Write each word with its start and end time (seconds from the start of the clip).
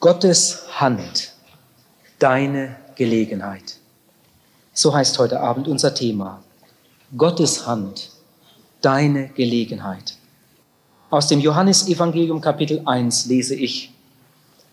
Gottes 0.00 0.62
Hand, 0.78 1.32
deine 2.20 2.76
Gelegenheit. 2.94 3.78
So 4.72 4.94
heißt 4.94 5.18
heute 5.18 5.40
Abend 5.40 5.66
unser 5.66 5.92
Thema. 5.92 6.44
Gottes 7.16 7.66
Hand, 7.66 8.10
deine 8.80 9.30
Gelegenheit. 9.30 10.14
Aus 11.10 11.26
dem 11.26 11.40
Johannesevangelium 11.40 12.40
Kapitel 12.40 12.82
1 12.84 13.26
lese 13.26 13.56
ich 13.56 13.92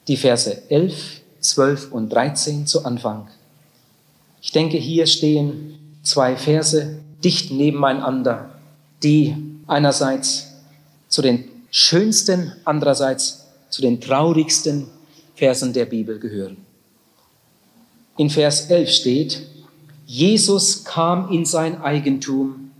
die 0.07 0.15
Verse 0.15 0.69
11, 0.69 1.21
12 1.39 1.91
und 1.91 2.09
13 2.09 2.67
zu 2.67 2.85
Anfang. 2.85 3.27
Ich 4.43 4.51
denke, 4.51 4.77
hier 4.77 5.07
stehen 5.07 5.97
zwei 6.03 6.35
Verse 6.35 6.99
dicht 7.23 7.49
nebeneinander, 7.49 8.51
die 9.01 9.35
einerseits 9.65 10.51
zu 11.07 11.23
den 11.23 11.45
schönsten, 11.71 12.51
andererseits 12.63 13.47
zu 13.71 13.81
den 13.81 13.99
traurigsten 13.99 14.85
Versen 15.35 15.73
der 15.73 15.85
Bibel 15.85 16.19
gehören. 16.19 16.57
In 18.17 18.29
Vers 18.29 18.69
11 18.69 18.89
steht, 18.89 19.47
Jesus 20.05 20.85
kam 20.85 21.29
in 21.29 21.45
sein 21.45 21.81
Eigentum, 21.81 22.71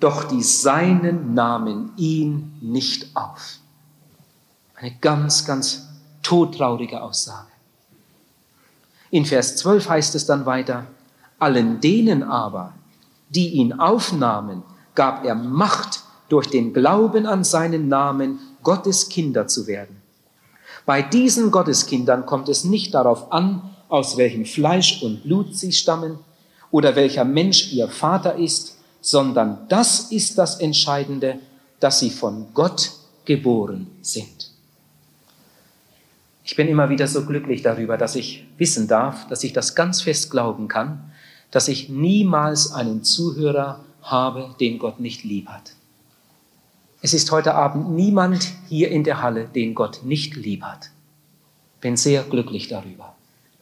doch 0.00 0.24
die 0.24 0.42
Seinen 0.42 1.34
nahmen 1.34 1.92
ihn 1.96 2.52
nicht 2.60 3.14
auf. 3.14 3.58
Eine 4.74 4.96
ganz, 5.00 5.44
ganz 5.44 5.88
todtraurige 6.22 7.00
Aussage. 7.00 7.46
In 9.10 9.24
Vers 9.24 9.56
12 9.56 9.88
heißt 9.88 10.14
es 10.16 10.26
dann 10.26 10.46
weiter, 10.46 10.86
allen 11.38 11.80
denen 11.80 12.22
aber, 12.22 12.74
die 13.30 13.50
ihn 13.50 13.74
aufnahmen, 13.74 14.62
gab 14.94 15.24
er 15.24 15.34
Macht, 15.34 16.00
durch 16.28 16.48
den 16.48 16.72
Glauben 16.72 17.26
an 17.26 17.44
seinen 17.44 17.88
Namen 17.88 18.38
Gottes 18.62 19.10
Kinder 19.10 19.46
zu 19.46 19.66
werden. 19.66 20.01
Bei 20.84 21.02
diesen 21.02 21.50
Gotteskindern 21.50 22.26
kommt 22.26 22.48
es 22.48 22.64
nicht 22.64 22.94
darauf 22.94 23.30
an, 23.32 23.62
aus 23.88 24.16
welchem 24.16 24.44
Fleisch 24.44 25.02
und 25.02 25.22
Blut 25.22 25.56
sie 25.56 25.72
stammen 25.72 26.18
oder 26.70 26.96
welcher 26.96 27.24
Mensch 27.24 27.72
ihr 27.72 27.88
Vater 27.88 28.36
ist, 28.36 28.78
sondern 29.00 29.66
das 29.68 30.10
ist 30.10 30.38
das 30.38 30.60
Entscheidende, 30.60 31.38
dass 31.78 31.98
sie 31.98 32.10
von 32.10 32.46
Gott 32.54 32.92
geboren 33.24 33.88
sind. 34.00 34.50
Ich 36.44 36.56
bin 36.56 36.68
immer 36.68 36.88
wieder 36.88 37.06
so 37.06 37.24
glücklich 37.24 37.62
darüber, 37.62 37.96
dass 37.96 38.16
ich 38.16 38.44
wissen 38.58 38.88
darf, 38.88 39.28
dass 39.28 39.44
ich 39.44 39.52
das 39.52 39.74
ganz 39.74 40.02
fest 40.02 40.30
glauben 40.30 40.68
kann, 40.68 41.12
dass 41.50 41.68
ich 41.68 41.88
niemals 41.88 42.72
einen 42.72 43.04
Zuhörer 43.04 43.84
habe, 44.02 44.54
den 44.58 44.78
Gott 44.78 44.98
nicht 44.98 45.22
lieb 45.22 45.48
hat. 45.48 45.74
Es 47.04 47.12
ist 47.12 47.32
heute 47.32 47.56
Abend 47.56 47.90
niemand 47.90 48.52
hier 48.68 48.88
in 48.92 49.02
der 49.02 49.22
Halle, 49.22 49.48
den 49.48 49.74
Gott 49.74 50.04
nicht 50.04 50.36
lieb 50.36 50.62
hat. 50.62 50.90
Bin 51.80 51.96
sehr 51.96 52.22
glücklich 52.22 52.68
darüber. 52.68 53.16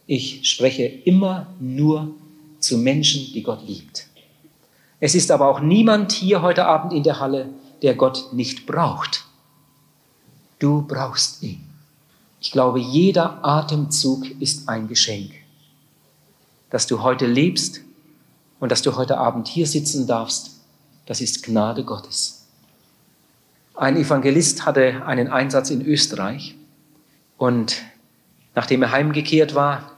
Ich 0.06 0.46
spreche 0.46 0.84
immer 0.84 1.46
nur 1.58 2.10
zu 2.58 2.76
Menschen, 2.76 3.32
die 3.32 3.42
Gott 3.42 3.66
liebt. 3.66 4.08
Es 5.00 5.14
ist 5.14 5.30
aber 5.30 5.48
auch 5.48 5.60
niemand 5.60 6.12
hier 6.12 6.42
heute 6.42 6.66
Abend 6.66 6.92
in 6.92 7.02
der 7.02 7.18
Halle, 7.18 7.48
der 7.80 7.94
Gott 7.94 8.30
nicht 8.34 8.66
braucht. 8.66 9.24
Du 10.58 10.82
brauchst 10.82 11.42
ihn. 11.42 11.64
Ich 12.42 12.52
glaube, 12.52 12.78
jeder 12.78 13.42
Atemzug 13.42 14.38
ist 14.38 14.68
ein 14.68 14.86
Geschenk. 14.86 15.32
Dass 16.68 16.86
du 16.86 17.02
heute 17.02 17.24
lebst 17.24 17.80
und 18.58 18.70
dass 18.70 18.82
du 18.82 18.96
heute 18.96 19.16
Abend 19.16 19.48
hier 19.48 19.66
sitzen 19.66 20.06
darfst, 20.06 20.60
das 21.06 21.22
ist 21.22 21.42
Gnade 21.42 21.84
Gottes. 21.84 22.39
Ein 23.80 23.96
Evangelist 23.96 24.66
hatte 24.66 25.06
einen 25.06 25.28
Einsatz 25.28 25.70
in 25.70 25.80
Österreich 25.80 26.54
und 27.38 27.80
nachdem 28.54 28.82
er 28.82 28.92
heimgekehrt 28.92 29.54
war 29.54 29.92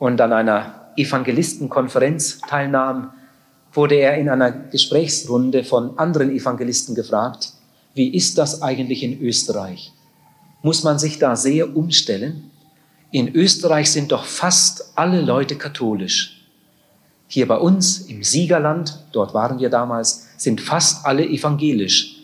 und 0.00 0.20
an 0.20 0.32
einer 0.32 0.90
Evangelistenkonferenz 0.96 2.40
teilnahm, 2.40 3.12
wurde 3.72 3.94
er 3.94 4.18
in 4.18 4.28
einer 4.28 4.50
Gesprächsrunde 4.50 5.62
von 5.62 5.96
anderen 5.96 6.32
Evangelisten 6.32 6.96
gefragt, 6.96 7.52
wie 7.94 8.12
ist 8.12 8.36
das 8.36 8.62
eigentlich 8.62 9.04
in 9.04 9.20
Österreich? 9.20 9.92
muss 10.62 10.82
man 10.82 10.98
sich 10.98 11.20
da 11.20 11.36
sehr 11.36 11.76
umstellen. 11.76 12.50
In 13.12 13.32
Österreich 13.32 13.92
sind 13.92 14.10
doch 14.10 14.24
fast 14.24 14.92
alle 14.96 15.20
Leute 15.20 15.54
katholisch. 15.54 16.42
Hier 17.28 17.46
bei 17.46 17.58
uns 17.58 18.00
im 18.00 18.24
Siegerland, 18.24 18.98
dort 19.12 19.34
waren 19.34 19.60
wir 19.60 19.70
damals, 19.70 20.26
sind 20.36 20.60
fast 20.60 21.06
alle 21.06 21.24
evangelisch. 21.24 22.19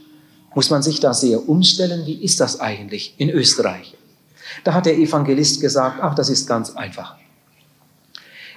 Muss 0.57 0.71
man 0.71 0.83
sich 0.83 0.99
da 0.99 1.15
sehr 1.15 1.49
umstellen? 1.49 2.05
Wie 2.07 2.25
ist 2.25 2.41
das 2.41 2.59
eigentlich 2.59 3.15
in 3.19 3.31
Österreich? 3.31 3.95
Da 4.65 4.75
hat 4.75 4.87
der 4.87 4.99
Evangelist 4.99 5.61
gesagt, 5.61 6.01
ach, 6.03 6.17
das 6.17 6.29
ist 6.29 6.49
ganz 6.49 6.75
einfach. 6.75 7.17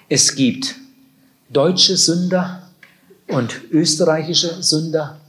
Es 0.08 0.34
gibt 0.34 0.76
deutsche 1.50 1.96
Sünder 1.96 2.64
und 3.28 3.62
österreichische 3.72 4.64
Sünder 4.64 5.20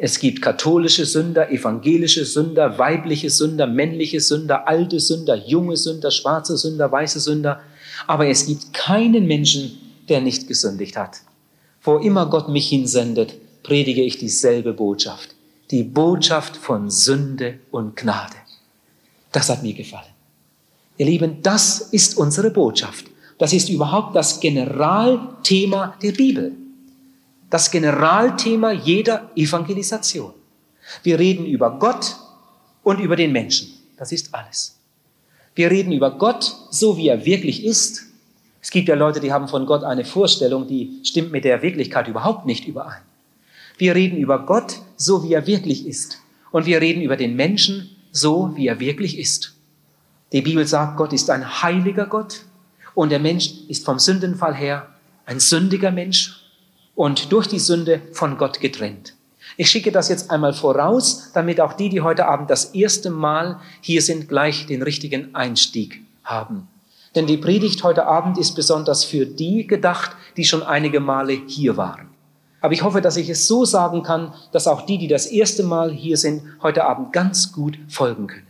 es 0.00 0.20
gibt 0.20 0.42
katholische 0.42 1.04
Sünder, 1.04 1.50
evangelische 1.50 2.24
Sünder, 2.24 2.78
weibliche 2.78 3.30
Sünder, 3.30 3.66
männliche 3.66 4.20
Sünder, 4.20 4.68
alte 4.68 5.00
Sünder, 5.00 5.34
junge 5.34 5.76
Sünder, 5.76 6.12
schwarze 6.12 6.56
Sünder, 6.56 6.90
weiße 6.92 7.18
Sünder. 7.18 7.60
Aber 8.06 8.28
es 8.28 8.46
gibt 8.46 8.72
keinen 8.72 9.26
Menschen, 9.26 9.72
der 10.08 10.20
nicht 10.20 10.46
gesündigt 10.46 10.96
hat. 10.96 11.18
Wo 11.82 11.96
immer 11.96 12.26
Gott 12.26 12.48
mich 12.48 12.68
hinsendet, 12.68 13.34
predige 13.64 14.02
ich 14.02 14.18
dieselbe 14.18 14.72
Botschaft. 14.72 15.34
Die 15.70 15.82
Botschaft 15.82 16.56
von 16.56 16.90
Sünde 16.90 17.60
und 17.70 17.96
Gnade. 17.96 18.36
Das 19.32 19.48
hat 19.48 19.62
mir 19.62 19.74
gefallen. 19.74 20.12
Ihr 20.96 21.06
Lieben, 21.06 21.42
das 21.42 21.80
ist 21.80 22.16
unsere 22.16 22.50
Botschaft. 22.50 23.06
Das 23.38 23.52
ist 23.52 23.68
überhaupt 23.68 24.16
das 24.16 24.40
Generalthema 24.40 25.94
der 26.02 26.12
Bibel 26.12 26.56
das 27.50 27.70
Generalthema 27.70 28.72
jeder 28.72 29.30
Evangelisation. 29.34 30.32
Wir 31.02 31.18
reden 31.18 31.46
über 31.46 31.78
Gott 31.78 32.16
und 32.82 33.00
über 33.00 33.16
den 33.16 33.32
Menschen. 33.32 33.72
Das 33.96 34.12
ist 34.12 34.34
alles. 34.34 34.78
Wir 35.54 35.70
reden 35.70 35.92
über 35.92 36.10
Gott, 36.12 36.54
so 36.70 36.96
wie 36.96 37.08
er 37.08 37.24
wirklich 37.24 37.64
ist. 37.64 38.02
Es 38.60 38.70
gibt 38.70 38.88
ja 38.88 38.94
Leute, 38.94 39.20
die 39.20 39.32
haben 39.32 39.48
von 39.48 39.66
Gott 39.66 39.82
eine 39.82 40.04
Vorstellung, 40.04 40.66
die 40.66 41.00
stimmt 41.04 41.32
mit 41.32 41.44
der 41.44 41.62
Wirklichkeit 41.62 42.08
überhaupt 42.08 42.46
nicht 42.46 42.66
überein. 42.66 43.02
Wir 43.78 43.94
reden 43.94 44.18
über 44.18 44.44
Gott, 44.44 44.80
so 44.96 45.22
wie 45.22 45.32
er 45.32 45.46
wirklich 45.46 45.86
ist. 45.86 46.18
Und 46.50 46.66
wir 46.66 46.80
reden 46.80 47.00
über 47.00 47.16
den 47.16 47.36
Menschen, 47.36 47.90
so 48.10 48.56
wie 48.56 48.66
er 48.66 48.80
wirklich 48.80 49.18
ist. 49.18 49.54
Die 50.32 50.42
Bibel 50.42 50.66
sagt, 50.66 50.96
Gott 50.96 51.12
ist 51.12 51.30
ein 51.30 51.62
heiliger 51.62 52.06
Gott 52.06 52.42
und 52.94 53.10
der 53.10 53.20
Mensch 53.20 53.52
ist 53.68 53.84
vom 53.84 54.00
Sündenfall 54.00 54.54
her 54.54 54.88
ein 55.26 55.38
sündiger 55.38 55.92
Mensch 55.92 56.42
und 56.96 57.30
durch 57.30 57.46
die 57.46 57.60
Sünde 57.60 58.02
von 58.12 58.36
Gott 58.36 58.60
getrennt. 58.60 59.14
Ich 59.56 59.70
schicke 59.70 59.92
das 59.92 60.08
jetzt 60.08 60.30
einmal 60.30 60.52
voraus, 60.52 61.30
damit 61.32 61.60
auch 61.60 61.72
die, 61.72 61.88
die 61.88 62.00
heute 62.00 62.26
Abend 62.26 62.50
das 62.50 62.74
erste 62.74 63.10
Mal 63.10 63.60
hier 63.80 64.02
sind, 64.02 64.28
gleich 64.28 64.66
den 64.66 64.82
richtigen 64.82 65.34
Einstieg 65.34 66.02
haben. 66.24 66.66
Denn 67.14 67.26
die 67.26 67.38
Predigt 67.38 67.84
heute 67.84 68.06
Abend 68.06 68.38
ist 68.38 68.54
besonders 68.54 69.04
für 69.04 69.24
die 69.26 69.66
gedacht, 69.66 70.16
die 70.36 70.44
schon 70.44 70.62
einige 70.62 71.00
Male 71.00 71.40
hier 71.46 71.76
waren. 71.76 72.08
Aber 72.60 72.72
ich 72.72 72.82
hoffe, 72.82 73.00
dass 73.00 73.16
ich 73.16 73.28
es 73.28 73.46
so 73.46 73.64
sagen 73.64 74.02
kann, 74.02 74.34
dass 74.52 74.66
auch 74.66 74.82
die, 74.82 74.98
die 74.98 75.08
das 75.08 75.26
erste 75.26 75.62
Mal 75.62 75.92
hier 75.92 76.16
sind, 76.16 76.42
heute 76.62 76.84
Abend 76.84 77.12
ganz 77.12 77.52
gut 77.52 77.78
folgen 77.88 78.26
können. 78.26 78.46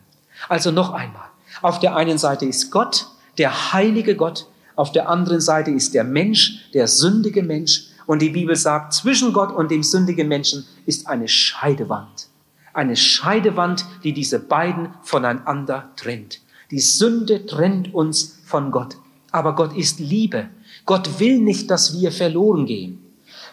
Also 0.48 0.70
noch 0.70 0.92
einmal. 0.92 1.28
Auf 1.62 1.78
der 1.78 1.96
einen 1.96 2.18
Seite 2.18 2.46
ist 2.46 2.70
Gott, 2.70 3.06
der 3.36 3.72
heilige 3.72 4.16
Gott. 4.16 4.46
Auf 4.76 4.92
der 4.92 5.08
anderen 5.08 5.40
Seite 5.40 5.70
ist 5.70 5.92
der 5.94 6.04
Mensch, 6.04 6.70
der 6.72 6.86
sündige 6.86 7.42
Mensch. 7.42 7.88
Und 8.06 8.22
die 8.22 8.30
Bibel 8.30 8.56
sagt, 8.56 8.94
zwischen 8.94 9.32
Gott 9.32 9.52
und 9.52 9.70
dem 9.70 9.82
sündigen 9.82 10.28
Menschen 10.28 10.64
ist 10.86 11.08
eine 11.08 11.28
Scheidewand. 11.28 12.28
Eine 12.72 12.96
Scheidewand, 12.96 13.84
die 14.04 14.12
diese 14.12 14.38
beiden 14.38 14.90
voneinander 15.02 15.90
trennt. 15.96 16.40
Die 16.70 16.80
Sünde 16.80 17.44
trennt 17.44 17.92
uns 17.92 18.38
von 18.44 18.70
Gott. 18.70 18.96
Aber 19.30 19.54
Gott 19.54 19.76
ist 19.76 20.00
Liebe. 20.00 20.48
Gott 20.86 21.20
will 21.20 21.38
nicht, 21.40 21.70
dass 21.70 21.98
wir 21.98 22.12
verloren 22.12 22.66
gehen. 22.66 23.04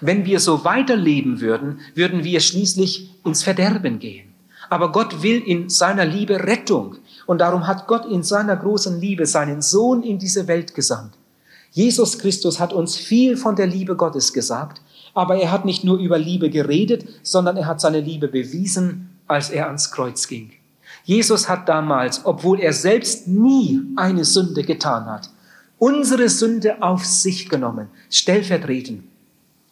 Wenn 0.01 0.25
wir 0.25 0.39
so 0.39 0.63
weiterleben 0.63 1.41
würden, 1.41 1.79
würden 1.93 2.23
wir 2.23 2.39
schließlich 2.39 3.09
ins 3.23 3.43
Verderben 3.43 3.99
gehen. 3.99 4.33
Aber 4.69 4.91
Gott 4.91 5.21
will 5.21 5.41
in 5.41 5.69
seiner 5.69 6.05
Liebe 6.05 6.43
Rettung. 6.43 6.97
Und 7.25 7.39
darum 7.39 7.67
hat 7.67 7.87
Gott 7.87 8.05
in 8.05 8.23
seiner 8.23 8.55
großen 8.55 8.99
Liebe 8.99 9.25
seinen 9.25 9.61
Sohn 9.61 10.03
in 10.03 10.19
diese 10.19 10.47
Welt 10.47 10.73
gesandt. 10.75 11.13
Jesus 11.71 12.19
Christus 12.19 12.59
hat 12.59 12.71
uns 12.71 12.95
viel 12.95 13.35
von 13.35 13.55
der 13.55 13.67
Liebe 13.67 13.95
Gottes 13.95 14.31
gesagt, 14.31 14.81
aber 15.13 15.37
er 15.37 15.51
hat 15.51 15.65
nicht 15.65 15.83
nur 15.83 15.97
über 15.97 16.17
Liebe 16.17 16.49
geredet, 16.49 17.05
sondern 17.21 17.57
er 17.57 17.67
hat 17.67 17.81
seine 17.81 17.99
Liebe 17.99 18.27
bewiesen, 18.27 19.09
als 19.27 19.49
er 19.49 19.67
ans 19.67 19.91
Kreuz 19.91 20.27
ging. 20.27 20.51
Jesus 21.03 21.49
hat 21.49 21.67
damals, 21.67 22.21
obwohl 22.25 22.59
er 22.59 22.73
selbst 22.73 23.27
nie 23.27 23.81
eine 23.95 24.25
Sünde 24.25 24.63
getan 24.63 25.05
hat, 25.05 25.29
unsere 25.77 26.29
Sünde 26.29 26.81
auf 26.81 27.05
sich 27.05 27.49
genommen, 27.49 27.89
stellvertretend, 28.09 29.03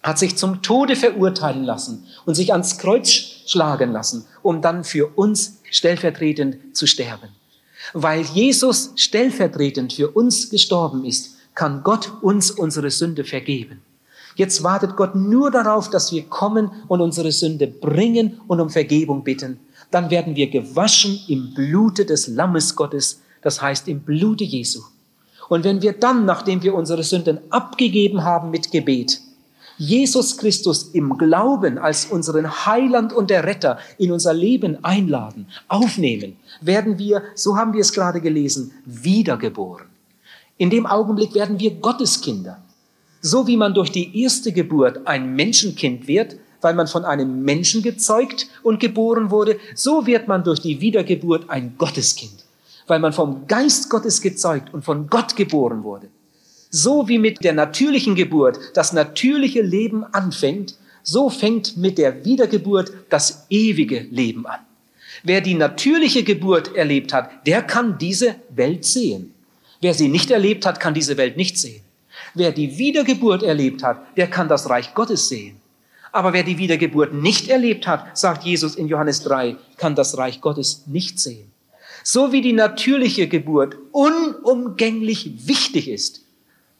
hat 0.03 0.19
sich 0.19 0.37
zum 0.37 0.61
Tode 0.61 0.95
verurteilen 0.95 1.63
lassen 1.63 2.05
und 2.25 2.35
sich 2.35 2.51
ans 2.51 2.77
Kreuz 2.77 3.07
schlagen 3.47 3.91
lassen, 3.91 4.25
um 4.41 4.61
dann 4.61 4.83
für 4.83 5.07
uns 5.15 5.59
stellvertretend 5.71 6.75
zu 6.75 6.85
sterben. 6.85 7.29
Weil 7.93 8.21
Jesus 8.21 8.91
stellvertretend 8.95 9.93
für 9.93 10.09
uns 10.09 10.49
gestorben 10.49 11.05
ist, 11.05 11.35
kann 11.55 11.83
Gott 11.83 12.11
uns 12.21 12.51
unsere 12.51 12.91
Sünde 12.91 13.23
vergeben. 13.23 13.81
Jetzt 14.35 14.63
wartet 14.63 14.95
Gott 14.95 15.15
nur 15.15 15.51
darauf, 15.51 15.89
dass 15.89 16.11
wir 16.11 16.23
kommen 16.23 16.71
und 16.87 17.01
unsere 17.01 17.31
Sünde 17.31 17.67
bringen 17.67 18.41
und 18.47 18.59
um 18.59 18.69
Vergebung 18.69 19.23
bitten. 19.23 19.59
Dann 19.91 20.09
werden 20.09 20.35
wir 20.35 20.49
gewaschen 20.49 21.19
im 21.27 21.53
Blute 21.53 22.05
des 22.05 22.27
Lammes 22.27 22.75
Gottes, 22.75 23.21
das 23.41 23.61
heißt 23.61 23.87
im 23.87 23.99
Blute 23.99 24.43
Jesu. 24.43 24.81
Und 25.49 25.63
wenn 25.63 25.81
wir 25.81 25.93
dann, 25.93 26.25
nachdem 26.25 26.63
wir 26.63 26.73
unsere 26.73 27.03
Sünden 27.03 27.39
abgegeben 27.51 28.23
haben 28.23 28.49
mit 28.49 28.71
Gebet, 28.71 29.21
Jesus 29.77 30.37
Christus 30.37 30.89
im 30.93 31.17
Glauben 31.17 31.77
als 31.77 32.05
unseren 32.05 32.65
Heiland 32.65 33.11
und 33.13 33.29
der 33.29 33.43
Retter 33.43 33.79
in 33.97 34.11
unser 34.11 34.33
Leben 34.33 34.83
einladen, 34.83 35.47
aufnehmen, 35.67 36.37
werden 36.61 36.99
wir, 36.99 37.23
so 37.35 37.57
haben 37.57 37.73
wir 37.73 37.81
es 37.81 37.93
gerade 37.93 38.21
gelesen, 38.21 38.71
wiedergeboren. 38.85 39.87
In 40.57 40.69
dem 40.69 40.85
Augenblick 40.85 41.33
werden 41.33 41.59
wir 41.59 41.71
Gotteskinder. 41.75 42.61
So 43.21 43.47
wie 43.47 43.57
man 43.57 43.73
durch 43.73 43.91
die 43.91 44.21
erste 44.21 44.51
Geburt 44.51 45.07
ein 45.07 45.35
Menschenkind 45.35 46.07
wird, 46.07 46.35
weil 46.61 46.73
man 46.73 46.87
von 46.87 47.05
einem 47.05 47.43
Menschen 47.43 47.81
gezeugt 47.81 48.47
und 48.61 48.79
geboren 48.79 49.31
wurde, 49.31 49.57
so 49.75 50.05
wird 50.05 50.27
man 50.27 50.43
durch 50.43 50.59
die 50.59 50.79
Wiedergeburt 50.81 51.49
ein 51.49 51.75
Gotteskind, 51.77 52.45
weil 52.87 52.99
man 52.99 53.13
vom 53.13 53.47
Geist 53.47 53.89
Gottes 53.89 54.21
gezeugt 54.21 54.73
und 54.73 54.85
von 54.85 55.09
Gott 55.09 55.35
geboren 55.35 55.83
wurde. 55.83 56.09
So 56.75 57.07
wie 57.07 57.19
mit 57.19 57.43
der 57.43 57.53
natürlichen 57.53 58.15
Geburt 58.15 58.57
das 58.73 58.93
natürliche 58.93 59.61
Leben 59.61 60.03
anfängt, 60.05 60.73
so 61.03 61.29
fängt 61.29 61.77
mit 61.77 61.99
der 61.99 62.25
Wiedergeburt 62.25 62.91
das 63.09 63.45
ewige 63.51 63.99
Leben 64.09 64.47
an. 64.47 64.59
Wer 65.21 65.41
die 65.41 65.53
natürliche 65.53 66.23
Geburt 66.23 66.75
erlebt 66.75 67.13
hat, 67.13 67.45
der 67.45 67.61
kann 67.61 67.99
diese 67.99 68.37
Welt 68.49 68.85
sehen. 68.85 69.35
Wer 69.81 69.93
sie 69.93 70.07
nicht 70.07 70.31
erlebt 70.31 70.65
hat, 70.65 70.79
kann 70.79 70.95
diese 70.95 71.15
Welt 71.15 71.37
nicht 71.37 71.59
sehen. 71.59 71.83
Wer 72.33 72.51
die 72.51 72.75
Wiedergeburt 72.79 73.43
erlebt 73.43 73.83
hat, 73.83 74.17
der 74.17 74.25
kann 74.25 74.49
das 74.49 74.67
Reich 74.67 74.95
Gottes 74.95 75.29
sehen. 75.29 75.57
Aber 76.11 76.33
wer 76.33 76.41
die 76.41 76.57
Wiedergeburt 76.57 77.13
nicht 77.13 77.49
erlebt 77.49 77.85
hat, 77.85 78.17
sagt 78.17 78.45
Jesus 78.45 78.73
in 78.73 78.87
Johannes 78.87 79.21
3, 79.21 79.57
kann 79.77 79.93
das 79.93 80.17
Reich 80.17 80.41
Gottes 80.41 80.85
nicht 80.87 81.19
sehen. 81.19 81.51
So 82.03 82.31
wie 82.31 82.41
die 82.41 82.53
natürliche 82.53 83.27
Geburt 83.27 83.77
unumgänglich 83.91 85.47
wichtig 85.47 85.87
ist, 85.87 86.22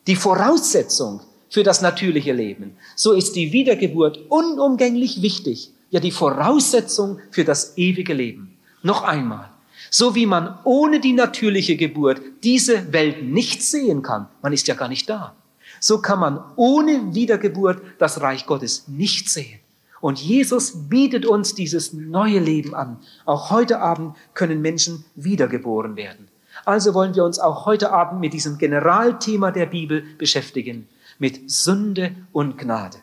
die 0.08 0.16
Voraussetzung 0.16 1.22
für 1.50 1.64
das 1.64 1.82
natürliche 1.82 2.34
Leben. 2.34 2.78
So 2.96 3.14
ist 3.14 3.36
die 3.36 3.52
Wiedergeburt 3.52 4.20
unumgänglich 4.30 5.22
wichtig, 5.22 5.72
ja 5.92 6.00
die 6.00 6.12
Voraussetzung 6.12 7.20
für 7.32 7.44
das 7.44 7.78
ewige 7.78 8.14
Leben. 8.14 8.58
Noch 8.82 9.04
einmal, 9.04 9.50
so 9.90 10.16
wie 10.16 10.26
man 10.26 10.58
ohne 10.64 11.00
die 11.00 11.14
natürliche 11.14 11.78
Geburt 11.78 12.22
diese 12.44 12.92
Welt 12.92 13.24
nicht 13.24 13.62
sehen 13.62 14.02
kann, 14.02 14.28
man 14.42 14.52
ist 14.52 14.68
ja 14.68 14.76
gar 14.76 14.90
nicht 14.90 15.08
da, 15.10 15.36
so 15.80 16.00
kann 16.00 16.20
man 16.20 16.44
ohne 16.56 17.14
Wiedergeburt 17.14 17.82
das 18.00 18.22
Reich 18.22 18.46
Gottes 18.46 18.88
nicht 18.88 19.30
sehen. 19.30 19.60
Und 20.02 20.20
Jesus 20.20 20.90
bietet 20.90 21.26
uns 21.26 21.56
dieses 21.56 21.94
neue 21.94 22.40
Leben 22.40 22.76
an. 22.76 22.98
Auch 23.24 23.52
heute 23.52 23.80
Abend 23.80 24.18
können 24.34 24.62
Menschen 24.62 25.06
wiedergeboren 25.16 25.96
werden. 25.96 26.28
Also 26.66 26.94
wollen 26.94 27.16
wir 27.16 27.24
uns 27.24 27.40
auch 27.40 27.66
heute 27.66 27.92
Abend 27.92 28.22
mit 28.22 28.34
diesem 28.34 28.58
Generalthema 28.58 29.52
der 29.52 29.66
Bibel 29.66 30.04
beschäftigen, 30.18 30.88
mit 31.20 31.50
Sünde 31.52 32.16
und 32.32 32.58
Gnade. 32.58 32.98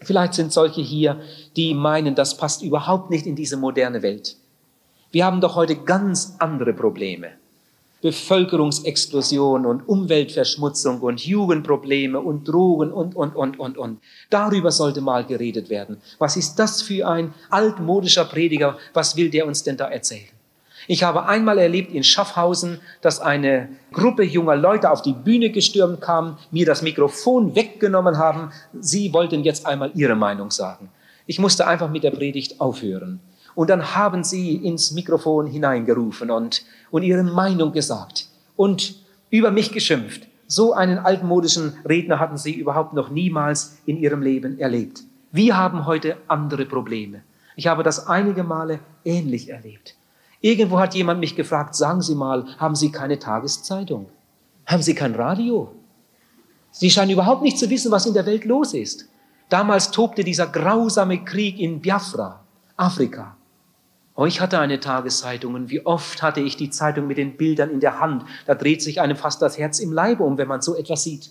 Vielleicht 0.00 0.34
sind 0.34 0.52
solche 0.52 0.82
hier, 0.82 1.20
die 1.56 1.74
meinen, 1.74 2.14
das 2.14 2.36
passt 2.36 2.62
überhaupt 2.62 3.10
nicht 3.10 3.26
in 3.26 3.34
diese 3.34 3.56
moderne 3.56 4.02
Welt. 4.02 4.36
Wir 5.10 5.24
haben 5.24 5.40
doch 5.40 5.56
heute 5.56 5.76
ganz 5.76 6.36
andere 6.38 6.74
Probleme. 6.74 7.30
Bevölkerungsexplosion 8.02 9.64
und 9.64 9.88
Umweltverschmutzung 9.88 11.00
und 11.00 11.24
Jugendprobleme 11.24 12.20
und 12.20 12.46
Drogen 12.46 12.92
und, 12.92 13.16
und, 13.16 13.34
und, 13.34 13.58
und, 13.58 13.78
und. 13.78 14.00
Darüber 14.28 14.70
sollte 14.70 15.00
mal 15.00 15.24
geredet 15.24 15.70
werden. 15.70 15.96
Was 16.18 16.36
ist 16.36 16.56
das 16.56 16.82
für 16.82 17.08
ein 17.08 17.32
altmodischer 17.48 18.26
Prediger? 18.26 18.76
Was 18.92 19.16
will 19.16 19.30
der 19.30 19.46
uns 19.46 19.62
denn 19.62 19.78
da 19.78 19.88
erzählen? 19.88 20.35
Ich 20.88 21.02
habe 21.02 21.26
einmal 21.26 21.58
erlebt 21.58 21.92
in 21.92 22.04
Schaffhausen, 22.04 22.80
dass 23.00 23.20
eine 23.20 23.68
Gruppe 23.92 24.22
junger 24.22 24.56
Leute 24.56 24.90
auf 24.90 25.02
die 25.02 25.12
Bühne 25.12 25.50
gestürmt 25.50 26.00
kam, 26.00 26.38
mir 26.50 26.64
das 26.64 26.82
Mikrofon 26.82 27.56
weggenommen 27.56 28.18
haben. 28.18 28.52
Sie 28.80 29.12
wollten 29.12 29.42
jetzt 29.42 29.66
einmal 29.66 29.90
ihre 29.94 30.14
Meinung 30.14 30.50
sagen. 30.50 30.88
Ich 31.26 31.40
musste 31.40 31.66
einfach 31.66 31.90
mit 31.90 32.04
der 32.04 32.12
Predigt 32.12 32.60
aufhören. 32.60 33.20
Und 33.56 33.70
dann 33.70 33.96
haben 33.96 34.22
sie 34.22 34.54
ins 34.54 34.92
Mikrofon 34.92 35.46
hineingerufen 35.46 36.30
und, 36.30 36.62
und 36.90 37.02
ihre 37.02 37.22
Meinung 37.24 37.72
gesagt 37.72 38.28
und 38.54 38.96
über 39.30 39.50
mich 39.50 39.72
geschimpft. 39.72 40.28
So 40.46 40.74
einen 40.74 40.98
altmodischen 40.98 41.72
Redner 41.88 42.20
hatten 42.20 42.36
sie 42.36 42.52
überhaupt 42.52 42.92
noch 42.92 43.10
niemals 43.10 43.78
in 43.86 43.96
ihrem 43.96 44.22
Leben 44.22 44.60
erlebt. 44.60 45.02
Wir 45.32 45.56
haben 45.56 45.86
heute 45.86 46.16
andere 46.28 46.66
Probleme. 46.66 47.22
Ich 47.56 47.66
habe 47.66 47.82
das 47.82 48.06
einige 48.06 48.44
Male 48.44 48.78
ähnlich 49.04 49.48
erlebt. 49.48 49.96
Irgendwo 50.46 50.78
hat 50.78 50.94
jemand 50.94 51.18
mich 51.18 51.34
gefragt, 51.34 51.74
sagen 51.74 52.02
Sie 52.02 52.14
mal, 52.14 52.46
haben 52.58 52.76
Sie 52.76 52.92
keine 52.92 53.18
Tageszeitung? 53.18 54.06
Haben 54.64 54.80
Sie 54.80 54.94
kein 54.94 55.16
Radio? 55.16 55.72
Sie 56.70 56.88
scheinen 56.88 57.10
überhaupt 57.10 57.42
nicht 57.42 57.58
zu 57.58 57.68
wissen, 57.68 57.90
was 57.90 58.06
in 58.06 58.14
der 58.14 58.26
Welt 58.26 58.44
los 58.44 58.72
ist. 58.72 59.08
Damals 59.48 59.90
tobte 59.90 60.22
dieser 60.22 60.46
grausame 60.46 61.24
Krieg 61.24 61.58
in 61.58 61.80
Biafra, 61.80 62.44
Afrika. 62.76 63.36
Ich 64.24 64.40
hatte 64.40 64.60
eine 64.60 64.78
Tageszeitung 64.78 65.54
und 65.54 65.68
wie 65.68 65.84
oft 65.84 66.22
hatte 66.22 66.40
ich 66.40 66.56
die 66.56 66.70
Zeitung 66.70 67.08
mit 67.08 67.18
den 67.18 67.36
Bildern 67.36 67.70
in 67.70 67.80
der 67.80 67.98
Hand. 67.98 68.24
Da 68.46 68.54
dreht 68.54 68.82
sich 68.82 69.00
einem 69.00 69.16
fast 69.16 69.42
das 69.42 69.58
Herz 69.58 69.80
im 69.80 69.90
Leibe 69.90 70.22
um, 70.22 70.38
wenn 70.38 70.46
man 70.46 70.62
so 70.62 70.76
etwas 70.76 71.02
sieht. 71.02 71.30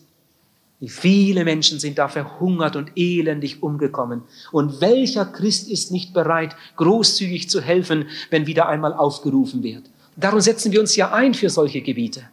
Wie 0.79 0.89
viele 0.89 1.45
Menschen 1.45 1.79
sind 1.79 1.97
da 1.97 2.07
verhungert 2.07 2.75
und 2.75 2.91
elendig 2.95 3.63
umgekommen. 3.63 4.23
Und 4.51 4.81
welcher 4.81 5.25
Christ 5.25 5.69
ist 5.69 5.91
nicht 5.91 6.13
bereit, 6.13 6.55
großzügig 6.75 7.49
zu 7.49 7.61
helfen, 7.61 8.07
wenn 8.29 8.45
wieder 8.45 8.67
einmal 8.67 8.93
aufgerufen 8.93 9.63
wird? 9.63 9.83
Darum 10.17 10.41
setzen 10.41 10.71
wir 10.71 10.81
uns 10.81 10.95
ja 10.95 11.11
ein 11.11 11.33
für 11.33 11.49
solche 11.49 11.81
Gebiete. 11.81 12.23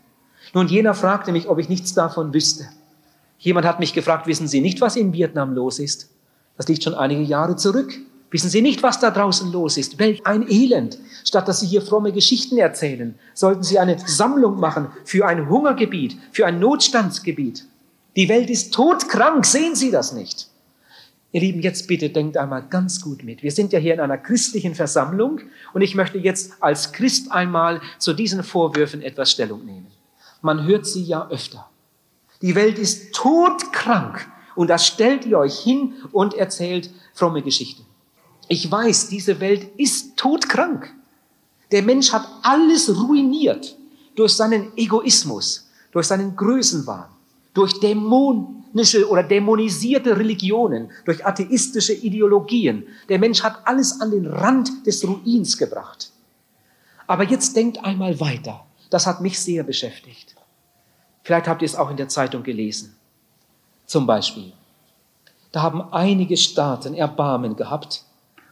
Nun, 0.55 0.69
jener 0.69 0.95
fragte 0.95 1.33
mich, 1.33 1.49
ob 1.49 1.59
ich 1.59 1.69
nichts 1.69 1.95
davon 1.95 2.35
wüsste. 2.35 2.69
Jemand 3.39 3.67
hat 3.67 3.81
mich 3.81 3.93
gefragt, 3.93 4.27
wissen 4.27 4.49
Sie 4.49 4.61
nicht, 4.61 4.81
was 4.81 4.97
in 4.97 5.13
Vietnam 5.13 5.55
los 5.55 5.79
ist? 5.79 6.11
Das 6.57 6.69
liegt 6.69 6.85
schon 6.85 6.95
einige 6.95 7.23
Jahre 7.23 7.57
zurück. 7.57 7.93
Wissen 8.31 8.51
Sie 8.51 8.63
nicht, 8.63 8.83
was 8.83 8.99
da 9.01 9.11
draußen 9.11 9.53
los 9.53 9.77
ist? 9.77 9.99
Welch 9.99 10.25
ein 10.27 10.49
Elend. 10.49 10.99
Statt 11.25 11.49
dass 11.49 11.61
Sie 11.61 11.67
hier 11.67 11.83
fromme 11.83 12.13
Geschichten 12.13 12.57
erzählen, 12.57 13.15
sollten 13.35 13.63
Sie 13.63 13.79
eine 13.79 13.99
Sammlung 13.99 14.59
machen 14.59 14.89
für 15.05 15.27
ein 15.27 15.49
Hungergebiet, 15.49 16.17
für 16.33 16.47
ein 16.47 16.59
Notstandsgebiet. 16.59 17.65
Die 18.15 18.29
Welt 18.29 18.51
ist 18.51 18.75
todkrank, 18.75 19.47
sehen 19.47 19.75
Sie 19.75 19.91
das 19.91 20.13
nicht? 20.13 20.49
Ihr 21.35 21.41
Lieben, 21.41 21.63
jetzt 21.63 21.89
bitte 21.89 22.11
denkt 22.11 22.37
einmal 22.37 22.63
ganz 22.69 23.01
gut 23.01 23.25
mit. 23.25 23.43
Wir 23.43 23.51
sind 23.51 23.73
ja 23.73 23.79
hier 23.79 23.95
in 23.95 24.01
einer 24.01 24.19
christlichen 24.19 24.75
Versammlung 24.75 25.41
und 25.73 25.81
ich 25.81 25.95
möchte 25.95 26.19
jetzt 26.19 26.53
als 26.61 26.93
Christ 26.93 27.33
einmal 27.33 27.81
zu 27.99 28.13
diesen 28.13 28.43
Vorwürfen 28.43 29.01
etwas 29.01 29.31
Stellung 29.31 29.65
nehmen. 29.65 29.87
Man 30.43 30.67
hört 30.67 30.87
sie 30.87 31.03
ja 31.03 31.27
öfter. 31.31 31.71
Die 32.43 32.55
Welt 32.55 32.79
ist 32.79 33.15
todkrank 33.15 34.31
und 34.57 34.69
da 34.69 34.77
stellt 34.77 35.25
ihr 35.25 35.39
euch 35.39 35.59
hin 35.61 35.95
und 36.13 36.35
erzählt 36.35 36.91
fromme 37.15 37.41
Geschichten. 37.41 37.87
Ich 38.49 38.71
weiß, 38.71 39.09
diese 39.09 39.41
Welt 39.41 39.71
ist 39.79 40.19
todkrank. 40.19 40.93
Der 41.71 41.83
Mensch 41.83 42.13
hat 42.13 42.29
alles 42.43 42.95
ruiniert 42.95 43.79
durch 44.17 44.35
seinen 44.35 44.77
Egoismus, 44.77 45.71
durch 45.93 46.09
seinen 46.09 46.37
Größenwahn 46.37 47.09
durch 47.55 47.81
dämonische 47.81 49.09
oder 49.09 49.23
dämonisierte 49.23 50.17
Religionen, 50.19 50.91
durch 51.05 51.25
atheistische 51.27 51.93
Ideologien. 51.93 52.87
Der 53.09 53.19
Mensch 53.19 53.43
hat 53.43 53.67
alles 53.67 54.01
an 54.01 54.11
den 54.11 54.27
Rand 54.27 54.87
des 54.87 55.07
Ruins 55.07 55.59
gebracht. 55.59 56.11
Aber 57.07 57.25
jetzt 57.25 57.57
denkt 57.57 57.85
einmal 57.85 58.21
weiter. 58.21 58.65
Das 58.91 59.07
hat 59.07 59.21
mich 59.21 59.39
sehr 59.39 59.65
beschäftigt. 59.65 60.35
Vielleicht 61.23 61.47
habt 61.47 61.63
ihr 61.63 61.67
es 61.67 61.77
auch 61.77 61.91
in 61.91 61.97
der 61.97 62.09
Zeitung 62.09 62.43
gelesen. 62.43 62.97
Zum 63.87 64.07
Beispiel, 64.07 64.53
da 65.51 65.63
haben 65.63 65.93
einige 65.93 66.37
Staaten 66.37 66.95
Erbarmen 66.95 67.57
gehabt 67.57 68.05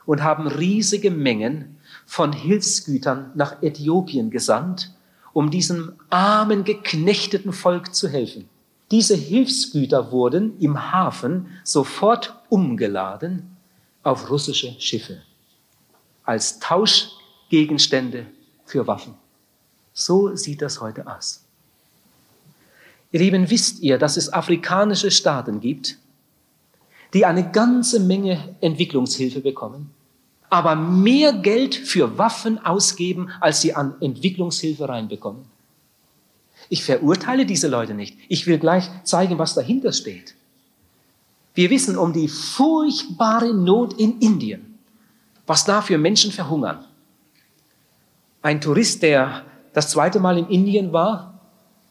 und 0.04 0.22
haben 0.22 0.46
riesige 0.46 1.10
Mengen 1.10 1.78
von 2.04 2.32
Hilfsgütern 2.32 3.32
nach 3.34 3.62
Äthiopien 3.62 4.30
gesandt, 4.30 4.92
um 5.32 5.50
diesem 5.50 5.94
armen, 6.10 6.64
geknechteten 6.64 7.52
Volk 7.52 7.94
zu 7.94 8.08
helfen. 8.08 8.48
Diese 8.90 9.14
Hilfsgüter 9.14 10.10
wurden 10.10 10.58
im 10.58 10.92
Hafen 10.92 11.46
sofort 11.64 12.34
umgeladen 12.48 13.56
auf 14.02 14.30
russische 14.30 14.74
Schiffe 14.80 15.22
als 16.24 16.58
Tauschgegenstände 16.58 18.26
für 18.64 18.86
Waffen. 18.86 19.14
So 19.92 20.34
sieht 20.36 20.62
das 20.62 20.80
heute 20.80 21.06
aus. 21.06 21.44
Ihr 23.12 23.20
Lieben, 23.20 23.50
wisst 23.50 23.80
ihr, 23.80 23.98
dass 23.98 24.16
es 24.16 24.32
afrikanische 24.32 25.10
Staaten 25.10 25.60
gibt, 25.60 25.98
die 27.12 27.26
eine 27.26 27.50
ganze 27.50 27.98
Menge 27.98 28.54
Entwicklungshilfe 28.60 29.40
bekommen? 29.40 29.92
aber 30.50 30.74
mehr 30.74 31.32
Geld 31.32 31.76
für 31.76 32.18
Waffen 32.18 32.58
ausgeben, 32.58 33.30
als 33.40 33.60
sie 33.60 33.74
an 33.74 33.94
Entwicklungshilfe 34.00 34.88
reinbekommen. 34.88 35.44
Ich 36.70 36.84
verurteile 36.84 37.44
diese 37.44 37.66
Leute 37.66 37.94
nicht. 37.94 38.16
Ich 38.28 38.46
will 38.46 38.58
gleich 38.58 38.88
zeigen, 39.02 39.38
was 39.38 39.54
dahinter 39.54 39.92
steht. 39.92 40.36
Wir 41.52 41.68
wissen 41.68 41.98
um 41.98 42.12
die 42.12 42.28
furchtbare 42.28 43.52
Not 43.52 43.94
in 43.94 44.20
Indien, 44.20 44.78
was 45.46 45.64
da 45.64 45.82
für 45.82 45.98
Menschen 45.98 46.30
verhungern. 46.30 46.84
Ein 48.40 48.60
Tourist, 48.60 49.02
der 49.02 49.44
das 49.72 49.90
zweite 49.90 50.20
Mal 50.20 50.38
in 50.38 50.46
Indien 50.46 50.92
war, 50.92 51.40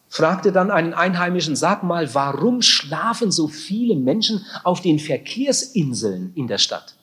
fragte 0.07 0.53
dann 0.53 0.71
einen 0.71 0.93
Einheimischen, 0.93 1.57
sag 1.57 1.83
mal, 1.83 2.15
warum 2.15 2.61
schlafen 2.61 3.31
so 3.31 3.49
viele 3.49 3.95
Menschen 3.95 4.45
auf 4.63 4.81
den 4.81 4.97
Verkehrsinseln 4.97 6.31
in 6.35 6.47
der 6.47 6.57
Stadt? 6.57 6.95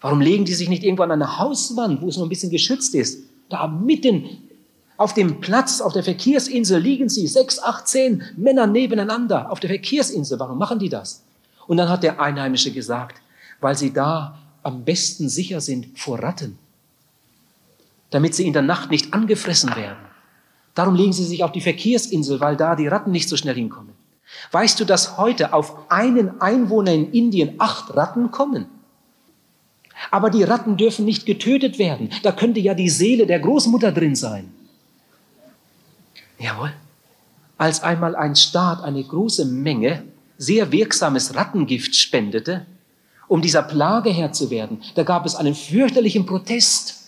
Warum 0.00 0.22
legen 0.22 0.46
die 0.46 0.54
sich 0.54 0.70
nicht 0.70 0.82
irgendwo 0.82 1.02
an 1.02 1.12
eine 1.12 1.38
Hauswand, 1.38 2.00
wo 2.00 2.08
es 2.08 2.16
noch 2.16 2.24
ein 2.24 2.30
bisschen 2.30 2.50
geschützt 2.50 2.94
ist? 2.94 3.24
Da 3.50 3.68
mitten 3.68 4.24
auf 5.02 5.14
dem 5.14 5.40
Platz, 5.40 5.80
auf 5.80 5.92
der 5.92 6.04
Verkehrsinsel 6.04 6.80
liegen 6.80 7.08
sie, 7.08 7.26
sechs, 7.26 7.58
acht, 7.58 7.88
zehn 7.88 8.22
Männer 8.36 8.68
nebeneinander 8.68 9.50
auf 9.50 9.58
der 9.58 9.68
Verkehrsinsel. 9.68 10.38
Warum 10.38 10.58
machen 10.58 10.78
die 10.78 10.88
das? 10.88 11.24
Und 11.66 11.78
dann 11.78 11.88
hat 11.88 12.04
der 12.04 12.20
Einheimische 12.20 12.70
gesagt, 12.70 13.20
weil 13.60 13.76
sie 13.76 13.92
da 13.92 14.38
am 14.62 14.84
besten 14.84 15.28
sicher 15.28 15.60
sind 15.60 15.98
vor 15.98 16.20
Ratten, 16.20 16.56
damit 18.10 18.36
sie 18.36 18.46
in 18.46 18.52
der 18.52 18.62
Nacht 18.62 18.92
nicht 18.92 19.12
angefressen 19.12 19.74
werden. 19.74 19.98
Darum 20.76 20.94
legen 20.94 21.12
sie 21.12 21.24
sich 21.24 21.42
auf 21.42 21.50
die 21.50 21.60
Verkehrsinsel, 21.60 22.38
weil 22.38 22.56
da 22.56 22.76
die 22.76 22.86
Ratten 22.86 23.10
nicht 23.10 23.28
so 23.28 23.36
schnell 23.36 23.56
hinkommen. 23.56 23.94
Weißt 24.52 24.78
du, 24.78 24.84
dass 24.84 25.18
heute 25.18 25.52
auf 25.52 25.90
einen 25.90 26.40
Einwohner 26.40 26.92
in 26.92 27.10
Indien 27.10 27.54
acht 27.58 27.96
Ratten 27.96 28.30
kommen? 28.30 28.66
Aber 30.12 30.30
die 30.30 30.44
Ratten 30.44 30.76
dürfen 30.76 31.04
nicht 31.04 31.26
getötet 31.26 31.80
werden. 31.80 32.10
Da 32.22 32.30
könnte 32.30 32.60
ja 32.60 32.74
die 32.74 32.88
Seele 32.88 33.26
der 33.26 33.40
Großmutter 33.40 33.90
drin 33.90 34.14
sein. 34.14 34.52
Jawohl. 36.42 36.72
Als 37.56 37.82
einmal 37.82 38.16
ein 38.16 38.34
Staat 38.34 38.82
eine 38.82 39.02
große 39.02 39.44
Menge 39.44 40.02
sehr 40.38 40.72
wirksames 40.72 41.36
Rattengift 41.36 41.94
spendete, 41.94 42.66
um 43.28 43.40
dieser 43.40 43.62
Plage 43.62 44.10
Herr 44.10 44.32
zu 44.32 44.50
werden, 44.50 44.82
da 44.96 45.04
gab 45.04 45.24
es 45.24 45.36
einen 45.36 45.54
fürchterlichen 45.54 46.26
Protest. 46.26 46.98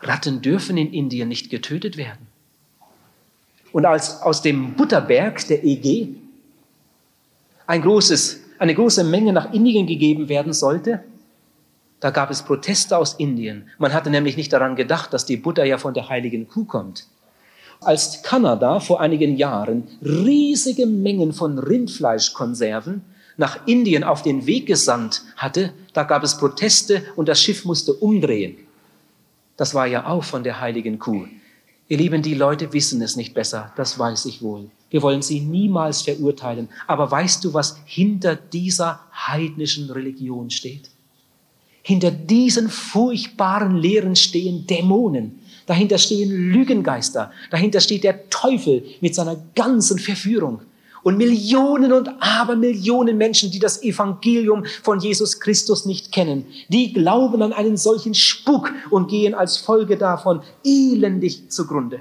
Ratten 0.00 0.42
dürfen 0.42 0.76
in 0.76 0.92
Indien 0.92 1.28
nicht 1.28 1.48
getötet 1.48 1.96
werden. 1.96 2.26
Und 3.72 3.86
als 3.86 4.20
aus 4.20 4.42
dem 4.42 4.74
Butterberg 4.74 5.46
der 5.48 5.64
EG 5.64 6.08
ein 7.66 7.80
großes, 7.80 8.40
eine 8.58 8.74
große 8.74 9.02
Menge 9.02 9.32
nach 9.32 9.52
Indien 9.54 9.86
gegeben 9.86 10.28
werden 10.28 10.52
sollte, 10.52 11.02
da 12.00 12.10
gab 12.10 12.30
es 12.30 12.42
Proteste 12.42 12.98
aus 12.98 13.14
Indien. 13.14 13.70
Man 13.78 13.94
hatte 13.94 14.10
nämlich 14.10 14.36
nicht 14.36 14.52
daran 14.52 14.76
gedacht, 14.76 15.14
dass 15.14 15.24
die 15.24 15.38
Butter 15.38 15.64
ja 15.64 15.78
von 15.78 15.94
der 15.94 16.10
heiligen 16.10 16.46
Kuh 16.46 16.66
kommt 16.66 17.06
als 17.84 18.22
Kanada 18.22 18.80
vor 18.80 19.00
einigen 19.00 19.36
Jahren 19.36 19.84
riesige 20.02 20.86
Mengen 20.86 21.32
von 21.32 21.58
Rindfleischkonserven 21.58 23.02
nach 23.36 23.66
Indien 23.66 24.04
auf 24.04 24.22
den 24.22 24.46
Weg 24.46 24.66
gesandt 24.66 25.22
hatte, 25.36 25.72
da 25.92 26.04
gab 26.04 26.22
es 26.22 26.36
Proteste 26.36 27.02
und 27.16 27.28
das 27.28 27.40
Schiff 27.40 27.64
musste 27.64 27.92
umdrehen. 27.92 28.56
Das 29.56 29.74
war 29.74 29.86
ja 29.86 30.06
auch 30.06 30.24
von 30.24 30.44
der 30.44 30.60
heiligen 30.60 30.98
Kuh. 30.98 31.26
Ihr 31.88 31.98
Lieben, 31.98 32.22
die 32.22 32.34
Leute 32.34 32.72
wissen 32.72 33.02
es 33.02 33.14
nicht 33.14 33.34
besser, 33.34 33.72
das 33.76 33.98
weiß 33.98 34.24
ich 34.26 34.40
wohl. 34.42 34.70
Wir 34.90 35.02
wollen 35.02 35.22
sie 35.22 35.40
niemals 35.40 36.02
verurteilen. 36.02 36.68
Aber 36.86 37.10
weißt 37.10 37.44
du, 37.44 37.52
was 37.52 37.78
hinter 37.84 38.36
dieser 38.36 39.00
heidnischen 39.12 39.90
Religion 39.90 40.50
steht? 40.50 40.88
Hinter 41.82 42.10
diesen 42.10 42.70
furchtbaren 42.70 43.76
Lehren 43.76 44.16
stehen 44.16 44.66
Dämonen, 44.66 45.40
Dahinter 45.66 45.98
stehen 45.98 46.30
Lügengeister. 46.30 47.32
Dahinter 47.50 47.80
steht 47.80 48.04
der 48.04 48.28
Teufel 48.30 48.84
mit 49.00 49.14
seiner 49.14 49.36
ganzen 49.54 49.98
Verführung. 49.98 50.60
Und 51.02 51.18
Millionen 51.18 51.92
und 51.92 52.08
Abermillionen 52.20 53.18
Menschen, 53.18 53.50
die 53.50 53.58
das 53.58 53.82
Evangelium 53.82 54.64
von 54.82 55.00
Jesus 55.00 55.38
Christus 55.38 55.84
nicht 55.84 56.12
kennen, 56.12 56.46
die 56.68 56.94
glauben 56.94 57.42
an 57.42 57.52
einen 57.52 57.76
solchen 57.76 58.14
Spuk 58.14 58.72
und 58.88 59.08
gehen 59.08 59.34
als 59.34 59.58
Folge 59.58 59.98
davon 59.98 60.40
elendig 60.64 61.50
zugrunde. 61.50 62.00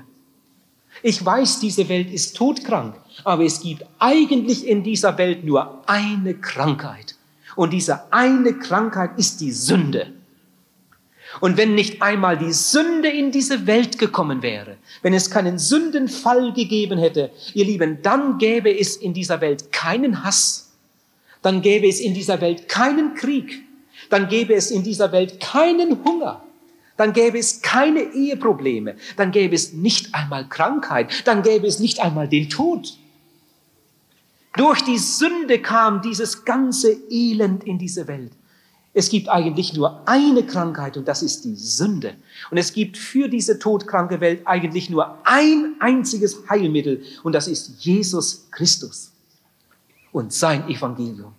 Ich 1.02 1.24
weiß, 1.26 1.60
diese 1.60 1.90
Welt 1.90 2.12
ist 2.14 2.38
todkrank, 2.38 2.96
aber 3.26 3.44
es 3.44 3.60
gibt 3.60 3.86
eigentlich 4.00 4.66
in 4.66 4.84
dieser 4.84 5.18
Welt 5.18 5.44
nur 5.44 5.82
eine 5.86 6.36
Krankheit. 6.36 7.16
Und 7.58 7.74
diese 7.74 8.12
eine 8.12 8.54
Krankheit 8.54 9.12
ist 9.18 9.42
die 9.42 9.52
Sünde. 9.52 10.14
Und 11.40 11.58
wenn 11.58 11.76
nicht 11.76 12.02
einmal 12.02 12.38
die 12.38 12.54
Sünde 12.54 13.10
in 13.10 13.32
diese 13.32 13.66
Welt 13.66 13.98
gekommen 13.98 14.42
wäre, 14.42 14.78
wenn 15.02 15.14
es 15.14 15.32
keinen 15.32 15.58
Sündenfall 15.58 16.54
gegeben 16.54 17.00
hätte, 17.00 17.32
ihr 17.54 17.66
Lieben, 17.66 18.02
dann 18.02 18.38
gäbe 18.38 18.78
es 18.78 18.96
in 18.96 19.14
dieser 19.14 19.42
Welt 19.42 19.72
keinen 19.72 20.24
Hass, 20.24 20.72
dann 21.42 21.62
gäbe 21.62 21.88
es 21.88 22.00
in 22.00 22.14
dieser 22.14 22.40
Welt 22.42 22.70
keinen 22.70 23.16
Krieg, 23.16 23.64
dann 24.10 24.28
gäbe 24.28 24.54
es 24.54 24.72
in 24.72 24.84
dieser 24.84 25.12
Welt 25.12 25.40
keinen 25.40 26.04
Hunger, 26.06 26.44
dann 26.98 27.14
gäbe 27.14 27.40
es 27.40 27.62
keine 27.62 28.02
Eheprobleme, 28.14 28.96
dann 29.18 29.32
gäbe 29.32 29.56
es 29.56 29.74
nicht 29.74 30.14
einmal 30.14 30.48
Krankheit, 30.48 31.10
dann 31.26 31.42
gäbe 31.42 31.66
es 31.68 31.80
nicht 31.80 32.00
einmal 32.00 32.28
den 32.28 32.50
Tod. 32.50 32.98
Durch 34.56 34.82
die 34.82 35.00
Sünde 35.00 35.60
kam 35.60 36.04
dieses 36.04 36.46
ganze 36.46 36.96
Elend 37.10 37.64
in 37.64 37.80
diese 37.80 38.08
Welt. 38.08 38.32
Es 38.94 39.10
gibt 39.10 39.28
eigentlich 39.28 39.74
nur 39.74 40.08
eine 40.08 40.44
Krankheit 40.44 40.98
und 40.98 41.08
das 41.08 41.24
ist 41.24 41.46
die 41.46 41.56
Sünde. 41.56 42.16
Und 42.52 42.58
es 42.58 42.74
gibt 42.74 42.96
für 42.98 43.28
diese 43.28 43.58
todkranke 43.58 44.22
Welt 44.22 44.42
eigentlich 44.46 44.90
nur 44.90 45.18
ein 45.24 45.76
einziges 45.80 46.48
Heilmittel 46.48 47.02
und 47.24 47.34
das 47.34 47.48
ist 47.48 47.84
Jesus 47.84 48.48
Christus 48.52 49.12
und 50.12 50.32
sein 50.32 50.70
Evangelium. 50.70 51.34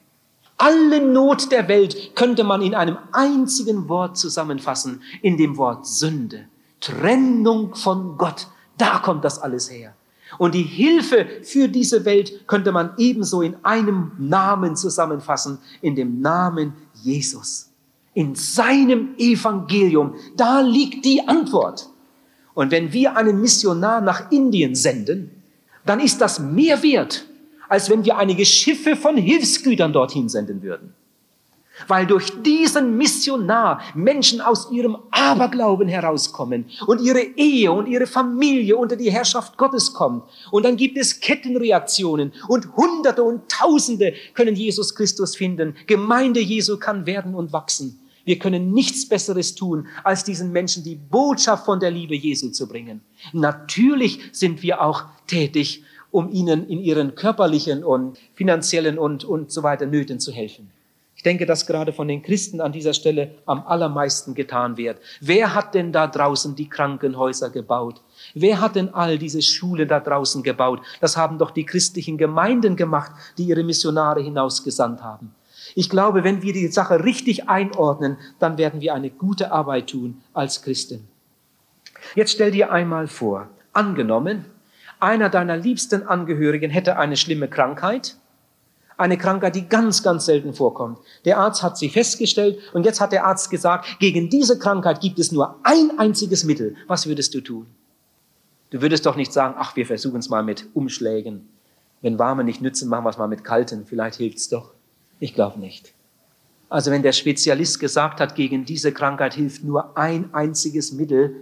Alle 0.57 1.01
Not 1.01 1.51
der 1.53 1.69
Welt 1.69 2.15
könnte 2.15 2.45
man 2.45 2.63
in 2.63 2.75
einem 2.75 2.99
einzigen 3.13 3.89
Wort 3.89 4.17
zusammenfassen, 4.17 5.03
in 5.23 5.37
dem 5.37 5.57
Wort 5.57 5.87
Sünde. 5.87 6.47
Trennung 6.81 7.75
von 7.75 8.19
Gott. 8.19 8.49
Da 8.77 8.99
kommt 8.99 9.25
das 9.25 9.39
alles 9.39 9.71
her. 9.71 9.94
Und 10.39 10.55
die 10.55 10.63
Hilfe 10.63 11.27
für 11.43 11.69
diese 11.69 12.05
Welt 12.05 12.47
könnte 12.47 12.73
man 12.73 12.91
ebenso 12.99 13.43
in 13.43 13.57
einem 13.63 14.13
Namen 14.19 14.77
zusammenfassen, 14.77 15.59
in 15.81 15.95
dem 15.95 16.21
Namen 16.21 16.73
Jesus. 17.03 17.71
In 18.15 18.35
seinem 18.35 19.15
Evangelium, 19.19 20.15
da 20.37 20.61
liegt 20.61 21.05
die 21.05 21.27
Antwort. 21.27 21.89
Und 22.55 22.71
wenn 22.71 22.93
wir 22.93 23.17
einen 23.17 23.41
Missionar 23.41 24.01
nach 24.01 24.31
Indien 24.31 24.75
senden, 24.75 25.43
dann 25.85 26.01
ist 26.01 26.21
das 26.21 26.39
mehr 26.39 26.83
wert, 26.83 27.27
als 27.69 27.91
wenn 27.91 28.05
wir 28.05 28.17
einige 28.17 28.45
Schiffe 28.45 28.97
von 28.97 29.17
Hilfsgütern 29.17 29.93
dorthin 29.93 30.29
senden 30.29 30.63
würden 30.63 30.95
weil 31.89 32.07
durch 32.07 32.31
diesen 32.43 32.97
Missionar 32.97 33.81
Menschen 33.95 34.41
aus 34.41 34.71
ihrem 34.71 34.97
Aberglauben 35.11 35.89
herauskommen 35.89 36.67
und 36.87 37.01
ihre 37.01 37.21
Ehe 37.21 37.73
und 37.73 37.87
ihre 37.87 38.07
Familie 38.07 38.77
unter 38.77 38.97
die 38.97 39.11
Herrschaft 39.11 39.59
Gottes 39.59 39.93
kommt. 39.93 40.25
Und 40.51 40.65
dann 40.65 40.77
gibt 40.77 40.97
es 40.97 41.21
Kettenreaktionen 41.21 42.33
und 42.49 42.77
Hunderte 42.77 43.23
und 43.23 43.49
Tausende 43.49 44.15
können 44.35 44.55
Jesus 44.55 44.95
Christus 44.95 45.37
finden. 45.37 45.75
Gemeinde 45.87 46.41
Jesu 46.41 46.79
kann 46.79 47.07
werden 47.07 47.35
und 47.35 47.53
wachsen. 47.53 48.01
Wir 48.25 48.39
können 48.39 48.73
nichts 48.73 49.07
Besseres 49.07 49.55
tun, 49.55 49.87
als 50.03 50.25
diesen 50.25 50.51
Menschen 50.51 50.83
die 50.83 50.95
Botschaft 50.95 51.67
von 51.67 51.79
der 51.79 51.91
Liebe 51.91 52.15
Jesu 52.15 52.49
zu 52.51 52.67
bringen. 52.67 53.03
Natürlich 53.33 54.21
sind 54.33 54.63
wir 54.63 54.81
auch 54.81 55.05
tätig, 55.27 55.85
um 56.11 56.31
ihnen 56.31 56.67
in 56.69 56.81
ihren 56.81 57.17
körperlichen 57.17 57.85
und 57.85 58.19
finanziellen 58.33 58.99
und, 58.99 59.25
und 59.25 59.51
so 59.51 59.63
weiter 59.63 59.85
Nöten 59.85 60.21
zu 60.21 60.33
helfen 60.33 60.71
denke, 61.25 61.47
dass 61.47 61.67
gerade 61.67 61.93
von 61.93 62.09
den 62.09 62.23
Christen 62.23 62.61
an 62.61 62.73
dieser 62.73 62.95
Stelle 62.95 63.35
am 63.47 63.67
allermeisten 63.67 64.35
getan 64.35 64.77
wird. 64.77 64.99
Wer 65.21 65.55
hat 65.55 65.75
denn 65.75 65.93
da 65.93 66.07
draußen 66.07 66.55
die 66.55 66.69
Krankenhäuser 66.69 67.51
gebaut? 67.51 68.03
Wer 68.35 68.61
hat 68.61 68.77
denn 68.77 68.93
all 68.95 69.19
diese 69.19 69.43
Schulen 69.43 69.89
da 69.89 70.01
draußen 70.01 70.43
gebaut? 70.43 70.81
Das 71.01 71.17
haben 71.17 71.39
doch 71.39 71.51
die 71.51 71.67
christlichen 71.67 72.19
Gemeinden 72.19 72.77
gemacht, 72.77 73.13
die 73.39 73.45
ihre 73.45 73.63
Missionare 73.63 74.21
hinausgesandt 74.21 75.03
haben. 75.03 75.35
Ich 75.75 75.91
glaube, 75.91 76.25
wenn 76.25 76.43
wir 76.43 76.53
die 76.53 76.69
Sache 76.69 77.05
richtig 77.05 77.49
einordnen, 77.49 78.19
dann 78.39 78.59
werden 78.59 78.81
wir 78.81 78.95
eine 78.95 79.11
gute 79.11 79.51
Arbeit 79.51 79.89
tun 79.89 80.23
als 80.33 80.63
Christen. 80.63 81.09
Jetzt 82.15 82.33
stell 82.33 82.51
dir 82.51 82.71
einmal 82.71 83.09
vor, 83.09 83.49
angenommen, 83.73 84.45
einer 85.01 85.29
deiner 85.29 85.57
liebsten 85.57 86.07
Angehörigen 86.07 86.71
hätte 86.71 86.99
eine 86.99 87.17
schlimme 87.17 87.49
Krankheit 87.49 88.17
eine 88.97 89.19
Krankheit, 89.19 89.55
die 89.55 89.69
ganz, 89.69 90.03
ganz 90.03 90.27
selten 90.27 90.55
vorkommt. 90.55 90.99
Der 91.25 91.39
Arzt 91.39 91.63
hat 91.63 91.79
sie 91.79 91.89
festgestellt 91.89 92.59
und 92.73 92.85
jetzt 92.85 93.01
hat 93.01 93.13
der 93.13 93.27
Arzt 93.27 93.51
gesagt, 93.51 93.99
gegen 93.99 94.31
diese 94.31 94.59
Krankheit 94.59 95.01
gibt 95.01 95.19
es 95.19 95.33
nur 95.33 95.59
ein 95.63 95.99
einziges 95.99 96.45
Mittel. 96.45 96.77
Was 96.87 97.07
würdest 97.07 97.35
du 97.35 97.41
tun? 97.41 97.67
Du 98.71 98.83
würdest 98.83 99.07
doch 99.07 99.17
nicht 99.17 99.33
sagen, 99.33 99.55
ach, 99.59 99.77
wir 99.77 99.87
versuchen 99.87 100.19
es 100.19 100.29
mal 100.29 100.43
mit 100.43 100.67
Umschlägen. 100.75 101.49
Wenn 102.03 102.19
warme 102.19 102.45
nicht 102.45 102.61
nützen, 102.61 102.89
machen 102.89 103.05
wir 103.05 103.11
es 103.11 103.19
mal 103.19 103.29
mit 103.29 103.45
kalten. 103.45 103.87
Vielleicht 103.87 104.17
hilft 104.17 104.39
es 104.39 104.49
doch. 104.49 104.73
Ich 105.21 105.35
glaube 105.35 105.59
nicht. 105.59 105.95
Also 106.69 106.91
wenn 106.91 107.03
der 107.03 107.13
Spezialist 107.13 107.79
gesagt 107.79 108.21
hat, 108.21 108.35
gegen 108.35 108.65
diese 108.65 108.93
Krankheit 108.93 109.35
hilft 109.35 109.65
nur 109.65 109.97
ein 109.97 110.35
einziges 110.35 110.93
Mittel, 110.93 111.37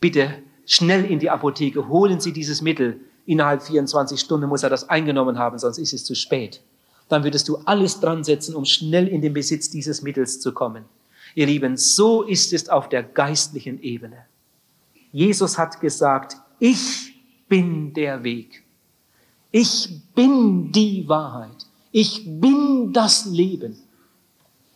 bitte 0.00 0.34
schnell 0.64 1.04
in 1.04 1.18
die 1.18 1.30
Apotheke, 1.30 1.88
holen 1.88 2.20
Sie 2.20 2.32
dieses 2.32 2.62
Mittel. 2.62 3.00
Innerhalb 3.24 3.62
24 3.62 4.20
Stunden 4.20 4.48
muss 4.48 4.62
er 4.62 4.70
das 4.70 4.88
eingenommen 4.88 5.38
haben, 5.38 5.58
sonst 5.58 5.78
ist 5.78 5.92
es 5.92 6.04
zu 6.04 6.14
spät. 6.14 6.62
Dann 7.08 7.24
würdest 7.24 7.48
du 7.48 7.56
alles 7.64 8.00
dran 8.00 8.24
setzen, 8.24 8.54
um 8.54 8.64
schnell 8.64 9.06
in 9.08 9.20
den 9.20 9.32
Besitz 9.32 9.70
dieses 9.70 10.02
Mittels 10.02 10.40
zu 10.40 10.52
kommen. 10.52 10.84
Ihr 11.34 11.46
Lieben, 11.46 11.76
so 11.76 12.22
ist 12.22 12.52
es 12.52 12.68
auf 12.68 12.88
der 12.88 13.02
geistlichen 13.02 13.82
Ebene. 13.82 14.26
Jesus 15.12 15.58
hat 15.58 15.80
gesagt, 15.80 16.36
ich 16.58 17.14
bin 17.48 17.92
der 17.92 18.24
Weg. 18.24 18.64
Ich 19.50 20.00
bin 20.14 20.72
die 20.72 21.08
Wahrheit. 21.08 21.66
Ich 21.92 22.24
bin 22.26 22.92
das 22.92 23.26
Leben. 23.26 23.78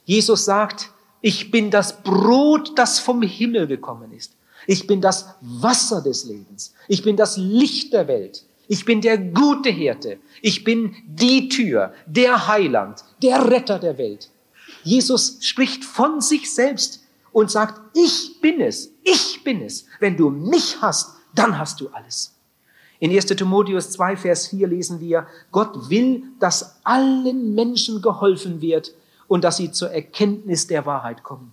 Jesus 0.05 0.45
sagt, 0.45 0.91
ich 1.21 1.51
bin 1.51 1.71
das 1.71 2.03
Brot, 2.03 2.79
das 2.79 2.99
vom 2.99 3.23
Himmel 3.23 3.67
gekommen 3.67 4.13
ist. 4.13 4.37
Ich 4.67 4.87
bin 4.87 5.01
das 5.01 5.35
Wasser 5.41 6.03
des 6.03 6.25
Lebens. 6.25 6.75
Ich 6.89 7.03
bin 7.03 7.17
das 7.17 7.37
Licht 7.37 7.93
der 7.93 8.09
Welt. 8.09 8.45
Ich 8.71 8.85
bin 8.85 9.01
der 9.01 9.19
gute 9.19 9.69
Hirte. 9.69 10.21
Ich 10.43 10.63
bin 10.63 10.95
die 11.05 11.49
Tür, 11.49 11.93
der 12.07 12.47
Heiland, 12.47 13.03
der 13.21 13.51
Retter 13.51 13.81
der 13.81 13.99
Welt. 13.99 14.31
Jesus 14.85 15.39
spricht 15.41 15.85
von 15.85 16.21
sich 16.21 16.55
selbst 16.55 17.05
und 17.33 17.51
sagt, 17.51 17.81
ich 17.97 18.41
bin 18.41 18.61
es, 18.61 18.93
ich 19.03 19.43
bin 19.43 19.61
es. 19.61 19.87
Wenn 19.99 20.17
du 20.17 20.31
mich 20.31 20.81
hast, 20.81 21.17
dann 21.35 21.59
hast 21.59 21.81
du 21.81 21.89
alles. 21.89 22.37
In 23.01 23.11
1 23.11 23.27
Timotheus 23.27 23.91
2, 23.91 24.17
Vers 24.17 24.47
4 24.47 24.69
lesen 24.69 25.01
wir, 25.01 25.27
Gott 25.51 25.91
will, 25.91 26.23
dass 26.39 26.77
allen 26.85 27.57
Menschen 27.57 28.01
geholfen 28.01 28.61
wird 28.61 28.95
und 29.27 29.43
dass 29.43 29.57
sie 29.57 29.73
zur 29.73 29.91
Erkenntnis 29.91 30.69
der 30.69 30.87
Wahrheit 30.87 31.25
kommen. 31.25 31.51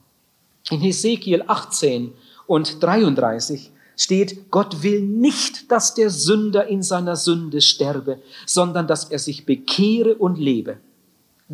In 0.69 0.81
Hesekiel 0.81 1.43
18 1.47 2.13
und 2.45 2.83
33 2.83 3.71
steht, 3.97 4.49
Gott 4.51 4.83
will 4.83 5.01
nicht, 5.01 5.69
dass 5.71 5.93
der 5.93 6.09
Sünder 6.09 6.67
in 6.67 6.83
seiner 6.83 7.17
Sünde 7.17 7.59
sterbe, 7.59 8.21
sondern 8.45 8.87
dass 8.87 9.05
er 9.05 9.19
sich 9.19 9.45
bekehre 9.45 10.15
und 10.15 10.37
lebe. 10.37 10.77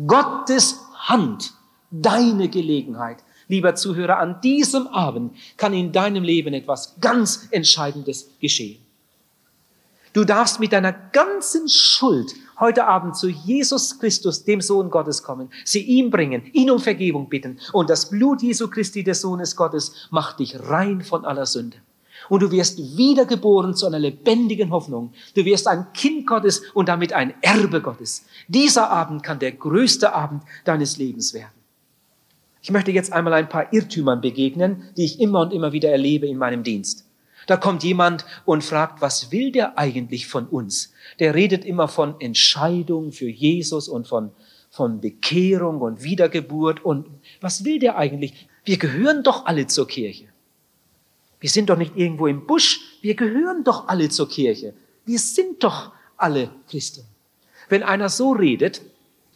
Gottes 0.06 0.78
Hand, 0.94 1.54
deine 1.90 2.48
Gelegenheit. 2.48 3.18
Lieber 3.48 3.74
Zuhörer, 3.74 4.18
an 4.18 4.40
diesem 4.40 4.86
Abend 4.86 5.34
kann 5.56 5.74
in 5.74 5.92
deinem 5.92 6.22
Leben 6.22 6.54
etwas 6.54 6.94
ganz 7.00 7.48
Entscheidendes 7.50 8.30
geschehen. 8.40 8.78
Du 10.12 10.24
darfst 10.24 10.60
mit 10.60 10.72
deiner 10.72 10.92
ganzen 10.92 11.68
Schuld 11.68 12.34
heute 12.60 12.86
Abend 12.86 13.16
zu 13.16 13.28
Jesus 13.28 13.98
Christus, 13.98 14.44
dem 14.44 14.60
Sohn 14.60 14.88
Gottes, 14.88 15.22
kommen, 15.22 15.50
sie 15.64 15.82
ihm 15.82 16.10
bringen, 16.10 16.44
ihn 16.52 16.70
um 16.70 16.78
Vergebung 16.78 17.28
bitten. 17.28 17.58
Und 17.72 17.90
das 17.90 18.10
Blut 18.10 18.40
Jesu 18.42 18.68
Christi, 18.68 19.02
des 19.02 19.20
Sohnes 19.20 19.56
Gottes, 19.56 20.08
macht 20.10 20.38
dich 20.38 20.58
rein 20.60 21.02
von 21.02 21.24
aller 21.24 21.46
Sünde. 21.46 21.78
Und 22.28 22.42
du 22.42 22.50
wirst 22.50 22.78
wiedergeboren 22.96 23.74
zu 23.74 23.86
einer 23.86 23.98
lebendigen 23.98 24.70
Hoffnung. 24.70 25.12
Du 25.34 25.44
wirst 25.44 25.68
ein 25.68 25.92
Kind 25.92 26.26
Gottes 26.26 26.62
und 26.72 26.88
damit 26.88 27.12
ein 27.12 27.34
Erbe 27.42 27.80
Gottes. 27.80 28.24
Dieser 28.48 28.90
Abend 28.90 29.22
kann 29.22 29.38
der 29.38 29.52
größte 29.52 30.14
Abend 30.14 30.42
deines 30.64 30.96
Lebens 30.96 31.34
werden. 31.34 31.52
Ich 32.62 32.70
möchte 32.70 32.92
jetzt 32.92 33.12
einmal 33.12 33.34
ein 33.34 33.48
paar 33.48 33.72
Irrtümern 33.74 34.22
begegnen, 34.22 34.84
die 34.96 35.04
ich 35.04 35.20
immer 35.20 35.40
und 35.40 35.52
immer 35.52 35.72
wieder 35.72 35.90
erlebe 35.90 36.26
in 36.26 36.38
meinem 36.38 36.62
Dienst. 36.62 37.04
Da 37.46 37.58
kommt 37.58 37.84
jemand 37.84 38.24
und 38.46 38.64
fragt, 38.64 39.02
was 39.02 39.30
will 39.30 39.52
der 39.52 39.78
eigentlich 39.78 40.26
von 40.26 40.46
uns? 40.46 40.92
Der 41.18 41.34
redet 41.34 41.64
immer 41.64 41.88
von 41.88 42.18
Entscheidung 42.20 43.12
für 43.12 43.28
Jesus 43.28 43.88
und 43.88 44.08
von, 44.08 44.30
von 44.70 45.00
Bekehrung 45.00 45.82
und 45.82 46.02
Wiedergeburt. 46.02 46.84
Und 46.84 47.06
was 47.42 47.64
will 47.64 47.78
der 47.78 47.98
eigentlich? 47.98 48.48
Wir 48.64 48.78
gehören 48.78 49.22
doch 49.22 49.44
alle 49.44 49.66
zur 49.66 49.86
Kirche. 49.86 50.24
Wir 51.44 51.50
sind 51.50 51.68
doch 51.68 51.76
nicht 51.76 51.94
irgendwo 51.94 52.26
im 52.26 52.46
Busch. 52.46 52.80
Wir 53.02 53.14
gehören 53.14 53.64
doch 53.64 53.88
alle 53.88 54.08
zur 54.08 54.30
Kirche. 54.30 54.72
Wir 55.04 55.18
sind 55.18 55.62
doch 55.62 55.92
alle 56.16 56.48
Christen. 56.70 57.04
Wenn 57.68 57.82
einer 57.82 58.08
so 58.08 58.30
redet, 58.32 58.80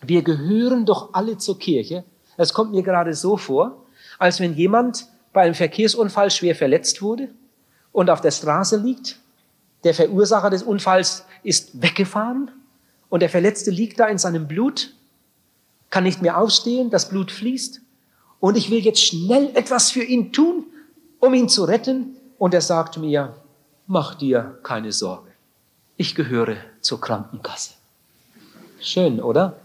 wir 0.00 0.22
gehören 0.22 0.86
doch 0.86 1.12
alle 1.12 1.36
zur 1.36 1.58
Kirche, 1.58 2.04
es 2.38 2.54
kommt 2.54 2.72
mir 2.72 2.82
gerade 2.82 3.12
so 3.12 3.36
vor, 3.36 3.84
als 4.18 4.40
wenn 4.40 4.54
jemand 4.54 5.06
bei 5.34 5.42
einem 5.42 5.54
Verkehrsunfall 5.54 6.30
schwer 6.30 6.54
verletzt 6.54 7.02
wurde 7.02 7.28
und 7.92 8.08
auf 8.08 8.22
der 8.22 8.30
Straße 8.30 8.78
liegt. 8.78 9.18
Der 9.84 9.92
Verursacher 9.92 10.48
des 10.48 10.62
Unfalls 10.62 11.26
ist 11.42 11.82
weggefahren 11.82 12.50
und 13.10 13.20
der 13.20 13.28
Verletzte 13.28 13.70
liegt 13.70 14.00
da 14.00 14.06
in 14.06 14.16
seinem 14.16 14.48
Blut, 14.48 14.94
kann 15.90 16.04
nicht 16.04 16.22
mehr 16.22 16.38
aufstehen, 16.38 16.88
das 16.88 17.10
Blut 17.10 17.30
fließt 17.30 17.82
und 18.40 18.56
ich 18.56 18.70
will 18.70 18.78
jetzt 18.78 19.04
schnell 19.04 19.50
etwas 19.52 19.90
für 19.90 20.02
ihn 20.02 20.32
tun, 20.32 20.64
um 21.20 21.34
ihn 21.34 21.48
zu 21.48 21.64
retten. 21.64 22.16
Und 22.38 22.54
er 22.54 22.60
sagt 22.60 22.98
mir, 22.98 23.34
mach 23.86 24.14
dir 24.14 24.58
keine 24.62 24.92
Sorge, 24.92 25.30
ich 25.96 26.14
gehöre 26.14 26.56
zur 26.80 27.00
Krankenkasse. 27.00 27.74
Schön, 28.80 29.20
oder? 29.20 29.58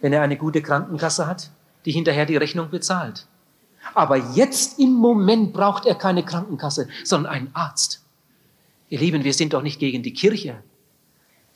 Wenn 0.00 0.14
er 0.14 0.22
eine 0.22 0.38
gute 0.38 0.62
Krankenkasse 0.62 1.26
hat, 1.26 1.50
die 1.84 1.92
hinterher 1.92 2.24
die 2.24 2.38
Rechnung 2.38 2.70
bezahlt. 2.70 3.26
Aber 3.92 4.16
jetzt 4.16 4.78
im 4.78 4.94
Moment 4.94 5.52
braucht 5.52 5.84
er 5.84 5.94
keine 5.94 6.24
Krankenkasse, 6.24 6.88
sondern 7.04 7.32
einen 7.32 7.50
Arzt. 7.54 8.02
Ihr 8.88 8.98
Lieben, 8.98 9.24
wir 9.24 9.34
sind 9.34 9.52
doch 9.52 9.62
nicht 9.62 9.78
gegen 9.78 10.02
die 10.02 10.14
Kirche. 10.14 10.62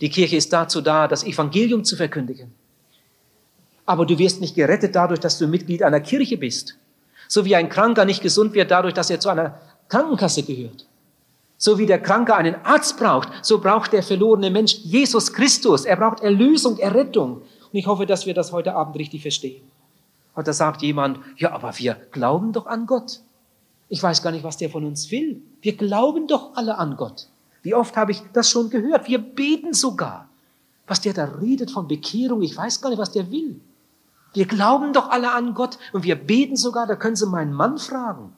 Die 0.01 0.11
Kirche 0.11 0.37
ist 0.37 0.53
dazu 0.53 0.81
da, 0.81 1.09
das 1.09 1.25
Evangelium 1.25 1.85
zu 1.85 1.97
verkündigen. 1.97 2.53
Aber 3.87 4.05
du 4.05 4.18
wirst 4.18 4.40
nicht 4.40 4.55
gerettet 4.55 4.94
dadurch, 4.94 5.21
dass 5.21 5.38
du 5.38 5.47
Mitglied 5.47 5.83
einer 5.83 6.01
Kirche 6.01 6.37
bist. 6.37 6.77
So 7.29 7.45
wie 7.45 7.55
ein 7.55 7.69
Kranker 7.69 8.05
nicht 8.05 8.23
gesund 8.23 8.55
wird 8.55 8.71
dadurch, 8.71 8.95
dass 8.95 9.11
er 9.11 9.21
zu 9.21 9.29
einer 9.29 9.61
Krankenkasse 9.88 10.43
gehört. 10.43 10.87
So 11.57 11.79
wie 11.79 11.87
der 11.87 12.01
Kranke 12.01 12.35
einen 12.35 12.55
Arzt 12.64 12.99
braucht, 12.99 13.29
so 13.43 13.61
braucht 13.61 13.93
der 13.93 14.03
verlorene 14.03 14.51
Mensch 14.51 14.75
Jesus 14.79 15.33
Christus. 15.33 15.85
Er 15.85 15.97
braucht 15.97 16.21
Erlösung, 16.21 16.79
Errettung. 16.79 17.43
Und 17.73 17.79
ich 17.79 17.87
hoffe, 17.87 18.07
dass 18.07 18.27
wir 18.27 18.35
das 18.35 18.53
heute 18.53 18.75
Abend 18.75 18.97
richtig 18.97 19.23
verstehen. 19.23 19.62
Und 20.35 20.47
da 20.47 20.53
sagt 20.53 20.83
jemand, 20.83 21.19
ja, 21.37 21.53
aber 21.53 21.77
wir 21.79 21.95
glauben 22.12 22.53
doch 22.53 22.67
an 22.67 22.87
Gott. 22.87 23.21
Ich 23.88 24.03
weiß 24.03 24.23
gar 24.23 24.31
nicht, 24.31 24.45
was 24.45 24.57
der 24.57 24.71
von 24.71 24.85
uns 24.85 25.11
will. 25.11 25.43
Wir 25.61 25.77
glauben 25.77 26.29
doch 26.29 26.55
alle 26.55 26.79
an 26.79 26.97
Gott. 26.97 27.27
Wie 27.62 27.75
oft 27.75 27.97
habe 27.97 28.12
ich 28.12 28.23
das 28.33 28.49
schon 28.49 28.71
gehört? 28.71 29.09
Wir 29.09 29.19
beten 29.19 29.75
sogar. 29.75 30.29
Was 30.87 31.01
der 31.01 31.12
da 31.12 31.25
redet 31.25 31.71
von 31.71 31.88
Bekehrung, 31.88 32.41
ich 32.43 32.57
weiß 32.57 32.81
gar 32.81 32.91
nicht, 32.91 32.99
was 32.99 33.12
der 33.12 33.31
will. 33.31 33.61
Wir 34.38 34.46
glauben 34.46 34.92
doch 34.92 35.11
alle 35.11 35.33
an 35.33 35.53
Gott 35.53 35.79
und 35.92 36.05
wir 36.05 36.14
beten 36.14 36.55
sogar, 36.55 36.87
da 36.87 36.94
können 36.94 37.16
Sie 37.16 37.27
meinen 37.27 37.53
Mann 37.53 37.77
fragen. 37.77 38.33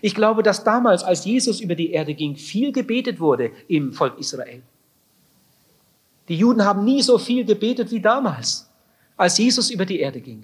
Ich 0.00 0.14
glaube, 0.14 0.42
dass 0.42 0.64
damals, 0.64 1.04
als 1.04 1.26
Jesus 1.26 1.60
über 1.60 1.74
die 1.74 1.90
Erde 1.90 2.14
ging, 2.14 2.36
viel 2.36 2.72
gebetet 2.72 3.20
wurde 3.20 3.50
im 3.68 3.92
Volk 3.92 4.18
Israel. 4.18 4.62
Die 6.28 6.36
Juden 6.36 6.64
haben 6.64 6.86
nie 6.86 7.02
so 7.02 7.18
viel 7.18 7.44
gebetet 7.44 7.90
wie 7.90 8.00
damals, 8.00 8.70
als 9.18 9.36
Jesus 9.36 9.70
über 9.70 9.84
die 9.84 10.00
Erde 10.00 10.22
ging. 10.22 10.42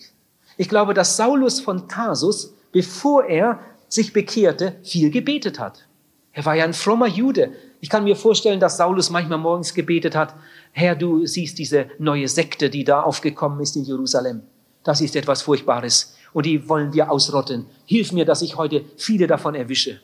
Ich 0.59 0.69
glaube, 0.69 0.93
dass 0.93 1.17
Saulus 1.17 1.61
von 1.61 1.89
Tarsus, 1.89 2.53
bevor 2.71 3.25
er 3.25 3.61
sich 3.89 4.13
bekehrte, 4.13 4.77
viel 4.83 5.11
gebetet 5.11 5.59
hat. 5.59 5.87
Er 6.35 6.45
war 6.45 6.55
ja 6.55 6.65
ein 6.65 6.75
frommer 6.75 7.09
Jude. 7.09 7.55
Ich 7.81 7.89
kann 7.89 8.05
mir 8.05 8.15
vorstellen, 8.15 8.61
dass 8.61 8.77
Saulus 8.77 9.09
manchmal 9.09 9.39
morgens 9.39 9.73
gebetet 9.73 10.15
hat, 10.15 10.35
Herr, 10.79 10.95
du 10.95 11.27
siehst 11.27 11.59
diese 11.59 11.89
neue 11.99 12.29
Sekte, 12.29 12.71
die 12.71 12.85
da 12.85 13.03
aufgekommen 13.03 13.59
ist 13.59 13.75
in 13.75 13.83
Jerusalem. 13.83 14.43
Das 14.85 15.01
ist 15.01 15.17
etwas 15.17 15.43
Furchtbares 15.43 16.15
und 16.33 16.47
die 16.47 16.69
wollen 16.69 16.93
wir 16.93 17.11
ausrotten. 17.11 17.67
Hilf 17.85 18.13
mir, 18.13 18.25
dass 18.25 18.43
ich 18.43 18.57
heute 18.57 18.85
viele 18.97 19.27
davon 19.27 19.57
erwische. 19.57 20.01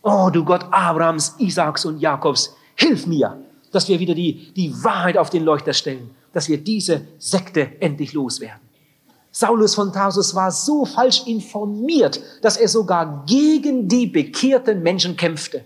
Oh, 0.00 0.30
du 0.32 0.44
Gott 0.44 0.64
Abrahams, 0.70 1.34
Isaaks 1.38 1.86
und 1.86 1.98
Jakobs, 1.98 2.54
hilf 2.76 3.04
mir, 3.08 3.42
dass 3.72 3.88
wir 3.88 3.98
wieder 3.98 4.14
die, 4.14 4.52
die 4.54 4.72
Wahrheit 4.84 5.16
auf 5.16 5.28
den 5.28 5.42
Leuchter 5.42 5.72
stellen, 5.72 6.10
dass 6.32 6.48
wir 6.48 6.58
diese 6.58 7.00
Sekte 7.18 7.80
endlich 7.80 8.12
loswerden. 8.12 8.60
Saulus 9.32 9.74
von 9.74 9.92
Tarsus 9.92 10.36
war 10.36 10.52
so 10.52 10.84
falsch 10.84 11.26
informiert, 11.26 12.20
dass 12.42 12.58
er 12.58 12.68
sogar 12.68 13.24
gegen 13.26 13.88
die 13.88 14.06
bekehrten 14.06 14.84
Menschen 14.84 15.16
kämpfte 15.16 15.64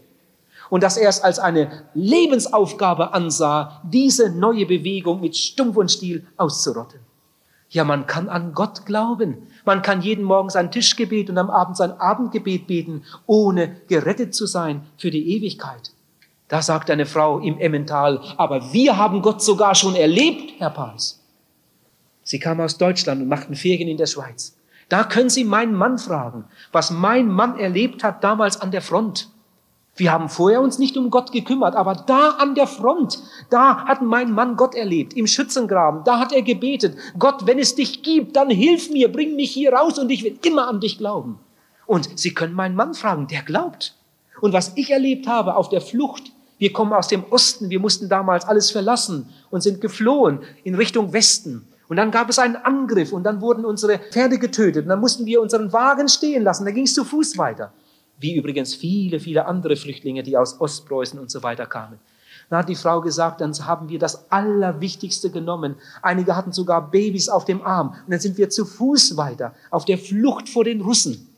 und 0.71 0.83
dass 0.83 0.97
er 0.97 1.09
es 1.09 1.21
als 1.21 1.39
eine 1.39 1.85
Lebensaufgabe 1.95 3.15
ansah, 3.15 3.81
diese 3.85 4.31
neue 4.31 4.67
Bewegung 4.67 5.21
mit 5.21 5.37
Stumpf 5.37 5.77
und 5.77 5.91
Stiel 5.91 6.27
auszurotten. 6.37 7.01
Ja, 7.69 7.85
man 7.85 8.07
kann 8.07 8.29
an 8.29 8.55
Gott 8.55 8.87
glauben. 8.87 9.49
Man 9.65 9.83
kann 9.83 10.01
jeden 10.01 10.25
Morgen 10.25 10.51
sein 10.51 10.71
Tischgebet 10.71 11.31
und 11.31 11.39
am 11.39 11.51
Abend 11.51 11.77
sein 11.77 11.93
Abendgebet 11.93 12.67
beten, 12.67 13.03
ohne 13.27 13.77
gerettet 13.89 14.35
zu 14.35 14.47
sein 14.47 14.87
für 14.97 15.11
die 15.11 15.37
Ewigkeit. 15.37 15.91
Da 16.49 16.63
sagt 16.63 16.91
eine 16.91 17.07
Frau 17.07 17.41
im 17.41 17.59
Emmental, 17.59 18.21
aber 18.37 18.73
wir 18.73 18.97
haben 18.97 19.21
Gott 19.21 19.43
sogar 19.43 19.75
schon 19.75 19.97
erlebt, 19.97 20.53
Herr 20.59 20.71
Pals. 20.71 21.21
Sie 22.23 22.39
kam 22.39 22.61
aus 22.61 22.79
Deutschland 22.79 23.21
und 23.21 23.29
machten 23.29 23.57
Ferien 23.57 23.89
in 23.89 23.97
der 23.97 24.07
Schweiz. 24.07 24.57
Da 24.89 25.03
können 25.03 25.29
Sie 25.29 25.45
meinen 25.45 25.75
Mann 25.75 25.99
fragen, 25.99 26.45
was 26.71 26.93
mein 26.93 27.29
Mann 27.29 27.59
erlebt 27.59 28.05
hat 28.05 28.23
damals 28.23 28.61
an 28.61 28.71
der 28.71 28.83
Front. 28.83 29.29
Wir 29.99 30.13
haben 30.13 30.29
vorher 30.29 30.61
uns 30.61 30.79
nicht 30.79 30.99
um 30.99 31.11
Gott 31.11 31.33
gekümmert, 31.33 31.75
aber 31.75 31.95
da 31.95 32.33
an 32.33 32.55
der 32.55 32.67
Front, 32.67 33.19
da 33.49 33.87
hat 33.87 34.03
mein 34.03 34.31
Mann 34.31 34.57
Gott 34.57 34.75
erlebt, 34.75 35.15
im 35.15 35.27
Schützengraben, 35.27 36.05
da 36.05 36.19
hat 36.19 36.33
er 36.33 36.43
gebetet, 36.43 36.97
Gott, 37.19 37.47
wenn 37.47 37.59
es 37.59 37.75
dich 37.75 38.03
gibt, 38.03 38.37
dann 38.37 38.51
hilf 38.51 38.91
mir, 38.91 39.11
bring 39.11 39.37
mich 39.37 39.53
hier 39.53 39.73
raus 39.73 39.99
und 39.99 40.11
ich 40.11 40.23
will 40.23 40.39
immer 40.45 40.69
an 40.69 40.81
dich 40.81 40.99
glauben. 40.99 41.39
Und 41.87 42.19
Sie 42.19 42.35
können 42.35 42.53
meinen 42.53 42.77
Mann 42.77 42.93
fragen, 42.93 43.27
der 43.27 43.43
glaubt. 43.43 43.95
Und 44.43 44.53
was 44.53 44.73
ich 44.75 44.91
erlebt 44.91 45.29
habe 45.29 45.57
auf 45.57 45.71
der 45.71 45.81
Flucht, 45.81 46.25
wir 46.59 46.75
kommen 46.75 46.93
aus 46.93 47.09
dem 47.09 47.25
Osten, 47.31 47.71
wir 47.71 47.81
mussten 47.81 48.11
damals 48.11 48.45
alles 48.45 48.71
verlassen 48.71 49.31
und 49.51 49.63
sind 49.63 49.81
geflohen 49.81 50.41
in 50.63 50.75
Richtung 50.75 51.15
Westen. 51.15 51.67
Und 51.89 51.97
dann 51.97 52.11
gab 52.11 52.29
es 52.29 52.39
einen 52.39 52.57
Angriff 52.57 53.13
und 53.13 53.25
dann 53.25 53.41
wurden 53.41 53.65
unsere 53.65 53.99
Pferde 53.99 54.39
getötet 54.39 54.85
und 54.85 54.91
dann 54.91 55.01
mussten 55.01 55.25
wir 55.25 55.41
unseren 55.41 55.73
Wagen 55.73 56.09
stehen 56.09 56.43
lassen, 56.43 56.67
da 56.67 56.71
ging 56.71 56.85
es 56.85 56.93
zu 56.93 57.05
Fuß 57.05 57.39
weiter 57.39 57.73
wie 58.19 58.37
übrigens 58.37 58.75
viele, 58.75 59.21
viele 59.21 59.47
andere 59.47 59.77
Flüchtlinge, 59.77 60.23
die 60.23 60.37
aus 60.37 60.61
Ostpreußen 60.61 61.19
und 61.19 61.31
so 61.31 61.43
weiter 61.43 61.67
kamen. 61.67 61.99
Dann 62.49 62.61
hat 62.61 62.69
die 62.69 62.77
Frau 62.77 63.01
gesagt, 63.01 63.41
dann 63.41 63.53
haben 63.67 63.89
wir 63.89 63.99
das 63.99 64.31
Allerwichtigste 64.31 65.31
genommen. 65.31 65.77
Einige 66.03 66.37
hatten 66.37 66.53
sogar 66.53 66.91
Babys 66.91 67.29
auf 67.29 67.45
dem 67.45 67.63
Arm. 67.63 67.89
Und 67.89 68.11
dann 68.11 68.21
sind 68.21 68.39
wir 68.39 68.51
zu 68.51 68.65
Fuß 68.65 69.17
weiter, 69.17 69.55
auf 69.71 69.85
der 69.85 69.99
Flucht 69.99 70.49
vor 70.49 70.65
den 70.65 70.81
Russen. 70.81 71.29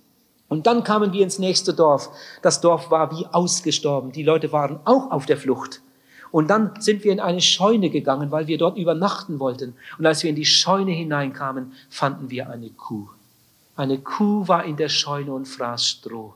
Und 0.49 0.67
dann 0.67 0.85
kamen 0.85 1.13
wir 1.13 1.23
ins 1.23 1.39
nächste 1.39 1.75
Dorf. 1.75 2.11
Das 2.43 2.61
Dorf 2.61 2.91
war 2.91 3.11
wie 3.17 3.27
ausgestorben. 3.27 4.13
Die 4.13 4.23
Leute 4.23 4.53
waren 4.53 4.81
auch 4.85 5.11
auf 5.11 5.27
der 5.27 5.37
Flucht. 5.37 5.81
Und 6.31 6.49
dann 6.49 6.73
sind 6.79 7.05
wir 7.05 7.13
in 7.13 7.21
eine 7.21 7.41
Scheune 7.41 7.89
gegangen, 7.89 8.31
weil 8.31 8.47
wir 8.47 8.59
dort 8.59 8.77
übernachten 8.77 9.41
wollten. 9.41 9.75
Und 9.99 10.07
als 10.07 10.23
wir 10.23 10.31
in 10.31 10.37
die 10.37 10.45
Scheune 10.45 10.93
hineinkamen, 10.93 11.73
fanden 11.89 12.31
wir 12.31 12.51
eine 12.51 12.69
Kuh. 12.71 13.09
Eine 13.77 13.99
Kuh 13.99 14.47
war 14.47 14.65
in 14.65 14.77
der 14.77 14.89
Scheune 14.89 15.33
und 15.33 15.47
fraß 15.47 15.87
Stroh. 15.87 16.35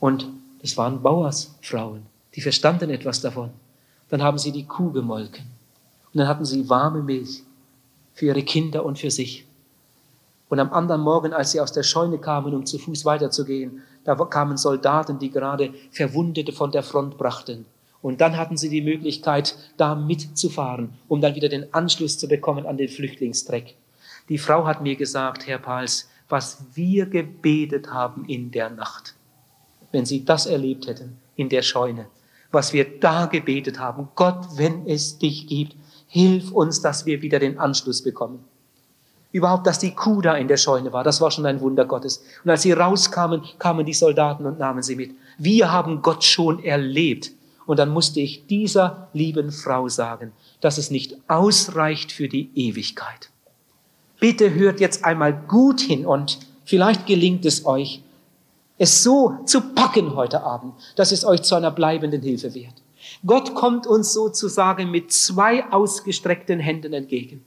Und 0.00 0.26
das 0.62 0.76
waren 0.76 1.02
Bauersfrauen, 1.02 2.02
die 2.34 2.40
verstanden 2.40 2.90
etwas 2.90 3.20
davon. 3.20 3.50
Dann 4.08 4.22
haben 4.22 4.38
sie 4.38 4.50
die 4.50 4.66
Kuh 4.66 4.90
gemolken. 4.90 5.44
Und 6.12 6.18
dann 6.18 6.26
hatten 6.26 6.44
sie 6.44 6.68
warme 6.68 7.02
Milch 7.02 7.42
für 8.14 8.26
ihre 8.26 8.42
Kinder 8.42 8.84
und 8.84 8.98
für 8.98 9.10
sich. 9.10 9.46
Und 10.48 10.58
am 10.58 10.72
anderen 10.72 11.02
Morgen, 11.02 11.32
als 11.32 11.52
sie 11.52 11.60
aus 11.60 11.70
der 11.70 11.84
Scheune 11.84 12.18
kamen, 12.18 12.54
um 12.54 12.66
zu 12.66 12.78
Fuß 12.78 13.04
weiterzugehen, 13.04 13.82
da 14.02 14.16
kamen 14.16 14.56
Soldaten, 14.56 15.18
die 15.18 15.30
gerade 15.30 15.72
Verwundete 15.92 16.52
von 16.52 16.72
der 16.72 16.82
Front 16.82 17.16
brachten. 17.16 17.66
Und 18.02 18.20
dann 18.20 18.36
hatten 18.36 18.56
sie 18.56 18.70
die 18.70 18.80
Möglichkeit, 18.80 19.56
da 19.76 19.94
mitzufahren, 19.94 20.94
um 21.06 21.20
dann 21.20 21.34
wieder 21.34 21.50
den 21.50 21.72
Anschluss 21.72 22.18
zu 22.18 22.26
bekommen 22.26 22.66
an 22.66 22.78
den 22.78 22.88
Flüchtlingstreck. 22.88 23.76
Die 24.28 24.38
Frau 24.38 24.66
hat 24.66 24.82
mir 24.82 24.96
gesagt, 24.96 25.46
Herr 25.46 25.58
Pals, 25.58 26.08
was 26.28 26.64
wir 26.74 27.06
gebetet 27.06 27.92
haben 27.92 28.24
in 28.24 28.50
der 28.50 28.70
Nacht 28.70 29.14
wenn 29.92 30.06
sie 30.06 30.24
das 30.24 30.46
erlebt 30.46 30.86
hätten 30.86 31.18
in 31.36 31.48
der 31.48 31.62
Scheune, 31.62 32.06
was 32.50 32.72
wir 32.72 32.98
da 32.98 33.26
gebetet 33.26 33.78
haben. 33.78 34.08
Gott, 34.14 34.46
wenn 34.56 34.86
es 34.86 35.18
dich 35.18 35.46
gibt, 35.46 35.76
hilf 36.06 36.50
uns, 36.52 36.80
dass 36.80 37.06
wir 37.06 37.22
wieder 37.22 37.38
den 37.38 37.58
Anschluss 37.58 38.02
bekommen. 38.02 38.44
Überhaupt, 39.32 39.66
dass 39.66 39.78
die 39.78 39.92
Kuh 39.92 40.20
da 40.20 40.34
in 40.34 40.48
der 40.48 40.56
Scheune 40.56 40.92
war, 40.92 41.04
das 41.04 41.20
war 41.20 41.30
schon 41.30 41.46
ein 41.46 41.60
Wunder 41.60 41.84
Gottes. 41.84 42.24
Und 42.44 42.50
als 42.50 42.62
sie 42.62 42.72
rauskamen, 42.72 43.42
kamen 43.58 43.86
die 43.86 43.94
Soldaten 43.94 44.44
und 44.44 44.58
nahmen 44.58 44.82
sie 44.82 44.96
mit. 44.96 45.12
Wir 45.38 45.70
haben 45.70 46.02
Gott 46.02 46.24
schon 46.24 46.62
erlebt. 46.64 47.30
Und 47.64 47.78
dann 47.78 47.90
musste 47.90 48.18
ich 48.18 48.46
dieser 48.48 49.08
lieben 49.12 49.52
Frau 49.52 49.88
sagen, 49.88 50.32
dass 50.60 50.78
es 50.78 50.90
nicht 50.90 51.16
ausreicht 51.28 52.10
für 52.10 52.26
die 52.26 52.50
Ewigkeit. 52.56 53.30
Bitte 54.18 54.52
hört 54.52 54.80
jetzt 54.80 55.04
einmal 55.04 55.32
gut 55.32 55.80
hin 55.80 56.04
und 56.04 56.40
vielleicht 56.64 57.06
gelingt 57.06 57.44
es 57.46 57.64
euch, 57.64 58.02
es 58.80 59.02
so 59.02 59.36
zu 59.44 59.60
packen 59.74 60.16
heute 60.16 60.42
Abend, 60.42 60.72
dass 60.96 61.12
es 61.12 61.26
euch 61.26 61.42
zu 61.42 61.54
einer 61.54 61.70
bleibenden 61.70 62.22
Hilfe 62.22 62.54
wird. 62.54 62.72
Gott 63.26 63.54
kommt 63.54 63.86
uns 63.86 64.14
sozusagen 64.14 64.90
mit 64.90 65.12
zwei 65.12 65.70
ausgestreckten 65.70 66.58
Händen 66.58 66.94
entgegen. 66.94 67.44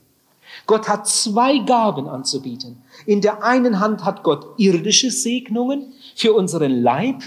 Gott 0.67 0.88
hat 0.88 1.08
zwei 1.08 1.58
Gaben 1.58 2.08
anzubieten. 2.08 2.84
In 3.08 3.22
der 3.22 3.43
einen 3.43 3.80
Hand 3.80 4.06
hat 4.06 4.22
Gott 4.22 4.46
irdische 4.60 5.10
Segnungen 5.10 5.93
für 6.15 6.34
unseren 6.34 6.84
Leib, 6.84 7.24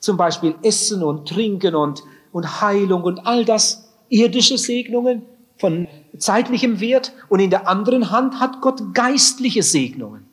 zum 0.00 0.16
Beispiel 0.16 0.54
Essen 0.62 1.02
und 1.02 1.28
Trinken 1.28 1.74
und, 1.74 2.02
und 2.32 2.62
Heilung 2.62 3.02
und 3.02 3.26
all 3.26 3.44
das, 3.44 3.92
irdische 4.08 4.56
Segnungen 4.56 5.20
von 5.58 5.86
zeitlichem 6.16 6.80
Wert. 6.80 7.12
Und 7.28 7.40
in 7.40 7.50
der 7.50 7.68
anderen 7.68 8.10
Hand 8.10 8.40
hat 8.40 8.62
Gott 8.62 8.94
geistliche 8.94 9.62
Segnungen. 9.62 10.24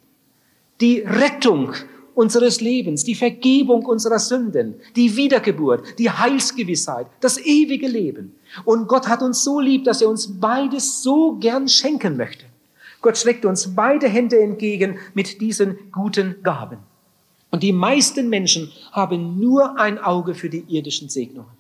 Die 0.80 1.00
Rettung 1.00 1.74
unseres 2.16 2.62
Lebens, 2.62 3.04
die 3.04 3.16
Vergebung 3.16 3.86
unserer 3.86 4.20
Sünden, 4.20 4.76
die 4.96 5.16
Wiedergeburt, 5.16 5.98
die 5.98 6.10
Heilsgewissheit, 6.10 7.08
das 7.20 7.38
ewige 7.38 7.88
Leben. 7.88 8.36
Und 8.66 8.88
Gott 8.88 9.08
hat 9.08 9.22
uns 9.22 9.44
so 9.44 9.60
lieb, 9.60 9.84
dass 9.84 10.02
er 10.02 10.10
uns 10.10 10.40
beides 10.40 11.02
so 11.02 11.34
gern 11.34 11.68
schenken 11.68 12.18
möchte. 12.18 12.46
Gott 13.02 13.18
streckt 13.18 13.46
uns 13.46 13.76
beide 13.76 14.08
Hände 14.08 14.40
entgegen 14.40 14.98
mit 15.14 15.42
diesen 15.42 15.78
guten 15.92 16.42
Gaben. 16.44 16.78
Und 17.52 17.62
die 17.62 17.74
meisten 17.74 18.30
Menschen 18.30 18.72
haben 18.92 19.40
nur 19.40 19.78
ein 19.78 20.00
Auge 20.00 20.34
für 20.34 20.50
die 20.50 20.66
irdischen 20.68 21.10
Segnungen. 21.10 21.52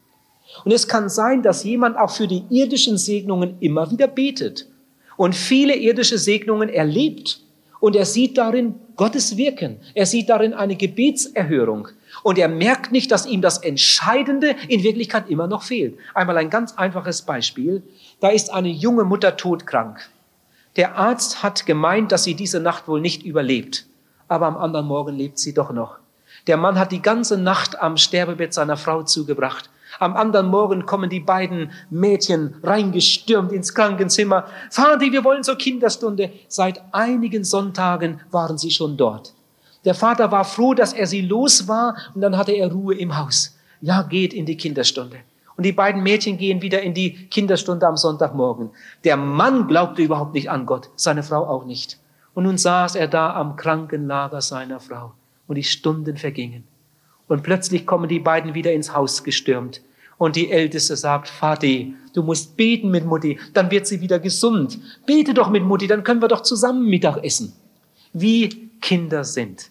Und 0.63 0.71
es 0.71 0.87
kann 0.87 1.09
sein, 1.09 1.41
dass 1.43 1.63
jemand 1.63 1.97
auch 1.97 2.11
für 2.11 2.27
die 2.27 2.43
irdischen 2.49 2.97
Segnungen 2.97 3.57
immer 3.59 3.89
wieder 3.91 4.07
betet 4.07 4.67
und 5.17 5.35
viele 5.35 5.75
irdische 5.75 6.17
Segnungen 6.17 6.69
erlebt 6.69 7.41
und 7.79 7.95
er 7.95 8.05
sieht 8.05 8.37
darin 8.37 8.75
Gottes 8.95 9.37
Wirken. 9.37 9.77
Er 9.93 10.05
sieht 10.05 10.29
darin 10.29 10.53
eine 10.53 10.75
Gebetserhörung. 10.75 11.89
Und 12.21 12.37
er 12.37 12.47
merkt 12.47 12.91
nicht, 12.91 13.11
dass 13.11 13.25
ihm 13.25 13.41
das 13.41 13.57
Entscheidende 13.57 14.55
in 14.67 14.83
Wirklichkeit 14.83 15.29
immer 15.29 15.47
noch 15.47 15.63
fehlt. 15.63 15.97
Einmal 16.13 16.37
ein 16.37 16.49
ganz 16.49 16.73
einfaches 16.75 17.23
Beispiel. 17.23 17.81
Da 18.19 18.29
ist 18.29 18.53
eine 18.53 18.69
junge 18.69 19.03
Mutter 19.03 19.35
todkrank. 19.35 20.09
Der 20.75 20.95
Arzt 20.95 21.43
hat 21.43 21.65
gemeint, 21.65 22.11
dass 22.11 22.23
sie 22.23 22.35
diese 22.35 22.59
Nacht 22.59 22.87
wohl 22.87 23.01
nicht 23.01 23.23
überlebt. 23.23 23.85
Aber 24.27 24.47
am 24.47 24.57
anderen 24.57 24.87
Morgen 24.87 25.15
lebt 25.15 25.39
sie 25.39 25.53
doch 25.53 25.71
noch. 25.71 25.97
Der 26.47 26.57
Mann 26.57 26.79
hat 26.79 26.91
die 26.91 27.01
ganze 27.01 27.37
Nacht 27.37 27.81
am 27.81 27.97
Sterbebett 27.97 28.53
seiner 28.53 28.77
Frau 28.77 29.03
zugebracht. 29.03 29.69
Am 30.03 30.17
anderen 30.17 30.47
Morgen 30.47 30.85
kommen 30.85 31.09
die 31.09 31.21
beiden 31.21 31.71
Mädchen 31.89 32.55
reingestürmt 32.61 33.53
ins 33.53 33.73
Krankenzimmer. 33.73 34.45
Vati, 34.69 35.11
wir 35.11 35.23
wollen 35.23 35.43
zur 35.43 35.57
Kinderstunde. 35.57 36.29
Seit 36.49 36.81
einigen 36.91 37.45
Sonntagen 37.45 38.19
waren 38.29 38.57
sie 38.57 38.71
schon 38.71 38.97
dort. 38.97 39.33
Der 39.85 39.95
Vater 39.95 40.31
war 40.31 40.43
froh, 40.43 40.73
dass 40.73 40.93
er 40.93 41.07
sie 41.07 41.21
los 41.21 41.67
war 41.67 41.95
und 42.13 42.21
dann 42.21 42.37
hatte 42.37 42.51
er 42.51 42.71
Ruhe 42.71 42.95
im 42.95 43.17
Haus. 43.17 43.57
Ja, 43.81 44.01
geht 44.03 44.33
in 44.33 44.45
die 44.45 44.57
Kinderstunde. 44.57 45.17
Und 45.55 45.65
die 45.65 45.71
beiden 45.71 46.03
Mädchen 46.03 46.37
gehen 46.37 46.61
wieder 46.61 46.81
in 46.81 46.93
die 46.93 47.27
Kinderstunde 47.27 47.87
am 47.87 47.95
Sonntagmorgen. 47.95 48.71
Der 49.03 49.17
Mann 49.17 49.67
glaubte 49.67 50.01
überhaupt 50.01 50.33
nicht 50.33 50.49
an 50.49 50.65
Gott, 50.65 50.89
seine 50.95 51.23
Frau 51.23 51.47
auch 51.47 51.65
nicht. 51.65 51.97
Und 52.33 52.43
nun 52.43 52.57
saß 52.57 52.95
er 52.95 53.07
da 53.07 53.33
am 53.35 53.55
Krankenlager 53.55 54.41
seiner 54.41 54.79
Frau 54.79 55.13
und 55.47 55.55
die 55.55 55.63
Stunden 55.63 56.17
vergingen. 56.17 56.63
Und 57.27 57.43
plötzlich 57.43 57.85
kommen 57.85 58.09
die 58.09 58.19
beiden 58.19 58.53
wieder 58.53 58.73
ins 58.73 58.93
Haus 58.93 59.23
gestürmt. 59.23 59.81
Und 60.23 60.37
die 60.37 60.51
Älteste 60.51 60.95
sagt, 60.95 61.27
Vati, 61.27 61.95
du 62.13 62.23
musst 62.23 62.55
beten 62.55 62.89
mit 62.89 63.05
Mutti, 63.05 63.37
dann 63.53 63.69
wird 63.69 63.85
sie 63.85 63.99
wieder 63.99 64.19
gesund. 64.19 64.79
Bete 65.05 65.33
doch 65.33 65.49
mit 65.49 65.65
Mutti, 65.65 65.85
dann 65.85 66.05
können 66.05 66.21
wir 66.21 66.29
doch 66.29 66.43
zusammen 66.43 66.85
Mittag 66.85 67.21
essen. 67.25 67.51
Wie 68.13 68.69
Kinder 68.79 69.25
sind. 69.25 69.69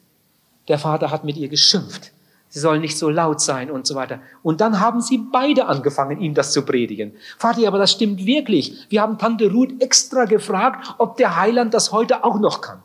Der 0.68 0.78
Vater 0.78 1.10
hat 1.10 1.24
mit 1.24 1.38
ihr 1.38 1.48
geschimpft. 1.48 2.12
Sie 2.50 2.60
sollen 2.60 2.82
nicht 2.82 2.98
so 2.98 3.08
laut 3.08 3.40
sein 3.40 3.70
und 3.70 3.86
so 3.86 3.94
weiter. 3.94 4.20
Und 4.42 4.60
dann 4.60 4.78
haben 4.78 5.00
sie 5.00 5.22
beide 5.32 5.68
angefangen, 5.68 6.20
ihm 6.20 6.34
das 6.34 6.52
zu 6.52 6.66
predigen. 6.66 7.12
Vati, 7.38 7.66
aber 7.66 7.78
das 7.78 7.92
stimmt 7.92 8.26
wirklich. 8.26 8.76
Wir 8.90 9.00
haben 9.00 9.16
Tante 9.16 9.50
Ruth 9.50 9.80
extra 9.80 10.26
gefragt, 10.26 10.96
ob 10.98 11.16
der 11.16 11.40
Heiland 11.40 11.72
das 11.72 11.92
heute 11.92 12.24
auch 12.24 12.38
noch 12.38 12.60
kann. 12.60 12.82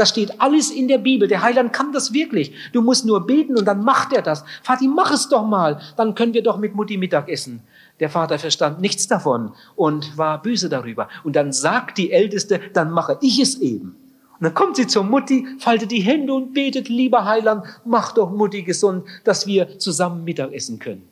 Das 0.00 0.08
steht 0.08 0.40
alles 0.40 0.70
in 0.70 0.88
der 0.88 0.96
Bibel. 0.96 1.28
Der 1.28 1.42
Heiland 1.42 1.74
kann 1.74 1.92
das 1.92 2.14
wirklich. 2.14 2.54
Du 2.72 2.80
musst 2.80 3.04
nur 3.04 3.26
beten 3.26 3.58
und 3.58 3.66
dann 3.66 3.84
macht 3.84 4.14
er 4.14 4.22
das. 4.22 4.46
Vati, 4.62 4.88
mach 4.88 5.12
es 5.12 5.28
doch 5.28 5.44
mal. 5.44 5.78
Dann 5.98 6.14
können 6.14 6.32
wir 6.32 6.42
doch 6.42 6.56
mit 6.56 6.74
Mutti 6.74 6.96
Mittag 6.96 7.28
essen. 7.28 7.60
Der 8.00 8.08
Vater 8.08 8.38
verstand 8.38 8.80
nichts 8.80 9.08
davon 9.08 9.52
und 9.76 10.16
war 10.16 10.40
böse 10.40 10.70
darüber. 10.70 11.10
Und 11.22 11.36
dann 11.36 11.52
sagt 11.52 11.98
die 11.98 12.12
Älteste, 12.12 12.62
dann 12.72 12.92
mache 12.92 13.18
ich 13.20 13.40
es 13.40 13.58
eben. 13.58 13.94
Und 14.38 14.44
dann 14.44 14.54
kommt 14.54 14.76
sie 14.76 14.86
zur 14.86 15.04
Mutti, 15.04 15.46
faltet 15.58 15.90
die 15.90 16.00
Hände 16.00 16.32
und 16.32 16.54
betet, 16.54 16.88
lieber 16.88 17.26
Heiland, 17.26 17.66
mach 17.84 18.12
doch 18.12 18.30
Mutti 18.30 18.62
gesund, 18.62 19.06
dass 19.24 19.46
wir 19.46 19.78
zusammen 19.78 20.24
Mittag 20.24 20.50
essen 20.54 20.78
können. 20.78 21.06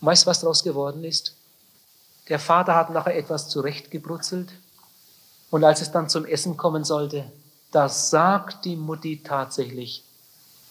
Und 0.00 0.08
weißt 0.08 0.26
du, 0.26 0.30
was 0.30 0.40
daraus 0.40 0.64
geworden 0.64 1.04
ist? 1.04 1.36
Der 2.28 2.40
Vater 2.40 2.74
hat 2.74 2.90
nachher 2.90 3.16
etwas 3.16 3.48
zurechtgebrutzelt. 3.48 4.48
Und 5.50 5.62
als 5.62 5.82
es 5.82 5.92
dann 5.92 6.08
zum 6.08 6.24
Essen 6.24 6.56
kommen 6.56 6.82
sollte, 6.82 7.24
da 7.70 7.88
sagt 7.88 8.64
die 8.64 8.76
Mutti 8.76 9.22
tatsächlich, 9.22 10.04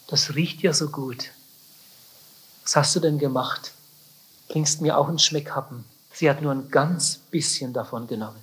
das 0.07 0.36
riecht 0.36 0.62
ja 0.62 0.73
so 0.73 0.89
gut. 0.89 1.31
Was 2.63 2.75
hast 2.75 2.95
du 2.95 2.99
denn 2.99 3.19
gemacht? 3.19 3.71
Bringst 4.49 4.81
mir 4.81 4.97
auch 4.97 5.07
einen 5.07 5.19
Schmeckhappen. 5.19 5.86
Sie 6.13 6.29
hat 6.29 6.41
nur 6.41 6.51
ein 6.51 6.69
ganz 6.69 7.17
bisschen 7.17 7.73
davon 7.73 8.07
genommen. 8.07 8.39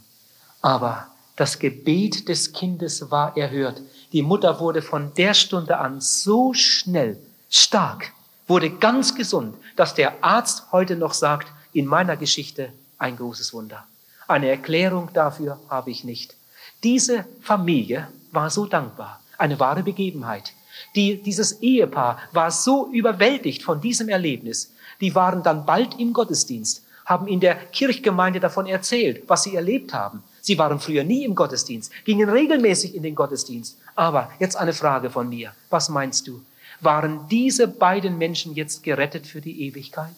Aber 0.63 1.09
das 1.37 1.59
Gebet 1.59 2.29
des 2.29 2.53
Kindes 2.53 3.11
war 3.11 3.37
erhört. 3.37 3.81
Die 4.13 4.23
Mutter 4.23 4.61
wurde 4.61 4.83
von 4.83 5.13
der 5.15 5.35
Stunde 5.35 5.79
an 5.79 6.01
so 6.01 6.55
schnell 6.55 7.19
stark 7.49 8.13
wurde 8.47 8.71
ganz 8.71 9.15
gesund, 9.15 9.57
dass 9.77 9.95
der 9.95 10.23
Arzt 10.23 10.65
heute 10.73 10.97
noch 10.97 11.15
sagt, 11.15 11.51
in 11.73 11.87
meiner 11.87 12.17
Geschichte 12.17 12.73
ein 12.99 13.17
großes 13.17 13.53
Wunder. 13.53 13.85
Eine 14.29 14.49
Erklärung 14.49 15.11
dafür 15.13 15.61
habe 15.69 15.91
ich 15.91 16.05
nicht. 16.05 16.35
Diese 16.83 17.25
Familie 17.41 18.09
war 18.35 18.51
so 18.51 18.67
dankbar, 18.67 19.21
eine 19.39 19.59
wahre 19.61 19.83
Begebenheit. 19.83 20.53
Die, 20.95 21.23
dieses 21.23 21.61
Ehepaar 21.63 22.19
war 22.33 22.51
so 22.51 22.91
überwältigt 22.93 23.63
von 23.63 23.81
diesem 23.81 24.09
Erlebnis. 24.09 24.73
Die 25.01 25.15
waren 25.15 25.43
dann 25.43 25.67
bald 25.67 25.99
im 25.99 26.13
Gottesdienst, 26.13 26.85
haben 27.05 27.29
in 27.29 27.41
der 27.41 27.55
Kirchgemeinde 27.55 28.41
davon 28.41 28.67
erzählt, 28.67 29.23
was 29.29 29.45
sie 29.45 29.55
erlebt 29.55 29.93
haben. 29.93 30.23
Sie 30.41 30.59
waren 30.59 30.81
früher 30.81 31.05
nie 31.05 31.25
im 31.25 31.35
Gottesdienst, 31.35 31.91
gingen 32.05 32.29
regelmäßig 32.29 32.95
in 32.95 33.03
den 33.03 33.15
Gottesdienst. 33.15 33.79
Aber 33.95 34.31
jetzt 34.39 34.57
eine 34.57 34.73
Frage 34.73 35.11
von 35.11 35.29
mir. 35.29 35.55
Was 35.71 35.89
meinst 35.89 36.27
du? 36.29 36.43
Waren 36.81 37.29
diese 37.29 37.69
beiden 37.69 38.19
Menschen 38.19 38.55
jetzt 38.55 38.83
gerettet 38.83 39.27
für 39.27 39.41
die 39.41 39.63
Ewigkeit? 39.67 40.15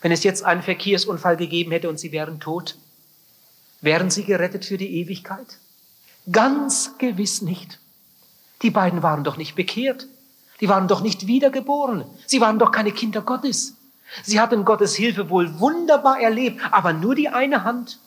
Wenn 0.00 0.12
es 0.12 0.24
jetzt 0.24 0.44
einen 0.44 0.62
Verkehrsunfall 0.62 1.36
gegeben 1.36 1.70
hätte 1.70 1.88
und 1.88 1.98
sie 1.98 2.12
wären 2.12 2.40
tot, 2.40 2.76
wären 3.80 4.10
sie 4.10 4.24
gerettet 4.24 4.64
für 4.64 4.76
die 4.76 5.00
Ewigkeit? 5.00 5.58
Ganz 6.30 6.98
gewiss 6.98 7.42
nicht. 7.42 7.80
Die 8.62 8.70
beiden 8.70 9.02
waren 9.02 9.24
doch 9.24 9.36
nicht 9.36 9.56
bekehrt. 9.56 10.06
Die 10.60 10.68
waren 10.68 10.86
doch 10.86 11.00
nicht 11.00 11.26
wiedergeboren. 11.26 12.04
Sie 12.26 12.40
waren 12.40 12.58
doch 12.58 12.70
keine 12.70 12.92
Kinder 12.92 13.22
Gottes. 13.22 13.76
Sie 14.22 14.38
hatten 14.40 14.64
Gottes 14.64 14.94
Hilfe 14.94 15.30
wohl 15.30 15.58
wunderbar 15.58 16.20
erlebt, 16.20 16.60
aber 16.70 16.92
nur 16.92 17.14
die 17.14 17.28
eine 17.28 17.64
Hand. 17.64 17.98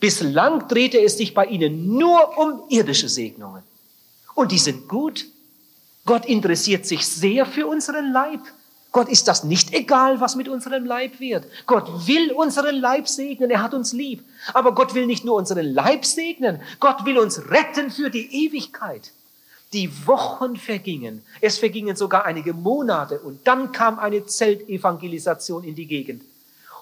Bislang 0.00 0.68
drehte 0.68 1.00
es 1.00 1.16
sich 1.16 1.32
bei 1.32 1.46
ihnen 1.46 1.96
nur 1.96 2.36
um 2.36 2.64
irdische 2.68 3.08
Segnungen. 3.08 3.62
Und 4.34 4.52
die 4.52 4.58
sind 4.58 4.88
gut. 4.88 5.24
Gott 6.04 6.26
interessiert 6.26 6.84
sich 6.84 7.06
sehr 7.06 7.46
für 7.46 7.66
unseren 7.66 8.12
Leib. 8.12 8.40
Gott 8.92 9.08
ist 9.08 9.28
das 9.28 9.44
nicht 9.44 9.74
egal, 9.74 10.20
was 10.20 10.36
mit 10.36 10.48
unserem 10.48 10.84
Leib 10.84 11.20
wird. 11.20 11.44
Gott 11.66 12.06
will 12.06 12.32
unseren 12.32 12.76
Leib 12.76 13.08
segnen, 13.08 13.50
er 13.50 13.62
hat 13.62 13.74
uns 13.74 13.92
lieb. 13.92 14.24
Aber 14.54 14.74
Gott 14.74 14.94
will 14.94 15.06
nicht 15.06 15.24
nur 15.24 15.34
unseren 15.34 15.66
Leib 15.66 16.04
segnen, 16.04 16.60
Gott 16.80 17.04
will 17.04 17.18
uns 17.18 17.50
retten 17.50 17.90
für 17.90 18.10
die 18.10 18.46
Ewigkeit. 18.46 19.12
Die 19.72 20.06
Wochen 20.06 20.56
vergingen, 20.56 21.22
es 21.40 21.58
vergingen 21.58 21.96
sogar 21.96 22.24
einige 22.24 22.54
Monate 22.54 23.18
und 23.18 23.46
dann 23.46 23.72
kam 23.72 23.98
eine 23.98 24.24
Zeltevangelisation 24.24 25.64
in 25.64 25.74
die 25.74 25.86
Gegend. 25.86 26.22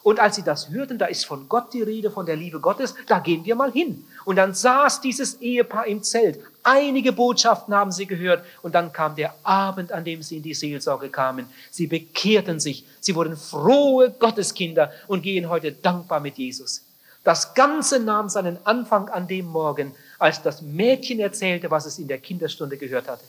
Und 0.04 0.20
als 0.20 0.36
sie 0.36 0.42
das 0.42 0.68
hörten, 0.68 0.98
da 0.98 1.06
ist 1.06 1.24
von 1.24 1.48
Gott 1.48 1.72
die 1.72 1.82
Rede, 1.82 2.10
von 2.10 2.26
der 2.26 2.36
Liebe 2.36 2.60
Gottes, 2.60 2.94
da 3.06 3.20
gehen 3.20 3.46
wir 3.46 3.56
mal 3.56 3.72
hin. 3.72 4.04
Und 4.26 4.36
dann 4.36 4.52
saß 4.52 5.00
dieses 5.00 5.40
Ehepaar 5.40 5.86
im 5.86 6.02
Zelt. 6.02 6.38
Einige 6.64 7.12
Botschaften 7.12 7.74
haben 7.74 7.92
sie 7.92 8.06
gehört. 8.06 8.44
Und 8.62 8.74
dann 8.74 8.92
kam 8.92 9.14
der 9.14 9.34
Abend, 9.42 9.92
an 9.92 10.04
dem 10.04 10.22
sie 10.22 10.38
in 10.38 10.42
die 10.42 10.54
Seelsorge 10.54 11.10
kamen. 11.10 11.46
Sie 11.70 11.86
bekehrten 11.86 12.58
sich. 12.58 12.84
Sie 13.00 13.14
wurden 13.14 13.36
frohe 13.36 14.10
Gotteskinder 14.10 14.90
und 15.06 15.22
gehen 15.22 15.48
heute 15.48 15.72
dankbar 15.72 16.20
mit 16.20 16.38
Jesus. 16.38 16.82
Das 17.22 17.54
Ganze 17.54 18.00
nahm 18.00 18.28
seinen 18.28 18.58
Anfang 18.66 19.08
an 19.08 19.28
dem 19.28 19.46
Morgen, 19.46 19.94
als 20.18 20.42
das 20.42 20.62
Mädchen 20.62 21.20
erzählte, 21.20 21.70
was 21.70 21.86
es 21.86 21.98
in 21.98 22.08
der 22.08 22.18
Kinderstunde 22.18 22.76
gehört 22.76 23.08
hatte. 23.08 23.24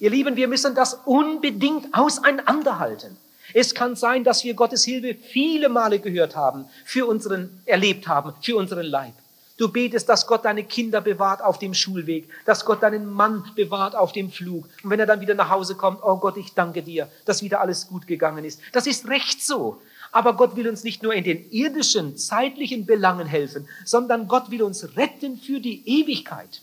Ihr 0.00 0.10
Lieben, 0.10 0.34
wir 0.34 0.48
müssen 0.48 0.74
das 0.74 0.94
unbedingt 1.04 1.92
auseinanderhalten. 1.92 3.16
Es 3.54 3.74
kann 3.74 3.96
sein, 3.96 4.24
dass 4.24 4.44
wir 4.44 4.54
Gottes 4.54 4.84
Hilfe 4.84 5.14
viele 5.14 5.68
Male 5.68 5.98
gehört 5.98 6.36
haben, 6.36 6.66
für 6.84 7.06
unseren, 7.06 7.60
erlebt 7.66 8.08
haben, 8.08 8.32
für 8.40 8.56
unseren 8.56 8.86
Leib. 8.86 9.14
Du 9.60 9.68
betest, 9.68 10.08
dass 10.08 10.26
Gott 10.26 10.46
deine 10.46 10.64
Kinder 10.64 11.02
bewahrt 11.02 11.42
auf 11.42 11.58
dem 11.58 11.74
Schulweg, 11.74 12.26
dass 12.46 12.64
Gott 12.64 12.82
deinen 12.82 13.04
Mann 13.04 13.44
bewahrt 13.54 13.94
auf 13.94 14.12
dem 14.12 14.30
Flug. 14.30 14.66
Und 14.82 14.88
wenn 14.88 14.98
er 14.98 15.04
dann 15.04 15.20
wieder 15.20 15.34
nach 15.34 15.50
Hause 15.50 15.74
kommt, 15.74 16.00
oh 16.02 16.16
Gott, 16.16 16.38
ich 16.38 16.54
danke 16.54 16.82
dir, 16.82 17.10
dass 17.26 17.42
wieder 17.42 17.60
alles 17.60 17.86
gut 17.86 18.06
gegangen 18.06 18.46
ist. 18.46 18.62
Das 18.72 18.86
ist 18.86 19.08
recht 19.08 19.44
so. 19.44 19.82
Aber 20.12 20.32
Gott 20.32 20.56
will 20.56 20.66
uns 20.66 20.82
nicht 20.82 21.02
nur 21.02 21.12
in 21.12 21.24
den 21.24 21.50
irdischen, 21.50 22.16
zeitlichen 22.16 22.86
Belangen 22.86 23.26
helfen, 23.26 23.68
sondern 23.84 24.28
Gott 24.28 24.50
will 24.50 24.62
uns 24.62 24.96
retten 24.96 25.36
für 25.36 25.60
die 25.60 25.86
Ewigkeit. 25.86 26.62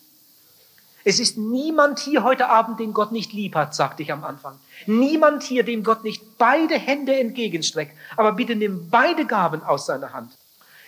Es 1.03 1.19
ist 1.19 1.37
niemand 1.37 1.99
hier 1.99 2.23
heute 2.23 2.49
Abend, 2.49 2.79
den 2.79 2.93
Gott 2.93 3.11
nicht 3.11 3.31
lieb 3.31 3.53
hat, 3.53 3.75
sagte 3.75 4.01
ich 4.01 4.11
am 4.11 4.23
Anfang. 4.23 4.57
Niemand 4.87 5.43
hier, 5.43 5.61
dem 5.61 5.83
Gott 5.83 6.03
nicht 6.03 6.39
beide 6.39 6.79
Hände 6.79 7.15
entgegenstreckt. 7.15 7.95
Aber 8.15 8.31
bitte 8.31 8.55
nimm 8.55 8.89
beide 8.89 9.27
Gaben 9.27 9.61
aus 9.61 9.85
seiner 9.85 10.13
Hand. 10.13 10.31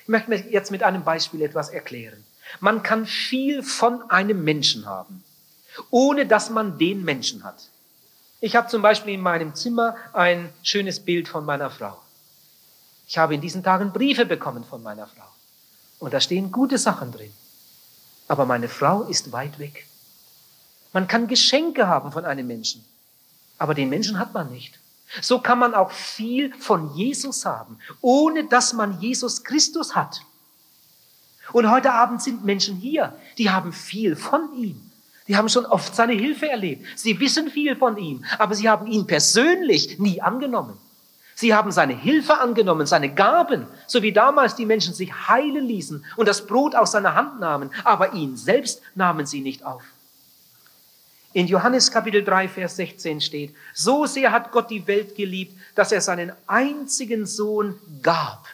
Ich 0.10 0.12
möchte 0.12 0.32
mir 0.32 0.40
jetzt 0.50 0.72
mit 0.72 0.82
einem 0.82 1.04
Beispiel 1.04 1.44
etwas 1.44 1.70
erklären. 1.70 2.26
Man 2.62 2.82
kann 2.82 3.06
viel 3.06 3.62
von 3.62 4.10
einem 4.10 4.44
Menschen 4.44 4.88
haben, 4.88 5.24
ohne 5.92 6.26
dass 6.26 6.50
man 6.50 6.80
den 6.80 7.06
Menschen 7.06 7.44
hat. 7.44 7.70
Ich 8.42 8.56
habe 8.56 8.68
zum 8.70 8.82
Beispiel 8.82 9.14
in 9.14 9.22
meinem 9.22 9.54
Zimmer 9.54 9.96
ein 10.14 10.52
schönes 10.64 11.00
Bild 11.00 11.28
von 11.28 11.46
meiner 11.46 11.70
Frau. 11.70 11.96
Ich 13.08 13.20
habe 13.20 13.36
in 13.36 13.42
diesen 13.42 13.62
Tagen 13.62 13.94
Briefe 13.94 14.26
bekommen 14.26 14.64
von 14.64 14.82
meiner 14.82 15.06
Frau. 15.06 15.30
Und 16.00 16.12
da 16.12 16.20
stehen 16.20 16.52
gute 16.52 16.80
Sachen 16.80 17.12
drin. 17.12 17.32
Aber 18.28 18.48
meine 18.48 18.68
Frau 18.68 19.04
ist 19.04 19.32
weit 19.32 19.60
weg. 19.60 19.86
Man 20.92 21.08
kann 21.08 21.28
Geschenke 21.28 21.88
haben 21.88 22.12
von 22.12 22.26
einem 22.26 22.48
Menschen, 22.48 22.84
aber 23.60 23.76
den 23.76 23.90
Menschen 23.90 24.18
hat 24.18 24.34
man 24.34 24.52
nicht. 24.52 24.79
So 25.22 25.40
kann 25.40 25.60
man 25.60 25.74
auch 25.74 25.92
viel 25.92 26.54
von 26.56 26.94
Jesus 26.96 27.46
haben, 27.46 27.80
ohne 28.02 28.46
dass 28.46 28.74
man 28.74 29.00
Jesus 29.00 29.44
Christus 29.44 29.96
hat. 29.96 30.22
Und 31.52 31.70
heute 31.70 31.94
Abend 31.94 32.22
sind 32.22 32.46
Menschen 32.46 32.76
hier, 32.76 33.16
die 33.38 33.50
haben 33.50 33.74
viel 33.74 34.16
von 34.16 34.54
ihm. 34.56 34.80
Die 35.28 35.38
haben 35.38 35.50
schon 35.50 35.66
oft 35.66 35.96
seine 35.96 36.14
Hilfe 36.14 36.50
erlebt. 36.50 36.86
Sie 36.96 37.20
wissen 37.20 37.50
viel 37.50 37.76
von 37.76 37.98
ihm, 37.98 38.26
aber 38.38 38.56
sie 38.56 38.70
haben 38.70 38.88
ihn 38.88 39.06
persönlich 39.06 40.00
nie 40.00 40.22
angenommen. 40.22 40.78
Sie 41.36 41.54
haben 41.54 41.72
seine 41.72 41.94
Hilfe 41.94 42.40
angenommen, 42.40 42.86
seine 42.86 43.14
Gaben, 43.14 43.66
so 43.88 44.02
wie 44.02 44.12
damals 44.12 44.56
die 44.56 44.66
Menschen 44.66 44.94
sich 44.94 45.14
heilen 45.30 45.66
ließen 45.66 46.04
und 46.18 46.28
das 46.28 46.46
Brot 46.46 46.76
aus 46.76 46.92
seiner 46.92 47.16
Hand 47.16 47.40
nahmen, 47.40 47.70
aber 47.84 48.14
ihn 48.14 48.36
selbst 48.36 48.82
nahmen 48.94 49.26
sie 49.26 49.42
nicht 49.42 49.64
auf. 49.64 49.84
In 51.34 51.46
Johannes 51.46 51.92
Kapitel 51.92 52.24
3, 52.24 52.48
Vers 52.48 52.76
16 52.78 53.22
steht, 53.22 53.56
so 53.74 54.06
sehr 54.08 54.32
hat 54.32 54.52
Gott 54.52 54.70
die 54.72 54.86
Welt 54.88 55.16
geliebt, 55.16 55.56
dass 55.76 55.92
er 55.92 56.02
seinen 56.02 56.32
einzigen 56.48 57.26
Sohn 57.28 57.76
gab. 58.02 58.48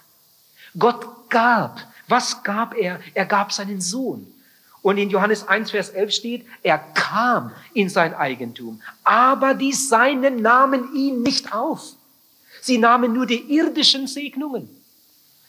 Gott 0.77 1.29
gab. 1.29 1.81
Was 2.07 2.43
gab 2.43 2.75
er? 2.75 2.99
Er 3.13 3.25
gab 3.25 3.53
seinen 3.53 3.79
Sohn. 3.79 4.27
Und 4.81 4.97
in 4.97 5.09
Johannes 5.09 5.47
1, 5.47 5.71
Vers 5.71 5.89
11 5.89 6.13
steht, 6.13 6.45
er 6.61 6.77
kam 6.77 7.51
in 7.73 7.89
sein 7.89 8.13
Eigentum, 8.13 8.81
aber 9.03 9.55
die 9.55 9.73
Seinen 9.73 10.43
nahmen 10.43 10.93
ihn 10.93 11.23
nicht 11.23 11.53
auf. 11.53 11.81
Sie 12.61 12.77
nahmen 12.77 13.13
nur 13.13 13.25
die 13.25 13.55
irdischen 13.55 14.05
Segnungen. 14.05 14.69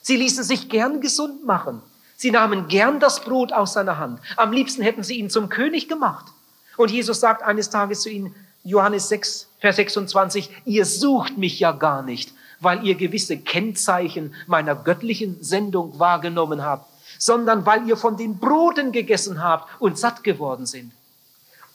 Sie 0.01 0.17
ließen 0.17 0.45
sich 0.45 0.69
gern 0.69 1.01
gesund 1.01 1.45
machen. 1.45 1.83
Sie 2.17 2.31
nahmen 2.31 2.69
gern 2.69 2.99
das 2.99 3.21
Brot 3.21 3.53
aus 3.53 3.75
seiner 3.75 3.99
Hand. 3.99 4.21
Am 4.37 4.53
liebsten 4.53 4.83
hätten 4.83 5.03
sie 5.03 5.19
ihn 5.19 5.29
zum 5.29 5.51
König 5.51 5.89
gemacht. 5.89 6.33
Und 6.77 6.91
Jesus 6.91 7.21
sagt 7.21 7.43
eines 7.43 7.71
Tages 7.71 8.01
zu 8.01 8.11
ihnen, 8.11 8.35
Johannes 8.65 9.09
6, 9.09 9.49
Vers 9.61 9.77
26, 9.77 10.51
ihr 10.65 10.85
sucht 10.85 11.39
mich 11.39 11.61
ja 11.61 11.73
gar 11.73 12.03
nicht, 12.03 12.33
weil 12.61 12.85
ihr 12.85 12.97
gewisse 12.97 13.39
Kennzeichen 13.39 14.35
meiner 14.47 14.75
göttlichen 14.75 15.43
Sendung 15.43 15.99
wahrgenommen 15.99 16.63
habt, 16.63 16.91
sondern 17.19 17.65
weil 17.65 17.87
ihr 17.89 17.97
von 17.97 18.17
den 18.17 18.39
Broten 18.39 18.93
gegessen 18.93 19.43
habt 19.43 19.81
und 19.81 19.99
satt 19.99 20.25
geworden 20.25 20.67
sind. 20.67 20.93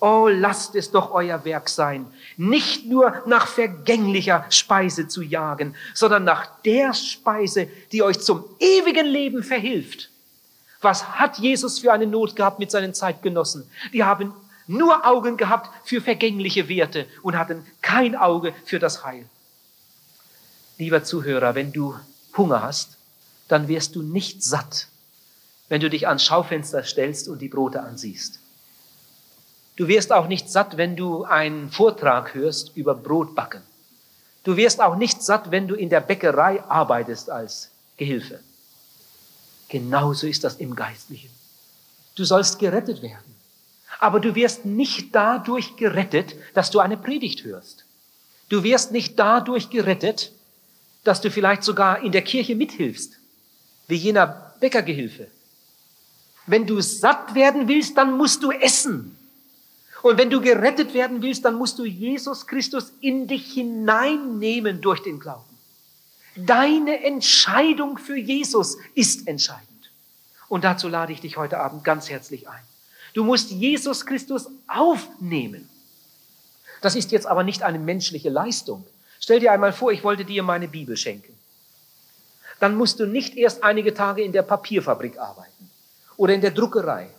Oh, 0.02 0.28
lasst 0.30 0.76
es 0.76 0.90
doch 0.90 1.12
euer 1.12 1.46
Werk 1.46 1.70
sein, 1.70 2.08
nicht 2.36 2.88
nur 2.88 3.22
nach 3.28 3.46
vergänglicher 3.46 4.46
Speise 4.50 5.08
zu 5.08 5.22
jagen, 5.22 5.76
sondern 5.94 6.24
nach 6.24 6.60
der 6.66 6.94
Speise, 6.94 7.68
die 7.92 8.02
euch 8.02 8.20
zum 8.20 8.44
ewigen 8.60 9.06
Leben 9.06 9.44
verhilft. 9.44 10.10
Was 10.82 11.08
hat 11.08 11.38
Jesus 11.38 11.78
für 11.78 11.94
eine 11.94 12.08
Not 12.08 12.36
gehabt 12.36 12.58
mit 12.58 12.72
seinen 12.72 12.96
Zeitgenossen? 12.96 13.70
Die 13.94 14.04
haben 14.04 14.34
nur 14.68 15.06
Augen 15.06 15.38
gehabt 15.38 15.70
für 15.84 16.02
vergängliche 16.02 16.70
Werte 16.70 17.08
und 17.22 17.38
hatten 17.38 17.66
kein 17.82 18.16
Auge 18.16 18.54
für 18.66 18.80
das 18.80 19.04
Heil. 19.04 19.26
Lieber 20.78 21.04
Zuhörer, 21.04 21.56
wenn 21.56 21.72
du 21.72 21.96
Hunger 22.36 22.64
hast, 22.64 22.98
dann 23.48 23.68
wirst 23.68 23.96
du 23.96 24.02
nicht 24.02 24.44
satt, 24.44 24.88
wenn 25.70 25.82
du 25.82 25.90
dich 25.90 26.08
ans 26.08 26.26
Schaufenster 26.26 26.84
stellst 26.84 27.28
und 27.28 27.40
die 27.40 27.50
Brote 27.50 27.82
ansiehst. 27.82 28.40
Du 29.76 29.88
wirst 29.88 30.12
auch 30.12 30.28
nicht 30.28 30.50
satt, 30.50 30.78
wenn 30.78 30.96
du 30.96 31.24
einen 31.24 31.72
Vortrag 31.72 32.34
hörst 32.34 32.76
über 32.76 32.94
Brotbacken. 32.94 33.62
Du 34.44 34.58
wirst 34.58 34.82
auch 34.82 34.96
nicht 34.96 35.22
satt, 35.22 35.52
wenn 35.52 35.68
du 35.68 35.76
in 35.76 35.90
der 35.90 36.02
Bäckerei 36.02 36.64
arbeitest 36.64 37.30
als 37.30 37.70
Gehilfe. 37.98 38.40
Genauso 39.70 40.28
ist 40.28 40.44
das 40.44 40.56
im 40.56 40.76
Geistlichen. 40.76 41.30
Du 42.16 42.26
sollst 42.26 42.60
gerettet 42.60 43.02
werden. 43.02 43.36
Aber 44.02 44.20
du 44.20 44.34
wirst 44.34 44.66
nicht 44.66 45.14
dadurch 45.14 45.76
gerettet, 45.78 46.36
dass 46.56 46.72
du 46.72 46.80
eine 46.80 46.98
Predigt 46.98 47.44
hörst. 47.44 47.86
Du 48.50 48.64
wirst 48.64 48.92
nicht 48.92 49.20
dadurch 49.20 49.70
gerettet, 49.70 50.32
dass 51.04 51.22
du 51.22 51.30
vielleicht 51.30 51.64
sogar 51.64 52.02
in 52.02 52.12
der 52.12 52.24
Kirche 52.24 52.56
mithilfst, 52.56 53.20
wie 53.88 53.96
jener 53.96 54.56
Bäckergehilfe. 54.60 55.28
Wenn 56.48 56.66
du 56.66 56.82
satt 56.82 57.36
werden 57.36 57.68
willst, 57.68 57.96
dann 57.96 58.18
musst 58.18 58.42
du 58.42 58.50
essen. 58.50 59.16
Und 60.02 60.18
wenn 60.18 60.32
du 60.32 60.42
gerettet 60.42 60.96
werden 60.96 61.22
willst, 61.22 61.46
dann 61.46 61.54
musst 61.54 61.78
du 61.78 61.86
Jesus 61.86 62.48
Christus 62.48 62.94
in 63.02 63.28
dich 63.28 63.54
hineinnehmen 63.54 64.82
durch 64.82 65.04
den 65.04 65.20
Glauben. 65.20 65.46
Deine 66.36 67.04
Entscheidung 67.04 68.00
für 68.00 68.18
Jesus 68.18 68.78
ist 68.96 69.28
entscheidend. 69.28 69.68
Und 70.50 70.64
dazu 70.64 70.88
lade 70.88 71.14
ich 71.14 71.22
dich 71.22 71.38
heute 71.38 71.60
Abend 71.60 71.84
ganz 71.84 72.10
herzlich 72.10 72.50
ein. 72.50 72.64
Du 73.14 73.24
musst 73.24 73.52
Jesus 73.52 74.06
Christus 74.06 74.48
aufnehmen. 74.68 75.70
Das 76.82 76.96
ist 76.96 77.12
jetzt 77.12 77.28
aber 77.28 77.44
nicht 77.44 77.64
eine 77.64 77.80
menschliche 77.80 78.30
Leistung. 78.30 78.86
Stell 79.20 79.40
dir 79.40 79.52
einmal 79.52 79.74
vor, 79.74 79.92
ich 79.92 80.04
wollte 80.04 80.26
dir 80.26 80.44
meine 80.44 80.68
Bibel 80.68 80.98
schenken. 80.98 81.38
Dann 82.60 82.76
musst 82.76 83.00
du 83.00 83.06
nicht 83.06 83.38
erst 83.38 83.64
einige 83.64 83.94
Tage 83.94 84.24
in 84.24 84.32
der 84.32 84.44
Papierfabrik 84.44 85.18
arbeiten 85.18 85.70
oder 86.18 86.34
in 86.34 86.42
der 86.42 86.52
Druckerei. 86.52 87.10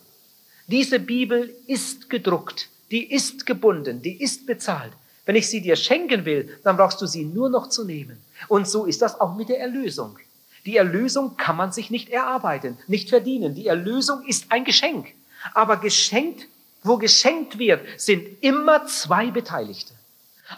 Diese 0.67 0.99
Bibel 0.99 1.53
ist 1.67 2.09
gedruckt, 2.09 2.69
die 2.91 3.11
ist 3.11 3.45
gebunden, 3.45 4.01
die 4.01 4.21
ist 4.21 4.45
bezahlt. 4.45 4.93
Wenn 5.25 5.35
ich 5.35 5.49
sie 5.49 5.61
dir 5.61 5.75
schenken 5.75 6.25
will, 6.25 6.57
dann 6.63 6.77
brauchst 6.77 7.01
du 7.01 7.05
sie 7.05 7.23
nur 7.23 7.49
noch 7.49 7.69
zu 7.69 7.85
nehmen. 7.85 8.17
Und 8.47 8.67
so 8.67 8.85
ist 8.85 9.01
das 9.01 9.19
auch 9.19 9.35
mit 9.35 9.49
der 9.49 9.59
Erlösung. 9.59 10.17
Die 10.65 10.77
Erlösung 10.77 11.35
kann 11.37 11.57
man 11.57 11.71
sich 11.71 11.89
nicht 11.89 12.09
erarbeiten, 12.09 12.77
nicht 12.87 13.09
verdienen. 13.09 13.55
Die 13.55 13.67
Erlösung 13.67 14.25
ist 14.25 14.45
ein 14.49 14.63
Geschenk. 14.63 15.13
Aber 15.53 15.77
geschenkt, 15.77 16.47
wo 16.83 16.97
geschenkt 16.97 17.57
wird, 17.57 17.81
sind 17.99 18.41
immer 18.41 18.85
zwei 18.87 19.31
Beteiligte. 19.31 19.93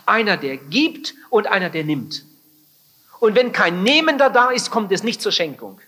Einer, 0.06 0.38
der 0.38 0.58
gibt 0.58 1.14
und 1.30 1.48
einer, 1.48 1.70
der 1.70 1.84
nimmt. 1.84 2.24
Und 3.20 3.36
wenn 3.36 3.52
kein 3.52 3.84
Nehmender 3.84 4.30
da 4.30 4.50
ist, 4.50 4.72
kommt 4.72 4.92
es 4.92 5.04
nicht 5.04 5.22
zur 5.22 5.32
Schenkung. 5.32 5.80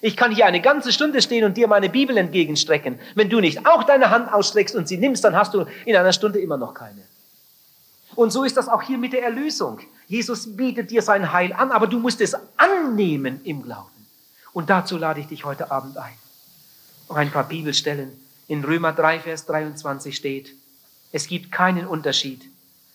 Ich 0.00 0.16
kann 0.16 0.34
hier 0.34 0.44
eine 0.44 0.60
ganze 0.60 0.92
Stunde 0.92 1.22
stehen 1.22 1.44
und 1.44 1.56
dir 1.56 1.66
meine 1.66 1.88
Bibel 1.88 2.16
entgegenstrecken. 2.16 2.98
Wenn 3.14 3.30
du 3.30 3.40
nicht 3.40 3.66
auch 3.66 3.84
deine 3.84 4.10
Hand 4.10 4.30
ausstreckst 4.30 4.74
und 4.76 4.86
sie 4.86 4.98
nimmst, 4.98 5.24
dann 5.24 5.34
hast 5.34 5.54
du 5.54 5.64
in 5.86 5.96
einer 5.96 6.12
Stunde 6.12 6.40
immer 6.40 6.58
noch 6.58 6.74
keine. 6.74 7.02
Und 8.14 8.30
so 8.30 8.44
ist 8.44 8.56
das 8.56 8.68
auch 8.68 8.82
hier 8.82 8.98
mit 8.98 9.12
der 9.12 9.22
Erlösung. 9.22 9.80
Jesus 10.06 10.56
bietet 10.56 10.90
dir 10.90 11.02
sein 11.02 11.32
Heil 11.32 11.52
an, 11.52 11.72
aber 11.72 11.86
du 11.86 11.98
musst 11.98 12.20
es 12.20 12.36
annehmen 12.56 13.40
im 13.44 13.62
Glauben. 13.62 13.88
Und 14.52 14.70
dazu 14.70 14.98
lade 14.98 15.20
ich 15.20 15.26
dich 15.26 15.44
heute 15.44 15.70
Abend 15.70 15.96
ein. 15.96 16.14
Noch 17.08 17.16
ein 17.16 17.30
paar 17.30 17.48
Bibelstellen. 17.48 18.12
In 18.48 18.64
Römer 18.64 18.92
3, 18.92 19.20
Vers 19.20 19.46
23 19.46 20.14
steht, 20.14 20.54
es 21.12 21.26
gibt 21.26 21.52
keinen 21.52 21.86
Unterschied. 21.86 22.42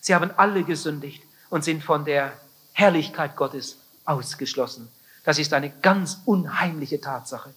Sie 0.02 0.14
haben 0.14 0.32
alle 0.38 0.64
gesündigt 0.64 1.24
und 1.50 1.64
sind 1.64 1.84
von 1.84 2.06
der 2.06 2.34
Herrlichkeit 2.74 3.36
Gottes 3.36 3.78
ausgeschlossen. 4.06 4.90
Das 5.24 5.40
ist 5.40 5.54
eine 5.54 5.70
ganz 5.82 6.20
unheimliche 6.26 7.02
Tatsache. 7.02 7.54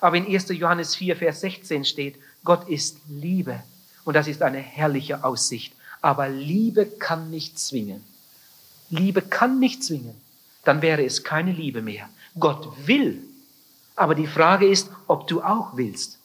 Aber 0.00 0.16
in 0.16 0.26
1. 0.26 0.48
Johannes 0.50 0.94
4, 0.96 1.16
Vers 1.16 1.40
16 1.40 1.84
steht, 1.84 2.16
Gott 2.44 2.68
ist 2.68 2.98
Liebe. 3.08 3.62
Und 4.04 4.14
das 4.14 4.28
ist 4.28 4.42
eine 4.42 4.58
herrliche 4.58 5.24
Aussicht. 5.24 5.74
Aber 6.02 6.28
Liebe 6.28 6.86
kann 6.86 7.30
nicht 7.30 7.58
zwingen. 7.58 8.04
Liebe 8.90 9.22
kann 9.22 9.58
nicht 9.58 9.82
zwingen. 9.82 10.20
Dann 10.64 10.82
wäre 10.82 11.04
es 11.04 11.24
keine 11.24 11.52
Liebe 11.52 11.82
mehr. 11.82 12.08
Gott 12.38 12.86
will. 12.86 13.22
Aber 13.96 14.14
die 14.14 14.26
Frage 14.26 14.66
ist, 14.66 14.90
ob 15.06 15.26
du 15.28 15.42
auch 15.42 15.76
willst. 15.76 16.18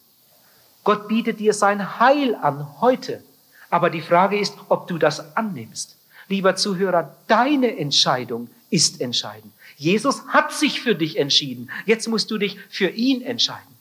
Gott 0.83 1.07
bietet 1.07 1.39
dir 1.39 1.53
sein 1.53 1.99
Heil 1.99 2.35
an 2.35 2.81
heute. 2.81 3.23
Aber 3.69 3.89
die 3.89 4.01
Frage 4.01 4.39
ist, 4.39 4.55
ob 4.69 4.87
du 4.87 4.97
das 4.97 5.35
annimmst. 5.35 5.95
Lieber 6.27 6.55
Zuhörer, 6.55 7.15
deine 7.27 7.77
Entscheidung 7.77 8.49
ist 8.69 9.01
entscheidend. 9.01 9.53
Jesus 9.77 10.27
hat 10.27 10.51
sich 10.51 10.81
für 10.81 10.95
dich 10.95 11.17
entschieden. 11.17 11.69
Jetzt 11.85 12.07
musst 12.07 12.31
du 12.31 12.37
dich 12.37 12.57
für 12.69 12.89
ihn 12.89 13.21
entscheiden. 13.21 13.75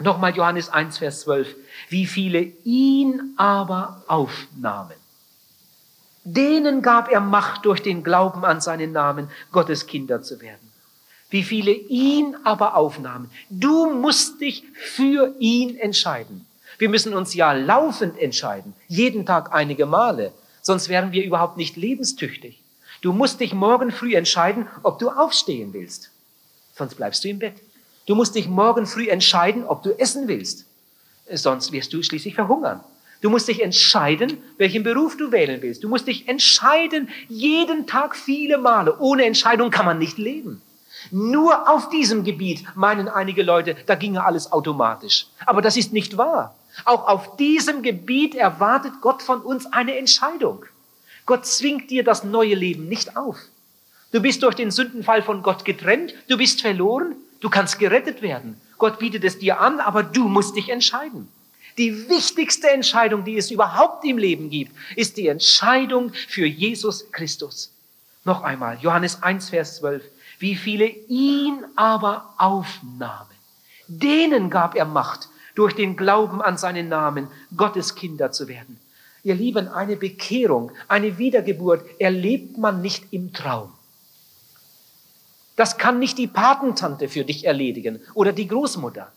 Nochmal 0.00 0.34
Johannes 0.34 0.70
1, 0.70 0.98
Vers 0.98 1.20
12. 1.20 1.54
Wie 1.88 2.06
viele 2.06 2.40
ihn 2.64 3.34
aber 3.36 4.02
aufnahmen 4.08 4.96
denen 6.24 6.80
gab 6.80 7.10
er 7.10 7.20
Macht 7.20 7.66
durch 7.66 7.82
den 7.82 8.02
Glauben 8.02 8.44
an 8.44 8.60
seinen 8.60 8.92
Namen, 8.92 9.30
Gottes 9.52 9.86
Kinder 9.86 10.22
zu 10.22 10.40
werden. 10.40 10.72
Wie 11.30 11.42
viele 11.42 11.72
ihn 11.72 12.36
aber 12.44 12.76
aufnahmen. 12.76 13.30
Du 13.50 13.90
musst 13.92 14.40
dich 14.40 14.64
für 14.74 15.34
ihn 15.38 15.76
entscheiden. 15.76 16.46
Wir 16.78 16.88
müssen 16.88 17.14
uns 17.14 17.34
ja 17.34 17.52
laufend 17.52 18.18
entscheiden, 18.18 18.74
jeden 18.88 19.26
Tag 19.26 19.52
einige 19.52 19.86
Male, 19.86 20.32
sonst 20.62 20.88
wären 20.88 21.12
wir 21.12 21.24
überhaupt 21.24 21.56
nicht 21.56 21.76
lebenstüchtig. 21.76 22.60
Du 23.00 23.12
musst 23.12 23.40
dich 23.40 23.52
morgen 23.52 23.92
früh 23.92 24.14
entscheiden, 24.14 24.66
ob 24.82 24.98
du 24.98 25.10
aufstehen 25.10 25.72
willst, 25.72 26.10
sonst 26.74 26.96
bleibst 26.96 27.22
du 27.24 27.28
im 27.28 27.38
Bett. 27.38 27.54
Du 28.06 28.14
musst 28.14 28.34
dich 28.34 28.48
morgen 28.48 28.86
früh 28.86 29.08
entscheiden, 29.08 29.64
ob 29.64 29.82
du 29.82 29.98
essen 29.98 30.26
willst, 30.28 30.66
sonst 31.30 31.72
wirst 31.72 31.92
du 31.92 32.02
schließlich 32.02 32.34
verhungern. 32.34 32.80
Du 33.20 33.30
musst 33.30 33.48
dich 33.48 33.62
entscheiden, 33.62 34.36
welchen 34.58 34.82
Beruf 34.82 35.16
du 35.16 35.32
wählen 35.32 35.62
willst. 35.62 35.82
Du 35.82 35.88
musst 35.88 36.06
dich 36.06 36.28
entscheiden, 36.28 37.08
jeden 37.28 37.86
Tag 37.86 38.16
viele 38.16 38.58
Male. 38.58 38.98
Ohne 38.98 39.24
Entscheidung 39.24 39.70
kann 39.70 39.86
man 39.86 39.98
nicht 39.98 40.18
leben. 40.18 40.60
Nur 41.10 41.68
auf 41.68 41.88
diesem 41.90 42.24
Gebiet 42.24 42.64
meinen 42.74 43.08
einige 43.08 43.42
Leute, 43.42 43.76
da 43.86 43.94
ginge 43.94 44.24
alles 44.24 44.52
automatisch. 44.52 45.26
Aber 45.46 45.62
das 45.62 45.76
ist 45.76 45.92
nicht 45.92 46.16
wahr. 46.16 46.54
Auch 46.84 47.06
auf 47.06 47.36
diesem 47.36 47.82
Gebiet 47.82 48.34
erwartet 48.34 48.94
Gott 49.00 49.22
von 49.22 49.40
uns 49.40 49.66
eine 49.66 49.96
Entscheidung. 49.96 50.64
Gott 51.26 51.46
zwingt 51.46 51.90
dir 51.90 52.04
das 52.04 52.24
neue 52.24 52.54
Leben 52.54 52.88
nicht 52.88 53.16
auf. 53.16 53.38
Du 54.12 54.20
bist 54.20 54.42
durch 54.42 54.54
den 54.54 54.70
Sündenfall 54.70 55.22
von 55.22 55.42
Gott 55.42 55.64
getrennt, 55.64 56.14
du 56.28 56.36
bist 56.36 56.60
verloren, 56.60 57.16
du 57.40 57.50
kannst 57.50 57.78
gerettet 57.78 58.22
werden. 58.22 58.60
Gott 58.78 58.98
bietet 58.98 59.24
es 59.24 59.38
dir 59.38 59.60
an, 59.60 59.80
aber 59.80 60.02
du 60.02 60.28
musst 60.28 60.56
dich 60.56 60.68
entscheiden. 60.68 61.28
Die 61.78 62.08
wichtigste 62.08 62.70
Entscheidung, 62.70 63.24
die 63.24 63.36
es 63.36 63.50
überhaupt 63.50 64.04
im 64.04 64.18
Leben 64.18 64.50
gibt, 64.50 64.72
ist 64.94 65.16
die 65.16 65.26
Entscheidung 65.26 66.12
für 66.28 66.46
Jesus 66.46 67.10
Christus. 67.10 67.72
Noch 68.24 68.42
einmal, 68.42 68.78
Johannes 68.80 69.22
1, 69.22 69.50
Vers 69.50 69.76
12. 69.76 70.02
Wie 70.38 70.56
viele 70.56 70.86
ihn 70.86 71.64
aber 71.76 72.34
aufnahmen, 72.38 73.30
denen 73.86 74.50
gab 74.50 74.74
er 74.74 74.84
Macht, 74.84 75.28
durch 75.54 75.74
den 75.74 75.96
Glauben 75.96 76.42
an 76.42 76.58
seinen 76.58 76.88
Namen 76.88 77.28
Gottes 77.56 77.94
Kinder 77.94 78.32
zu 78.32 78.48
werden. 78.48 78.80
Ihr 79.22 79.36
Lieben, 79.36 79.68
eine 79.68 79.96
Bekehrung, 79.96 80.72
eine 80.88 81.16
Wiedergeburt 81.16 81.84
erlebt 82.00 82.58
man 82.58 82.82
nicht 82.82 83.12
im 83.12 83.32
Traum. 83.32 83.72
Das 85.54 85.78
kann 85.78 86.00
nicht 86.00 86.18
die 86.18 86.26
Patentante 86.26 87.08
für 87.08 87.24
dich 87.24 87.44
erledigen 87.44 88.00
oder 88.14 88.32
die 88.32 88.48
Großmutter 88.48 89.12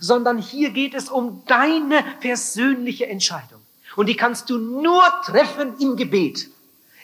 sondern 0.00 0.38
hier 0.38 0.70
geht 0.70 0.94
es 0.94 1.08
um 1.08 1.42
deine 1.46 2.04
persönliche 2.20 3.06
Entscheidung. 3.06 3.60
Und 3.96 4.08
die 4.08 4.16
kannst 4.16 4.48
du 4.48 4.58
nur 4.58 5.02
treffen 5.24 5.74
im 5.78 5.96
Gebet, 5.96 6.48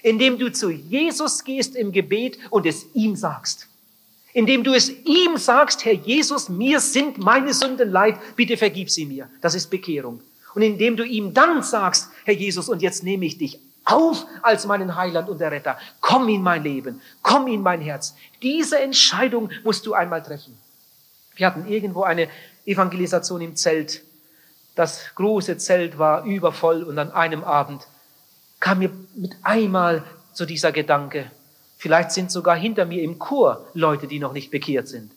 indem 0.09 0.38
du 0.38 0.51
zu 0.51 0.71
Jesus 0.71 1.44
gehst 1.44 1.77
im 1.77 1.92
Gebet 1.92 2.38
und 2.51 2.66
es 2.66 2.87
ihm 2.94 3.14
sagst. 3.14 3.68
Indem 4.33 4.64
du 4.64 4.73
es 4.73 4.90
ihm 5.05 5.37
sagst, 5.37 5.85
Herr 5.85 5.92
Jesus, 5.92 6.49
mir 6.49 6.81
sind 6.81 7.18
meine 7.18 7.53
Sünden 7.53 7.90
leid, 7.90 8.18
bitte 8.37 8.57
vergib 8.57 8.90
sie 8.90 9.05
mir. 9.05 9.29
Das 9.40 9.55
ist 9.55 9.68
Bekehrung. 9.68 10.21
Und 10.55 10.62
indem 10.62 10.97
du 10.97 11.05
ihm 11.05 11.35
dann 11.35 11.62
sagst, 11.62 12.11
Herr 12.25 12.35
Jesus, 12.35 12.68
und 12.68 12.83
jetzt 12.83 13.03
nehme 13.05 13.27
ich 13.27 13.38
dich 13.38 13.61
auf 13.85 14.27
als 14.42 14.66
meinen 14.66 14.97
Heiland 14.97 15.29
und 15.29 15.40
Retter. 15.40 15.79
Komm 16.01 16.29
in 16.29 16.42
mein 16.42 16.62
Leben, 16.62 17.01
komm 17.23 17.47
in 17.47 17.62
mein 17.62 17.81
Herz. 17.81 18.14
Diese 18.42 18.79
Entscheidung 18.79 19.51
musst 19.64 19.87
du 19.87 19.94
einmal 19.94 20.23
treffen. 20.23 20.59
Wir 21.37 21.47
hatten 21.47 21.66
irgendwo 21.68 22.03
eine 22.03 22.29
Evangelisation 22.64 23.40
im 23.40 23.57
Zelt. 23.57 24.03
Das 24.75 25.14
große 25.14 25.57
Zelt 25.59 25.99
war 25.99 26.25
übervoll 26.25 26.83
und 26.83 26.99
an 26.99 27.12
einem 27.12 27.44
Abend 27.44 27.87
kam 28.61 28.79
mir 28.79 28.90
mit 29.14 29.37
einmal 29.42 30.05
so 30.33 30.44
dieser 30.44 30.73
Gedanke, 30.73 31.31
vielleicht 31.77 32.12
sind 32.12 32.31
sogar 32.31 32.57
hinter 32.57 32.85
mir 32.85 33.03
im 33.03 33.18
Chor 33.18 33.66
Leute, 33.75 34.07
die 34.07 34.18
noch 34.18 34.33
nicht 34.33 34.51
bekehrt 34.51 34.88
sind. 34.88 35.12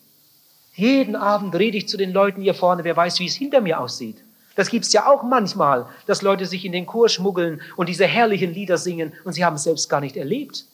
Jeden 0.74 1.16
Abend 1.16 1.54
rede 1.54 1.76
ich 1.76 1.88
zu 1.88 1.96
den 1.96 2.12
Leuten 2.12 2.40
hier 2.40 2.54
vorne, 2.54 2.84
wer 2.84 2.96
weiß, 2.96 3.18
wie 3.18 3.26
es 3.26 3.34
hinter 3.34 3.60
mir 3.60 3.78
aussieht. 3.80 4.22
Das 4.54 4.68
gibt's 4.68 4.92
ja 4.92 5.06
auch 5.06 5.22
manchmal, 5.22 5.86
dass 6.06 6.22
Leute 6.22 6.46
sich 6.46 6.64
in 6.64 6.72
den 6.72 6.86
Chor 6.86 7.08
schmuggeln 7.08 7.62
und 7.76 7.88
diese 7.88 8.06
herrlichen 8.06 8.52
Lieder 8.52 8.78
singen 8.78 9.12
und 9.24 9.32
sie 9.32 9.44
haben 9.44 9.56
es 9.56 9.64
selbst 9.64 9.88
gar 9.88 10.00
nicht 10.00 10.16
erlebt. 10.16 10.64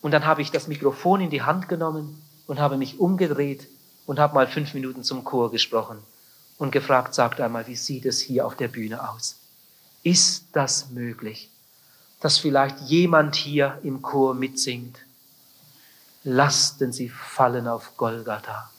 Und 0.00 0.12
dann 0.12 0.24
habe 0.24 0.42
ich 0.42 0.50
das 0.50 0.68
Mikrofon 0.68 1.20
in 1.20 1.30
die 1.30 1.42
Hand 1.42 1.68
genommen 1.68 2.22
und 2.46 2.58
habe 2.58 2.76
mich 2.76 2.98
umgedreht 3.00 3.68
und 4.06 4.18
habe 4.18 4.34
mal 4.34 4.46
fünf 4.46 4.72
Minuten 4.74 5.02
zum 5.02 5.24
Chor 5.24 5.50
gesprochen 5.50 5.98
und 6.58 6.70
gefragt, 6.72 7.14
sagt 7.14 7.40
einmal, 7.40 7.66
wie 7.66 7.76
sieht 7.76 8.06
es 8.06 8.20
hier 8.20 8.46
auf 8.46 8.56
der 8.56 8.68
Bühne 8.68 9.10
aus? 9.10 9.40
Ist 10.02 10.46
das 10.52 10.90
möglich, 10.90 11.50
dass 12.20 12.38
vielleicht 12.38 12.80
jemand 12.80 13.36
hier 13.36 13.78
im 13.82 14.02
Chor 14.02 14.34
mitsingt? 14.34 14.98
Lasten 16.24 16.92
sie 16.92 17.08
fallen 17.08 17.68
auf 17.68 17.96
Golgatha. 17.96 18.70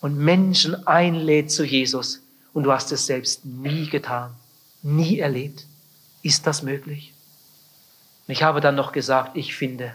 Und 0.00 0.16
Menschen 0.16 0.86
einlädt 0.86 1.50
zu 1.50 1.64
Jesus 1.64 2.20
und 2.52 2.64
du 2.64 2.72
hast 2.72 2.92
es 2.92 3.06
selbst 3.06 3.44
nie 3.44 3.88
getan, 3.88 4.34
nie 4.82 5.18
erlebt. 5.18 5.66
Ist 6.22 6.46
das 6.46 6.62
möglich? 6.62 7.12
ich 8.26 8.42
habe 8.42 8.60
dann 8.60 8.74
noch 8.74 8.92
gesagt, 8.92 9.36
ich 9.36 9.54
finde, 9.54 9.94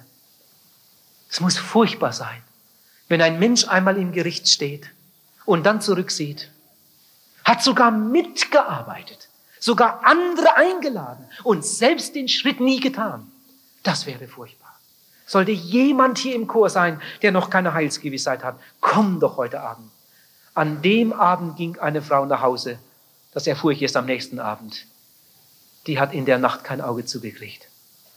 es 1.30 1.40
muss 1.40 1.58
furchtbar 1.58 2.14
sein, 2.14 2.42
wenn 3.08 3.22
ein 3.22 3.40
Mensch 3.40 3.68
einmal 3.68 3.98
im 3.98 4.12
Gericht 4.12 4.48
steht 4.48 4.90
und 5.46 5.66
dann 5.66 5.82
zurücksieht, 5.82 6.52
hat 7.44 7.64
sogar 7.64 7.92
mitgearbeitet, 7.92 9.29
sogar 9.60 10.06
andere 10.06 10.56
eingeladen 10.56 11.26
und 11.44 11.66
selbst 11.66 12.16
den 12.16 12.28
Schritt 12.28 12.60
nie 12.60 12.80
getan. 12.80 13.32
Das 13.84 14.06
wäre 14.06 14.28
furchtbar. 14.28 14.74
Sollte 15.26 15.52
jemand 15.52 16.18
hier 16.18 16.34
im 16.34 16.48
Chor 16.48 16.70
sein, 16.70 17.02
der 17.22 17.32
noch 17.32 17.50
keine 17.50 17.74
Heilsgewissheit 17.74 18.44
hat, 18.44 18.60
komm 18.82 19.20
doch 19.20 19.38
heute 19.38 19.62
Abend. 19.62 19.92
An 20.56 20.82
dem 20.82 21.14
Abend 21.14 21.58
ging 21.58 21.78
eine 21.78 22.02
Frau 22.02 22.26
nach 22.26 22.42
Hause. 22.42 22.80
Das 23.34 23.46
erfuhr 23.46 23.72
ich 23.72 23.82
erst 23.82 23.96
am 23.96 24.08
nächsten 24.08 24.40
Abend. 24.40 24.88
Die 25.86 26.00
hat 26.00 26.14
in 26.14 26.26
der 26.26 26.40
Nacht 26.40 26.64
kein 26.64 26.82
Auge 26.82 27.06
zugekriegt. 27.06 27.68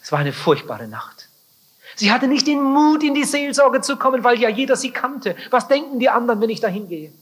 Es 0.03 0.11
war 0.11 0.19
eine 0.19 0.33
furchtbare 0.33 0.89
Nacht. 0.89 1.29
Sie 1.95 2.11
hatte 2.11 2.27
nicht 2.27 2.47
den 2.47 2.63
Mut, 2.63 3.05
in 3.05 3.15
die 3.15 3.25
Seelsorge 3.25 3.83
zu 3.83 3.97
kommen, 3.97 4.25
weil 4.25 4.41
ja 4.41 4.49
jeder 4.49 4.77
sie 4.77 4.91
kannte. 4.91 5.37
Was 5.51 5.69
denken 5.69 5.99
die 5.99 6.09
anderen, 6.09 6.41
wenn 6.41 6.51
ich 6.51 6.61
da 6.61 6.69
hingehe? 6.69 7.13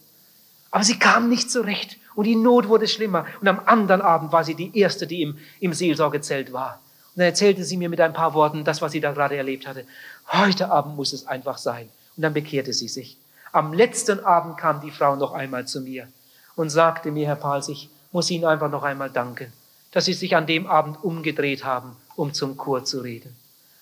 Aber 0.70 0.84
sie 0.84 0.98
kam 0.98 1.28
nicht 1.28 1.50
zurecht 1.50 1.99
und 2.14 2.24
die 2.24 2.36
Not 2.36 2.68
wurde 2.68 2.88
schlimmer. 2.88 3.26
Und 3.40 3.48
am 3.48 3.60
anderen 3.66 4.02
Abend 4.02 4.32
war 4.32 4.44
sie 4.44 4.54
die 4.54 4.76
Erste, 4.78 5.06
die 5.06 5.22
im, 5.22 5.38
im 5.60 5.72
Seelsorgezelt 5.72 6.52
war. 6.52 6.80
Und 7.14 7.20
dann 7.20 7.26
erzählte 7.26 7.64
sie 7.64 7.76
mir 7.76 7.88
mit 7.88 8.00
ein 8.00 8.12
paar 8.12 8.34
Worten 8.34 8.64
das, 8.64 8.82
was 8.82 8.92
sie 8.92 9.00
da 9.00 9.12
gerade 9.12 9.36
erlebt 9.36 9.66
hatte. 9.66 9.84
Heute 10.32 10.70
Abend 10.70 10.96
muss 10.96 11.12
es 11.12 11.26
einfach 11.26 11.58
sein. 11.58 11.88
Und 12.16 12.22
dann 12.22 12.34
bekehrte 12.34 12.72
sie 12.72 12.88
sich. 12.88 13.16
Am 13.52 13.72
letzten 13.72 14.20
Abend 14.20 14.56
kam 14.58 14.80
die 14.80 14.90
Frau 14.90 15.16
noch 15.16 15.32
einmal 15.32 15.66
zu 15.66 15.80
mir 15.80 16.06
und 16.54 16.70
sagte 16.70 17.10
mir, 17.10 17.26
Herr 17.26 17.36
Pals, 17.36 17.68
ich 17.68 17.90
muss 18.12 18.30
Ihnen 18.30 18.44
einfach 18.44 18.70
noch 18.70 18.82
einmal 18.82 19.10
danken, 19.10 19.52
dass 19.92 20.04
Sie 20.04 20.12
sich 20.12 20.36
an 20.36 20.46
dem 20.46 20.66
Abend 20.66 21.02
umgedreht 21.02 21.64
haben, 21.64 21.96
um 22.16 22.32
zum 22.32 22.56
Chor 22.56 22.84
zu 22.84 23.00
reden. 23.00 23.34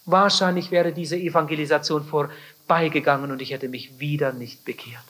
Wahrscheinlich 0.06 0.70
wäre 0.70 0.92
diese 0.92 1.16
Evangelisation 1.16 2.04
vorbeigegangen 2.04 3.30
und 3.30 3.42
ich 3.42 3.50
hätte 3.50 3.68
mich 3.68 3.98
wieder 4.00 4.32
nicht 4.32 4.64
bekehrt. 4.64 5.04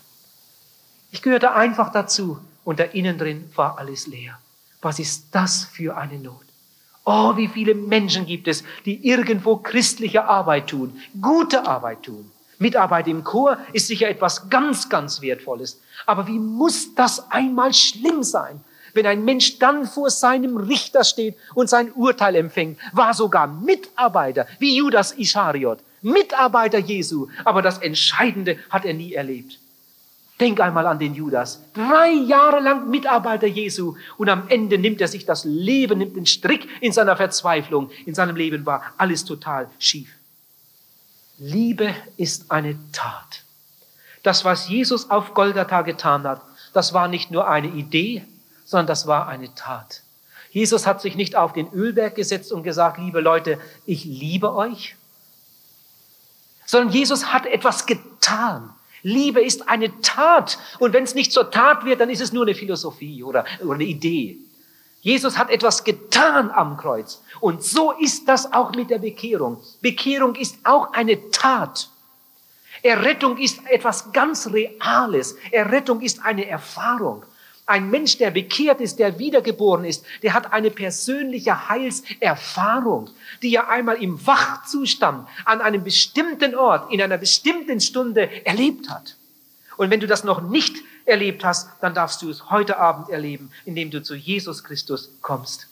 Ich 1.12 1.22
gehörte 1.22 1.52
einfach 1.52 1.92
dazu 1.92 2.38
und 2.68 2.80
da 2.80 2.84
innen 2.84 3.16
drin 3.16 3.50
war 3.54 3.78
alles 3.78 4.06
leer. 4.08 4.38
Was 4.82 4.98
ist 4.98 5.28
das 5.32 5.64
für 5.64 5.96
eine 5.96 6.18
Not? 6.18 6.44
Oh, 7.06 7.34
wie 7.34 7.48
viele 7.48 7.74
Menschen 7.74 8.26
gibt 8.26 8.46
es, 8.46 8.62
die 8.84 9.08
irgendwo 9.08 9.56
christliche 9.56 10.26
Arbeit 10.26 10.66
tun, 10.66 11.00
gute 11.18 11.66
Arbeit 11.66 12.02
tun. 12.02 12.30
Mitarbeit 12.58 13.08
im 13.08 13.24
Chor 13.24 13.56
ist 13.72 13.86
sicher 13.86 14.10
etwas 14.10 14.50
ganz, 14.50 14.90
ganz 14.90 15.22
Wertvolles. 15.22 15.80
Aber 16.04 16.26
wie 16.26 16.38
muss 16.38 16.94
das 16.94 17.30
einmal 17.30 17.72
schlimm 17.72 18.22
sein, 18.22 18.60
wenn 18.92 19.06
ein 19.06 19.24
Mensch 19.24 19.58
dann 19.58 19.86
vor 19.86 20.10
seinem 20.10 20.58
Richter 20.58 21.04
steht 21.04 21.38
und 21.54 21.70
sein 21.70 21.90
Urteil 21.92 22.36
empfängt, 22.36 22.78
war 22.92 23.14
sogar 23.14 23.46
Mitarbeiter, 23.46 24.46
wie 24.58 24.76
Judas 24.76 25.12
Ischariot, 25.12 25.78
Mitarbeiter 26.02 26.78
Jesu, 26.78 27.28
aber 27.46 27.62
das 27.62 27.78
Entscheidende 27.78 28.58
hat 28.68 28.84
er 28.84 28.92
nie 28.92 29.14
erlebt. 29.14 29.58
Denk 30.40 30.60
einmal 30.60 30.86
an 30.86 30.98
den 30.98 31.14
Judas. 31.14 31.60
Drei 31.74 32.12
Jahre 32.12 32.60
lang 32.60 32.88
Mitarbeiter 32.90 33.48
Jesu 33.48 33.96
und 34.18 34.28
am 34.28 34.48
Ende 34.48 34.78
nimmt 34.78 35.00
er 35.00 35.08
sich 35.08 35.26
das 35.26 35.44
Leben, 35.44 35.98
nimmt 35.98 36.16
den 36.16 36.26
Strick 36.26 36.68
in 36.80 36.92
seiner 36.92 37.16
Verzweiflung. 37.16 37.90
In 38.06 38.14
seinem 38.14 38.36
Leben 38.36 38.64
war 38.64 38.82
alles 38.96 39.24
total 39.24 39.68
schief. 39.78 40.08
Liebe 41.38 41.94
ist 42.16 42.50
eine 42.50 42.76
Tat. 42.92 43.42
Das, 44.22 44.44
was 44.44 44.68
Jesus 44.68 45.10
auf 45.10 45.34
Golgatha 45.34 45.82
getan 45.82 46.24
hat, 46.24 46.42
das 46.72 46.92
war 46.92 47.08
nicht 47.08 47.30
nur 47.30 47.48
eine 47.48 47.68
Idee, 47.68 48.24
sondern 48.64 48.86
das 48.86 49.06
war 49.06 49.28
eine 49.28 49.54
Tat. 49.54 50.02
Jesus 50.50 50.86
hat 50.86 51.00
sich 51.00 51.16
nicht 51.16 51.36
auf 51.36 51.52
den 51.52 51.72
Ölberg 51.72 52.14
gesetzt 52.14 52.52
und 52.52 52.62
gesagt, 52.62 52.98
liebe 52.98 53.20
Leute, 53.20 53.58
ich 53.86 54.04
liebe 54.04 54.54
euch, 54.54 54.96
sondern 56.64 56.92
Jesus 56.92 57.32
hat 57.32 57.46
etwas 57.46 57.86
getan. 57.86 58.70
Liebe 59.02 59.40
ist 59.40 59.68
eine 59.68 60.00
Tat. 60.00 60.58
Und 60.78 60.92
wenn 60.92 61.04
es 61.04 61.14
nicht 61.14 61.32
zur 61.32 61.50
Tat 61.50 61.84
wird, 61.84 62.00
dann 62.00 62.10
ist 62.10 62.20
es 62.20 62.32
nur 62.32 62.44
eine 62.44 62.54
Philosophie 62.54 63.22
oder, 63.22 63.44
oder 63.60 63.74
eine 63.74 63.84
Idee. 63.84 64.38
Jesus 65.00 65.38
hat 65.38 65.50
etwas 65.50 65.84
getan 65.84 66.50
am 66.50 66.76
Kreuz. 66.76 67.22
Und 67.40 67.62
so 67.62 67.92
ist 67.92 68.28
das 68.28 68.52
auch 68.52 68.72
mit 68.74 68.90
der 68.90 68.98
Bekehrung. 68.98 69.62
Bekehrung 69.80 70.34
ist 70.34 70.58
auch 70.64 70.92
eine 70.92 71.30
Tat. 71.30 71.88
Errettung 72.82 73.38
ist 73.38 73.60
etwas 73.66 74.12
ganz 74.12 74.48
Reales. 74.48 75.36
Errettung 75.50 76.00
ist 76.00 76.24
eine 76.24 76.46
Erfahrung. 76.46 77.24
Ein 77.68 77.90
Mensch, 77.90 78.16
der 78.16 78.30
bekehrt 78.30 78.80
ist, 78.80 78.98
der 78.98 79.18
wiedergeboren 79.18 79.84
ist, 79.84 80.02
der 80.22 80.32
hat 80.32 80.54
eine 80.54 80.70
persönliche 80.70 81.68
Heilserfahrung, 81.68 83.10
die 83.42 83.54
er 83.54 83.68
einmal 83.68 84.02
im 84.02 84.26
Wachzustand 84.26 85.28
an 85.44 85.60
einem 85.60 85.84
bestimmten 85.84 86.54
Ort, 86.54 86.90
in 86.90 87.02
einer 87.02 87.18
bestimmten 87.18 87.78
Stunde 87.82 88.46
erlebt 88.46 88.88
hat. 88.88 89.16
Und 89.76 89.90
wenn 89.90 90.00
du 90.00 90.06
das 90.06 90.24
noch 90.24 90.40
nicht 90.40 90.76
erlebt 91.04 91.44
hast, 91.44 91.68
dann 91.82 91.92
darfst 91.92 92.22
du 92.22 92.30
es 92.30 92.48
heute 92.48 92.78
Abend 92.78 93.10
erleben, 93.10 93.50
indem 93.66 93.90
du 93.90 94.02
zu 94.02 94.14
Jesus 94.14 94.64
Christus 94.64 95.10
kommst. 95.20 95.66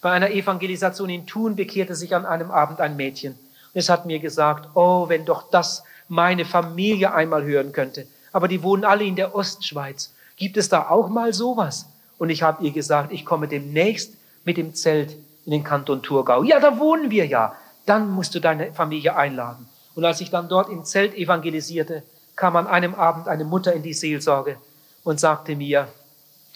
Bei 0.00 0.10
einer 0.10 0.32
Evangelisation 0.32 1.08
in 1.08 1.24
Thun 1.28 1.54
bekehrte 1.54 1.94
sich 1.94 2.16
an 2.16 2.26
einem 2.26 2.50
Abend 2.50 2.80
ein 2.80 2.96
Mädchen. 2.96 3.34
Und 3.34 3.78
es 3.78 3.88
hat 3.88 4.06
mir 4.06 4.18
gesagt, 4.18 4.70
oh, 4.74 5.08
wenn 5.08 5.24
doch 5.24 5.48
das 5.52 5.84
meine 6.08 6.44
Familie 6.44 7.14
einmal 7.14 7.44
hören 7.44 7.72
könnte. 7.72 8.08
Aber 8.32 8.48
die 8.48 8.64
wohnen 8.64 8.84
alle 8.84 9.04
in 9.04 9.14
der 9.14 9.36
Ostschweiz. 9.36 10.12
Gibt 10.38 10.56
es 10.56 10.68
da 10.68 10.88
auch 10.88 11.08
mal 11.08 11.32
sowas? 11.32 11.86
Und 12.18 12.30
ich 12.30 12.42
habe 12.42 12.64
ihr 12.64 12.72
gesagt, 12.72 13.12
ich 13.12 13.24
komme 13.24 13.48
demnächst 13.48 14.14
mit 14.44 14.56
dem 14.56 14.74
Zelt 14.74 15.16
in 15.44 15.52
den 15.52 15.64
Kanton 15.64 16.02
Thurgau. 16.02 16.42
Ja, 16.42 16.60
da 16.60 16.78
wohnen 16.78 17.10
wir 17.10 17.26
ja. 17.26 17.54
Dann 17.86 18.10
musst 18.10 18.34
du 18.34 18.40
deine 18.40 18.72
Familie 18.72 19.16
einladen. 19.16 19.68
Und 19.94 20.04
als 20.04 20.20
ich 20.20 20.30
dann 20.30 20.48
dort 20.48 20.68
im 20.68 20.84
Zelt 20.84 21.14
evangelisierte, 21.14 22.02
kam 22.36 22.54
an 22.56 22.66
einem 22.66 22.94
Abend 22.94 23.26
eine 23.26 23.44
Mutter 23.44 23.72
in 23.72 23.82
die 23.82 23.94
Seelsorge 23.94 24.56
und 25.02 25.18
sagte 25.18 25.56
mir, 25.56 25.88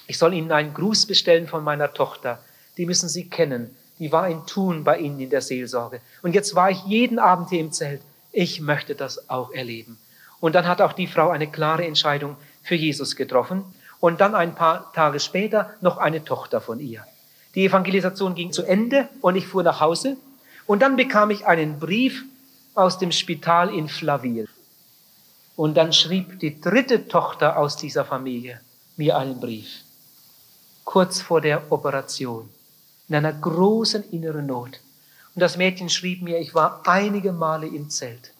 ich 0.06 0.18
soll 0.18 0.34
Ihnen 0.34 0.52
einen 0.52 0.74
Gruß 0.74 1.06
bestellen 1.06 1.48
von 1.48 1.64
meiner 1.64 1.92
Tochter. 1.92 2.38
Die 2.76 2.86
müssen 2.86 3.08
Sie 3.08 3.28
kennen. 3.28 3.74
Die 3.98 4.12
war 4.12 4.28
in 4.28 4.46
Thun 4.46 4.84
bei 4.84 4.98
Ihnen 4.98 5.20
in 5.20 5.30
der 5.30 5.40
Seelsorge. 5.40 6.00
Und 6.22 6.34
jetzt 6.34 6.54
war 6.54 6.70
ich 6.70 6.84
jeden 6.84 7.18
Abend 7.18 7.50
hier 7.50 7.60
im 7.60 7.72
Zelt. 7.72 8.02
Ich 8.30 8.60
möchte 8.60 8.94
das 8.94 9.28
auch 9.30 9.52
erleben. 9.52 9.98
Und 10.40 10.54
dann 10.54 10.66
hat 10.66 10.80
auch 10.80 10.92
die 10.92 11.06
Frau 11.06 11.30
eine 11.30 11.50
klare 11.50 11.86
Entscheidung 11.86 12.36
für 12.62 12.74
Jesus 12.74 13.16
getroffen 13.16 13.64
und 14.00 14.20
dann 14.20 14.34
ein 14.34 14.54
paar 14.54 14.92
Tage 14.92 15.20
später 15.20 15.70
noch 15.80 15.96
eine 15.96 16.24
Tochter 16.24 16.60
von 16.60 16.80
ihr. 16.80 17.06
Die 17.54 17.66
Evangelisation 17.66 18.34
ging 18.34 18.52
zu 18.52 18.62
Ende 18.64 19.08
und 19.20 19.36
ich 19.36 19.46
fuhr 19.46 19.62
nach 19.62 19.80
Hause 19.80 20.16
und 20.66 20.80
dann 20.80 20.96
bekam 20.96 21.30
ich 21.30 21.46
einen 21.46 21.78
Brief 21.78 22.24
aus 22.74 22.98
dem 22.98 23.12
Spital 23.12 23.72
in 23.74 23.88
Flaville. 23.88 24.48
Und 25.56 25.76
dann 25.76 25.92
schrieb 25.92 26.40
die 26.40 26.60
dritte 26.60 27.08
Tochter 27.08 27.58
aus 27.58 27.76
dieser 27.76 28.04
Familie 28.04 28.60
mir 28.96 29.16
einen 29.18 29.38
Brief, 29.38 29.68
kurz 30.84 31.20
vor 31.20 31.40
der 31.40 31.70
Operation, 31.70 32.48
in 33.08 33.16
einer 33.16 33.32
großen 33.32 34.02
inneren 34.10 34.46
Not. 34.46 34.80
Und 35.34 35.40
das 35.40 35.56
Mädchen 35.56 35.88
schrieb 35.88 36.22
mir, 36.22 36.38
ich 36.38 36.54
war 36.54 36.82
einige 36.86 37.32
Male 37.32 37.66
im 37.66 37.90
Zelt. 37.90 38.32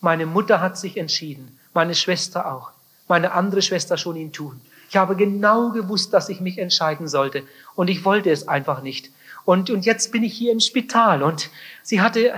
Meine 0.00 0.26
Mutter 0.26 0.60
hat 0.60 0.76
sich 0.76 0.96
entschieden, 0.96 1.58
meine 1.72 1.94
Schwester 1.94 2.52
auch 2.52 2.72
meine 3.08 3.32
andere 3.32 3.62
Schwester 3.62 3.96
schon 3.96 4.16
ihn 4.16 4.32
tun. 4.32 4.60
Ich 4.88 4.96
habe 4.96 5.16
genau 5.16 5.70
gewusst, 5.70 6.12
dass 6.12 6.28
ich 6.28 6.40
mich 6.40 6.58
entscheiden 6.58 7.08
sollte 7.08 7.42
und 7.74 7.88
ich 7.88 8.04
wollte 8.04 8.30
es 8.30 8.48
einfach 8.48 8.82
nicht. 8.82 9.10
Und, 9.44 9.70
und 9.70 9.84
jetzt 9.84 10.12
bin 10.12 10.22
ich 10.22 10.34
hier 10.34 10.52
im 10.52 10.60
Spital 10.60 11.22
und 11.22 11.50
sie 11.82 12.00
hatte 12.00 12.34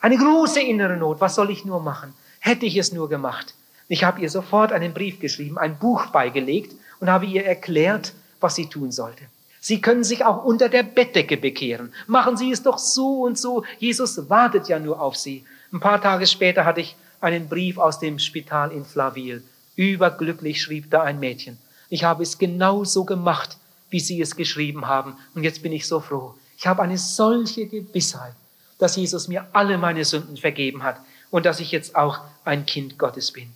eine 0.00 0.16
große 0.16 0.60
innere 0.60 0.96
Not. 0.96 1.20
Was 1.20 1.34
soll 1.34 1.50
ich 1.50 1.64
nur 1.64 1.80
machen? 1.80 2.14
Hätte 2.40 2.66
ich 2.66 2.76
es 2.76 2.92
nur 2.92 3.08
gemacht. 3.08 3.54
Ich 3.88 4.04
habe 4.04 4.20
ihr 4.20 4.30
sofort 4.30 4.72
einen 4.72 4.92
Brief 4.92 5.18
geschrieben, 5.18 5.58
ein 5.58 5.78
Buch 5.78 6.06
beigelegt 6.06 6.74
und 7.00 7.10
habe 7.10 7.26
ihr 7.26 7.44
erklärt, 7.44 8.12
was 8.40 8.54
sie 8.54 8.66
tun 8.66 8.92
sollte. 8.92 9.24
Sie 9.60 9.80
können 9.80 10.04
sich 10.04 10.24
auch 10.24 10.44
unter 10.44 10.68
der 10.68 10.84
Bettdecke 10.84 11.36
bekehren. 11.36 11.92
Machen 12.06 12.36
Sie 12.36 12.52
es 12.52 12.62
doch 12.62 12.78
so 12.78 13.22
und 13.22 13.36
so. 13.36 13.64
Jesus 13.78 14.30
wartet 14.30 14.68
ja 14.68 14.78
nur 14.78 15.00
auf 15.00 15.16
Sie. 15.16 15.44
Ein 15.72 15.80
paar 15.80 16.00
Tage 16.00 16.26
später 16.26 16.64
hatte 16.64 16.80
ich 16.80 16.96
einen 17.20 17.48
Brief 17.48 17.76
aus 17.78 17.98
dem 17.98 18.20
Spital 18.20 18.70
in 18.70 18.84
Flaville 18.84 19.42
Überglücklich 19.78 20.60
schrieb 20.60 20.90
da 20.90 21.04
ein 21.04 21.20
Mädchen. 21.20 21.56
Ich 21.88 22.02
habe 22.02 22.24
es 22.24 22.38
genau 22.38 22.82
so 22.82 23.04
gemacht, 23.04 23.56
wie 23.90 24.00
Sie 24.00 24.20
es 24.20 24.34
geschrieben 24.34 24.88
haben. 24.88 25.16
Und 25.36 25.44
jetzt 25.44 25.62
bin 25.62 25.70
ich 25.70 25.86
so 25.86 26.00
froh. 26.00 26.34
Ich 26.56 26.66
habe 26.66 26.82
eine 26.82 26.98
solche 26.98 27.68
Gewissheit, 27.68 28.34
dass 28.78 28.96
Jesus 28.96 29.28
mir 29.28 29.46
alle 29.52 29.78
meine 29.78 30.04
Sünden 30.04 30.36
vergeben 30.36 30.82
hat 30.82 31.00
und 31.30 31.46
dass 31.46 31.60
ich 31.60 31.70
jetzt 31.70 31.94
auch 31.94 32.18
ein 32.44 32.66
Kind 32.66 32.98
Gottes 32.98 33.30
bin. 33.30 33.50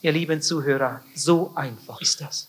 Ihr 0.00 0.10
lieben 0.10 0.42
Zuhörer, 0.42 1.00
so 1.14 1.52
einfach 1.54 2.00
ist 2.00 2.20
das. 2.20 2.48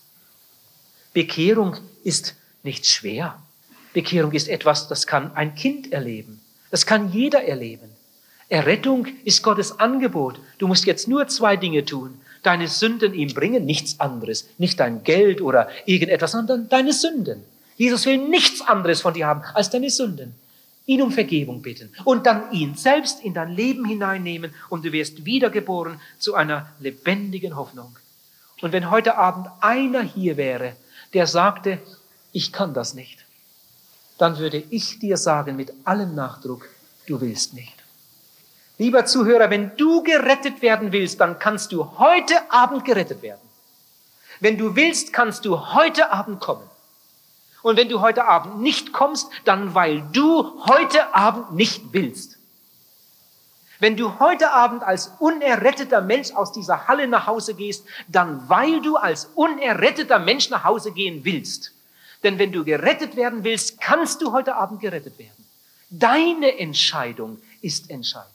Bekehrung 1.12 1.76
ist 2.02 2.34
nicht 2.64 2.84
schwer. 2.84 3.40
Bekehrung 3.92 4.32
ist 4.32 4.48
etwas, 4.48 4.88
das 4.88 5.06
kann 5.06 5.36
ein 5.36 5.54
Kind 5.54 5.92
erleben. 5.92 6.40
Das 6.72 6.84
kann 6.84 7.12
jeder 7.12 7.44
erleben. 7.44 7.90
Errettung 8.48 9.06
ist 9.24 9.44
Gottes 9.44 9.78
Angebot. 9.78 10.40
Du 10.58 10.66
musst 10.66 10.84
jetzt 10.84 11.06
nur 11.06 11.28
zwei 11.28 11.56
Dinge 11.56 11.84
tun 11.84 12.20
deine 12.44 12.68
Sünden 12.68 13.14
ihm 13.14 13.34
bringen, 13.34 13.64
nichts 13.64 13.98
anderes, 14.00 14.48
nicht 14.58 14.78
dein 14.78 15.02
Geld 15.02 15.40
oder 15.40 15.68
irgendetwas, 15.86 16.32
sondern 16.32 16.68
deine 16.68 16.92
Sünden. 16.92 17.42
Jesus 17.76 18.06
will 18.06 18.18
nichts 18.18 18.60
anderes 18.60 19.00
von 19.00 19.14
dir 19.14 19.26
haben 19.26 19.42
als 19.54 19.70
deine 19.70 19.90
Sünden. 19.90 20.34
Ihn 20.86 21.02
um 21.02 21.10
Vergebung 21.10 21.62
bitten 21.62 21.90
und 22.04 22.26
dann 22.26 22.52
ihn 22.52 22.74
selbst 22.74 23.24
in 23.24 23.34
dein 23.34 23.50
Leben 23.50 23.86
hineinnehmen 23.86 24.54
und 24.68 24.84
du 24.84 24.92
wirst 24.92 25.24
wiedergeboren 25.24 25.98
zu 26.18 26.34
einer 26.34 26.68
lebendigen 26.78 27.56
Hoffnung. 27.56 27.96
Und 28.60 28.72
wenn 28.72 28.90
heute 28.90 29.16
Abend 29.16 29.48
einer 29.60 30.02
hier 30.02 30.36
wäre, 30.36 30.76
der 31.14 31.26
sagte, 31.26 31.78
ich 32.32 32.52
kann 32.52 32.74
das 32.74 32.94
nicht. 32.94 33.24
dann 34.18 34.38
würde 34.38 34.62
ich 34.70 34.98
dir 35.00 35.16
sagen 35.16 35.56
mit 35.56 35.72
allem 35.84 36.14
Nachdruck, 36.14 36.68
du 37.06 37.20
willst 37.20 37.54
nicht. 37.54 37.73
Lieber 38.76 39.06
Zuhörer, 39.06 39.50
wenn 39.50 39.76
du 39.76 40.02
gerettet 40.02 40.60
werden 40.60 40.90
willst, 40.92 41.20
dann 41.20 41.38
kannst 41.38 41.72
du 41.72 41.98
heute 41.98 42.34
Abend 42.50 42.84
gerettet 42.84 43.22
werden. 43.22 43.40
Wenn 44.40 44.58
du 44.58 44.74
willst, 44.74 45.12
kannst 45.12 45.44
du 45.44 45.74
heute 45.74 46.10
Abend 46.10 46.40
kommen. 46.40 46.68
Und 47.62 47.76
wenn 47.76 47.88
du 47.88 48.00
heute 48.00 48.26
Abend 48.26 48.60
nicht 48.60 48.92
kommst, 48.92 49.30
dann 49.44 49.74
weil 49.74 50.02
du 50.12 50.60
heute 50.66 51.14
Abend 51.14 51.52
nicht 51.54 51.92
willst. 51.92 52.36
Wenn 53.78 53.96
du 53.96 54.18
heute 54.18 54.50
Abend 54.50 54.82
als 54.82 55.12
unerretteter 55.18 56.00
Mensch 56.00 56.32
aus 56.32 56.52
dieser 56.52 56.88
Halle 56.88 57.06
nach 57.06 57.26
Hause 57.26 57.54
gehst, 57.54 57.86
dann 58.08 58.48
weil 58.48 58.80
du 58.82 58.96
als 58.96 59.30
unerretteter 59.34 60.18
Mensch 60.18 60.50
nach 60.50 60.64
Hause 60.64 60.92
gehen 60.92 61.24
willst. 61.24 61.72
Denn 62.22 62.38
wenn 62.38 62.52
du 62.52 62.64
gerettet 62.64 63.16
werden 63.16 63.44
willst, 63.44 63.80
kannst 63.80 64.20
du 64.20 64.32
heute 64.32 64.56
Abend 64.56 64.80
gerettet 64.80 65.18
werden. 65.18 65.46
Deine 65.90 66.58
Entscheidung 66.58 67.38
ist 67.60 67.90
entscheidend. 67.90 68.33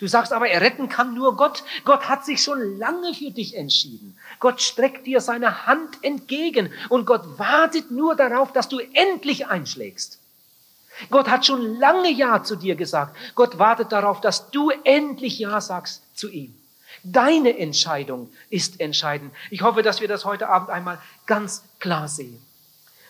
Du 0.00 0.06
sagst 0.06 0.32
aber, 0.32 0.48
erretten 0.48 0.88
kann 0.88 1.14
nur 1.14 1.36
Gott. 1.36 1.62
Gott 1.84 2.08
hat 2.08 2.24
sich 2.24 2.42
schon 2.42 2.78
lange 2.78 3.12
für 3.12 3.30
dich 3.30 3.54
entschieden. 3.54 4.16
Gott 4.40 4.62
streckt 4.62 5.06
dir 5.06 5.20
seine 5.20 5.66
Hand 5.66 6.02
entgegen 6.02 6.72
und 6.88 7.04
Gott 7.04 7.38
wartet 7.38 7.90
nur 7.90 8.16
darauf, 8.16 8.52
dass 8.52 8.68
du 8.68 8.78
endlich 8.94 9.46
einschlägst. 9.48 10.18
Gott 11.10 11.28
hat 11.28 11.44
schon 11.44 11.78
lange 11.78 12.10
Ja 12.10 12.42
zu 12.42 12.56
dir 12.56 12.76
gesagt. 12.76 13.14
Gott 13.34 13.58
wartet 13.58 13.92
darauf, 13.92 14.22
dass 14.22 14.50
du 14.50 14.70
endlich 14.84 15.38
Ja 15.38 15.60
sagst 15.60 16.02
zu 16.16 16.30
ihm. 16.30 16.54
Deine 17.02 17.58
Entscheidung 17.58 18.30
ist 18.48 18.80
entscheidend. 18.80 19.32
Ich 19.50 19.62
hoffe, 19.62 19.82
dass 19.82 20.00
wir 20.00 20.08
das 20.08 20.24
heute 20.24 20.48
Abend 20.48 20.70
einmal 20.70 20.98
ganz 21.26 21.62
klar 21.78 22.08
sehen. 22.08 22.40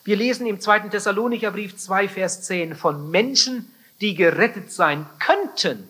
Wir 0.03 0.17
lesen 0.17 0.47
im 0.47 0.61
zweiten 0.61 0.91
Thessalonicher 0.91 1.53
Brief 1.53 1.77
2, 1.77 2.09
Vers 2.09 2.43
10 2.43 2.75
von 2.75 3.11
Menschen, 3.11 3.73
die 4.01 4.15
gerettet 4.15 4.73
sein 4.73 5.07
könnten, 5.19 5.89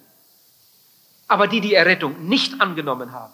aber 1.30 1.46
die 1.46 1.60
die 1.60 1.74
Errettung 1.74 2.26
nicht 2.28 2.60
angenommen 2.60 3.12
haben. 3.12 3.32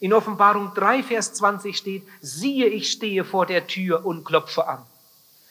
In 0.00 0.14
Offenbarung 0.14 0.72
3, 0.74 1.02
Vers 1.02 1.34
20 1.34 1.76
steht, 1.76 2.02
siehe, 2.22 2.66
ich 2.66 2.90
stehe 2.90 3.22
vor 3.22 3.44
der 3.44 3.66
Tür 3.66 4.06
und 4.06 4.24
klopfe 4.24 4.66
an. 4.66 4.78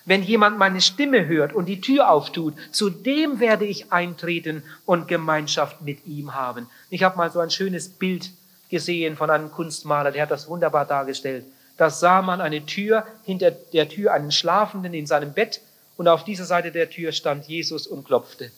Wenn 0.03 0.23
jemand 0.23 0.57
meine 0.57 0.81
Stimme 0.81 1.27
hört 1.27 1.53
und 1.53 1.67
die 1.67 1.81
Tür 1.81 2.09
auftut, 2.09 2.55
zu 2.71 2.89
dem 2.89 3.39
werde 3.39 3.65
ich 3.65 3.91
eintreten 3.91 4.63
und 4.85 5.07
Gemeinschaft 5.07 5.81
mit 5.81 6.05
ihm 6.07 6.33
haben. 6.33 6.67
Ich 6.89 7.03
habe 7.03 7.15
mal 7.15 7.31
so 7.31 7.39
ein 7.39 7.51
schönes 7.51 7.89
Bild 7.89 8.31
gesehen 8.71 9.15
von 9.15 9.29
einem 9.29 9.51
Kunstmaler, 9.51 10.11
der 10.11 10.23
hat 10.23 10.31
das 10.31 10.49
wunderbar 10.49 10.85
dargestellt. 10.85 11.45
Da 11.77 11.91
sah 11.91 12.23
man 12.23 12.41
eine 12.41 12.65
Tür, 12.65 13.05
hinter 13.23 13.51
der 13.51 13.87
Tür 13.87 14.13
einen 14.13 14.31
Schlafenden 14.31 14.95
in 14.95 15.05
seinem 15.05 15.33
Bett 15.33 15.61
und 15.95 16.07
auf 16.07 16.23
dieser 16.23 16.45
Seite 16.45 16.71
der 16.71 16.89
Tür 16.89 17.11
stand 17.11 17.45
Jesus 17.45 17.85
und 17.85 18.03
klopfte. 18.03 18.51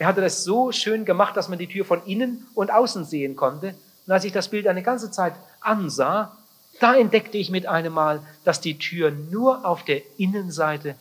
Er 0.00 0.06
hatte 0.06 0.22
das 0.22 0.44
so 0.44 0.72
schön 0.72 1.04
gemacht, 1.04 1.36
dass 1.36 1.50
man 1.50 1.58
die 1.58 1.66
Tür 1.66 1.84
von 1.84 2.02
innen 2.06 2.46
und 2.54 2.70
außen 2.70 3.04
sehen 3.04 3.36
konnte. 3.36 3.74
Und 4.06 4.12
als 4.14 4.24
ich 4.24 4.32
das 4.32 4.48
Bild 4.48 4.66
eine 4.66 4.82
ganze 4.82 5.10
Zeit 5.10 5.34
ansah, 5.60 6.34
da 6.80 6.94
entdeckte 6.94 7.36
ich 7.36 7.50
mit 7.50 7.66
einem 7.66 7.92
Mal, 7.92 8.22
dass 8.42 8.62
die 8.62 8.78
Tür 8.78 9.10
nur 9.10 9.66
auf 9.66 9.84
der 9.84 10.00
Innenseite 10.16 10.94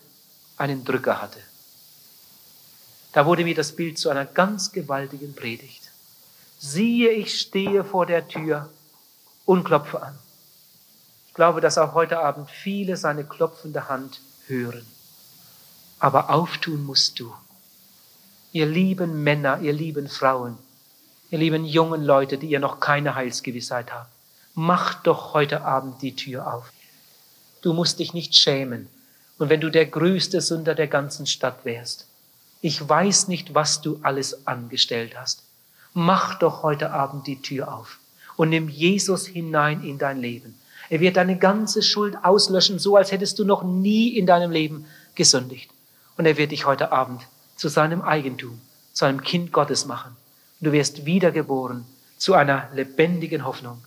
einen 0.57 0.83
Drücker 0.83 1.21
hatte. 1.21 1.39
Da 3.13 3.25
wurde 3.25 3.45
mir 3.45 3.55
das 3.55 3.71
Bild 3.71 3.97
zu 3.97 4.09
einer 4.09 4.25
ganz 4.25 4.73
gewaltigen 4.73 5.33
Predigt. 5.33 5.91
Siehe, 6.59 7.11
ich 7.11 7.39
stehe 7.39 7.85
vor 7.85 8.05
der 8.05 8.27
Tür 8.27 8.69
und 9.45 9.63
klopfe 9.63 10.03
an. 10.03 10.19
Ich 11.29 11.33
glaube, 11.35 11.61
dass 11.61 11.77
auch 11.77 11.93
heute 11.93 12.19
Abend 12.19 12.51
viele 12.51 12.97
seine 12.97 13.23
klopfende 13.23 13.87
Hand 13.87 14.19
hören. 14.47 14.85
Aber 15.99 16.31
auftun 16.31 16.83
musst 16.83 17.17
du. 17.21 17.33
Ihr 18.51 18.65
lieben 18.65 19.23
Männer, 19.23 19.59
ihr 19.61 19.73
lieben 19.73 20.07
Frauen, 20.07 20.57
ihr 21.29 21.39
lieben 21.39 21.65
jungen 21.65 22.03
Leute, 22.03 22.37
die 22.37 22.47
ihr 22.47 22.59
noch 22.59 22.79
keine 22.79 23.15
Heilsgewissheit 23.15 23.93
habt 23.93 24.09
mach 24.59 24.95
doch 25.03 25.33
heute 25.33 25.61
Abend 25.61 26.01
die 26.01 26.17
Tür 26.17 26.53
auf. 26.53 26.73
Du 27.61 27.71
musst 27.71 27.99
dich 27.99 28.13
nicht 28.13 28.35
schämen. 28.35 28.89
Und 29.37 29.49
wenn 29.49 29.61
du 29.61 29.69
der 29.69 29.85
größte 29.85 30.41
Sünder 30.41 30.75
der 30.75 30.87
ganzen 30.87 31.25
Stadt 31.25 31.63
wärst, 31.63 32.07
ich 32.61 32.87
weiß 32.87 33.29
nicht, 33.29 33.55
was 33.55 33.81
du 33.81 33.99
alles 34.03 34.45
angestellt 34.45 35.17
hast. 35.17 35.43
Mach 35.93 36.39
doch 36.39 36.61
heute 36.61 36.91
Abend 36.91 37.25
die 37.25 37.41
Tür 37.41 37.73
auf 37.73 37.99
und 38.35 38.49
nimm 38.49 38.67
Jesus 38.67 39.25
hinein 39.25 39.81
in 39.81 39.97
dein 39.97 40.19
Leben. 40.19 40.59
Er 40.89 40.99
wird 40.99 41.15
deine 41.15 41.37
ganze 41.37 41.81
Schuld 41.81 42.17
auslöschen, 42.21 42.79
so 42.79 42.97
als 42.97 43.13
hättest 43.13 43.39
du 43.39 43.45
noch 43.45 43.63
nie 43.63 44.09
in 44.17 44.25
deinem 44.25 44.51
Leben 44.51 44.85
gesündigt. 45.15 45.71
Und 46.17 46.25
er 46.25 46.35
wird 46.35 46.51
dich 46.51 46.65
heute 46.65 46.91
Abend 46.91 47.21
zu 47.59 47.67
seinem 47.67 48.01
Eigentum, 48.01 48.61
zu 48.93 49.03
einem 49.03 49.21
Kind 49.21 49.51
Gottes 49.51 49.85
machen. 49.85 50.15
Du 50.61 50.71
wirst 50.71 51.05
wiedergeboren 51.05 51.85
zu 52.17 52.33
einer 52.33 52.69
lebendigen 52.73 53.45
Hoffnung. 53.45 53.83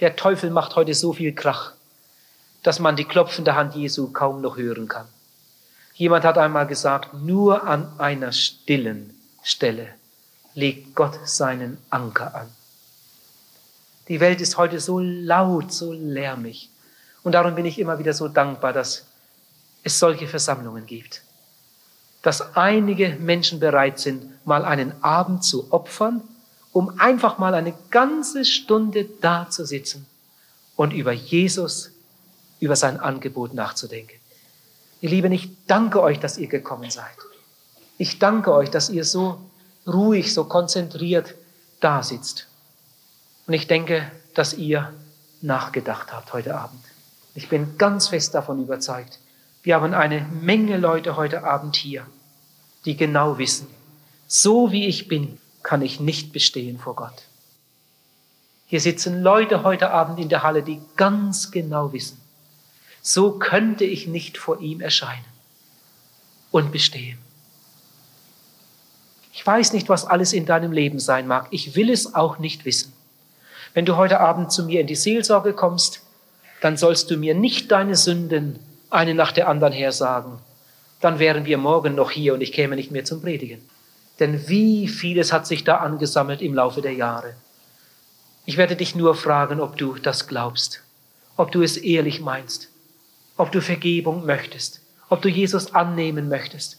Der 0.00 0.16
Teufel 0.16 0.48
macht 0.48 0.74
heute 0.74 0.94
so 0.94 1.12
viel 1.12 1.34
Krach, 1.34 1.72
dass 2.62 2.78
man 2.78 2.96
die 2.96 3.04
klopfende 3.04 3.56
Hand 3.56 3.74
Jesu 3.74 4.10
kaum 4.10 4.40
noch 4.40 4.56
hören 4.56 4.88
kann. 4.88 5.06
Jemand 5.92 6.24
hat 6.24 6.38
einmal 6.38 6.66
gesagt, 6.66 7.12
nur 7.12 7.64
an 7.64 7.92
einer 7.98 8.32
stillen 8.32 9.14
Stelle 9.42 9.88
legt 10.54 10.94
Gott 10.94 11.20
seinen 11.28 11.76
Anker 11.90 12.34
an. 12.34 12.48
Die 14.08 14.18
Welt 14.18 14.40
ist 14.40 14.56
heute 14.56 14.80
so 14.80 14.98
laut, 14.98 15.74
so 15.74 15.92
lärmig. 15.92 16.70
Und 17.22 17.32
darum 17.32 17.54
bin 17.54 17.66
ich 17.66 17.78
immer 17.78 17.98
wieder 17.98 18.14
so 18.14 18.28
dankbar, 18.28 18.72
dass 18.72 19.04
es 19.82 19.98
solche 19.98 20.26
Versammlungen 20.26 20.86
gibt. 20.86 21.22
Dass 22.22 22.56
einige 22.56 23.16
Menschen 23.18 23.60
bereit 23.60 23.98
sind, 23.98 24.46
mal 24.46 24.64
einen 24.64 24.92
Abend 25.02 25.44
zu 25.44 25.72
opfern 25.72 26.22
um 26.72 27.00
einfach 27.00 27.38
mal 27.38 27.54
eine 27.54 27.74
ganze 27.90 28.44
Stunde 28.44 29.06
da 29.20 29.48
zu 29.50 29.64
sitzen 29.64 30.06
und 30.76 30.92
über 30.92 31.12
Jesus, 31.12 31.90
über 32.60 32.76
sein 32.76 33.00
Angebot 33.00 33.54
nachzudenken. 33.54 34.18
Ihr 35.00 35.10
Lieben, 35.10 35.32
ich 35.32 35.50
danke 35.66 36.00
euch, 36.02 36.20
dass 36.20 36.38
ihr 36.38 36.48
gekommen 36.48 36.90
seid. 36.90 37.16
Ich 37.98 38.18
danke 38.18 38.52
euch, 38.52 38.70
dass 38.70 38.90
ihr 38.90 39.04
so 39.04 39.40
ruhig, 39.86 40.32
so 40.32 40.44
konzentriert 40.44 41.34
da 41.80 42.02
sitzt. 42.02 42.46
Und 43.46 43.54
ich 43.54 43.66
denke, 43.66 44.10
dass 44.34 44.54
ihr 44.54 44.92
nachgedacht 45.40 46.12
habt 46.12 46.32
heute 46.32 46.54
Abend. 46.54 46.80
Ich 47.34 47.48
bin 47.48 47.78
ganz 47.78 48.08
fest 48.08 48.34
davon 48.34 48.62
überzeugt. 48.62 49.18
Wir 49.62 49.74
haben 49.74 49.92
eine 49.92 50.26
Menge 50.40 50.78
Leute 50.78 51.16
heute 51.16 51.44
Abend 51.44 51.76
hier, 51.76 52.06
die 52.86 52.96
genau 52.96 53.36
wissen, 53.36 53.66
so 54.26 54.72
wie 54.72 54.86
ich 54.86 55.06
bin, 55.06 55.38
kann 55.62 55.82
ich 55.82 56.00
nicht 56.00 56.32
bestehen 56.32 56.78
vor 56.78 56.96
Gott. 56.96 57.24
Hier 58.66 58.80
sitzen 58.80 59.22
Leute 59.22 59.62
heute 59.62 59.90
Abend 59.90 60.18
in 60.18 60.30
der 60.30 60.42
Halle, 60.42 60.62
die 60.62 60.80
ganz 60.96 61.50
genau 61.50 61.92
wissen, 61.92 62.18
so 63.02 63.32
könnte 63.32 63.84
ich 63.84 64.06
nicht 64.06 64.38
vor 64.38 64.60
ihm 64.60 64.80
erscheinen 64.80 65.24
und 66.50 66.72
bestehen. 66.72 67.18
Ich 69.32 69.46
weiß 69.46 69.72
nicht, 69.74 69.88
was 69.88 70.06
alles 70.06 70.32
in 70.32 70.46
deinem 70.46 70.72
Leben 70.72 71.00
sein 71.00 71.26
mag. 71.26 71.48
Ich 71.50 71.76
will 71.76 71.90
es 71.90 72.14
auch 72.14 72.38
nicht 72.38 72.64
wissen. 72.64 72.92
Wenn 73.74 73.86
du 73.86 73.96
heute 73.96 74.20
Abend 74.20 74.52
zu 74.52 74.64
mir 74.64 74.80
in 74.80 74.86
die 74.86 74.96
Seelsorge 74.96 75.52
kommst, 75.52 76.02
dann 76.60 76.76
sollst 76.76 77.10
du 77.10 77.16
mir 77.16 77.34
nicht 77.34 77.70
deine 77.70 77.96
Sünden 77.96 78.58
eine 78.90 79.14
nach 79.14 79.32
der 79.32 79.48
anderen 79.48 79.72
her 79.72 79.92
sagen. 79.92 80.38
Dann 81.00 81.18
wären 81.18 81.46
wir 81.46 81.56
morgen 81.56 81.94
noch 81.94 82.10
hier 82.10 82.34
und 82.34 82.42
ich 82.42 82.52
käme 82.52 82.76
nicht 82.76 82.90
mehr 82.90 83.04
zum 83.04 83.22
Predigen. 83.22 83.62
Denn 84.18 84.48
wie 84.48 84.86
vieles 84.86 85.32
hat 85.32 85.46
sich 85.46 85.64
da 85.64 85.78
angesammelt 85.78 86.42
im 86.42 86.54
Laufe 86.54 86.82
der 86.82 86.92
Jahre. 86.92 87.34
Ich 88.44 88.56
werde 88.56 88.76
dich 88.76 88.94
nur 88.94 89.14
fragen, 89.14 89.60
ob 89.60 89.78
du 89.78 89.94
das 89.94 90.26
glaubst, 90.26 90.82
ob 91.36 91.52
du 91.52 91.62
es 91.62 91.76
ehrlich 91.76 92.20
meinst, 92.20 92.68
ob 93.36 93.52
du 93.52 93.62
Vergebung 93.62 94.26
möchtest, 94.26 94.82
ob 95.08 95.22
du 95.22 95.28
Jesus 95.28 95.74
annehmen 95.74 96.28
möchtest. 96.28 96.78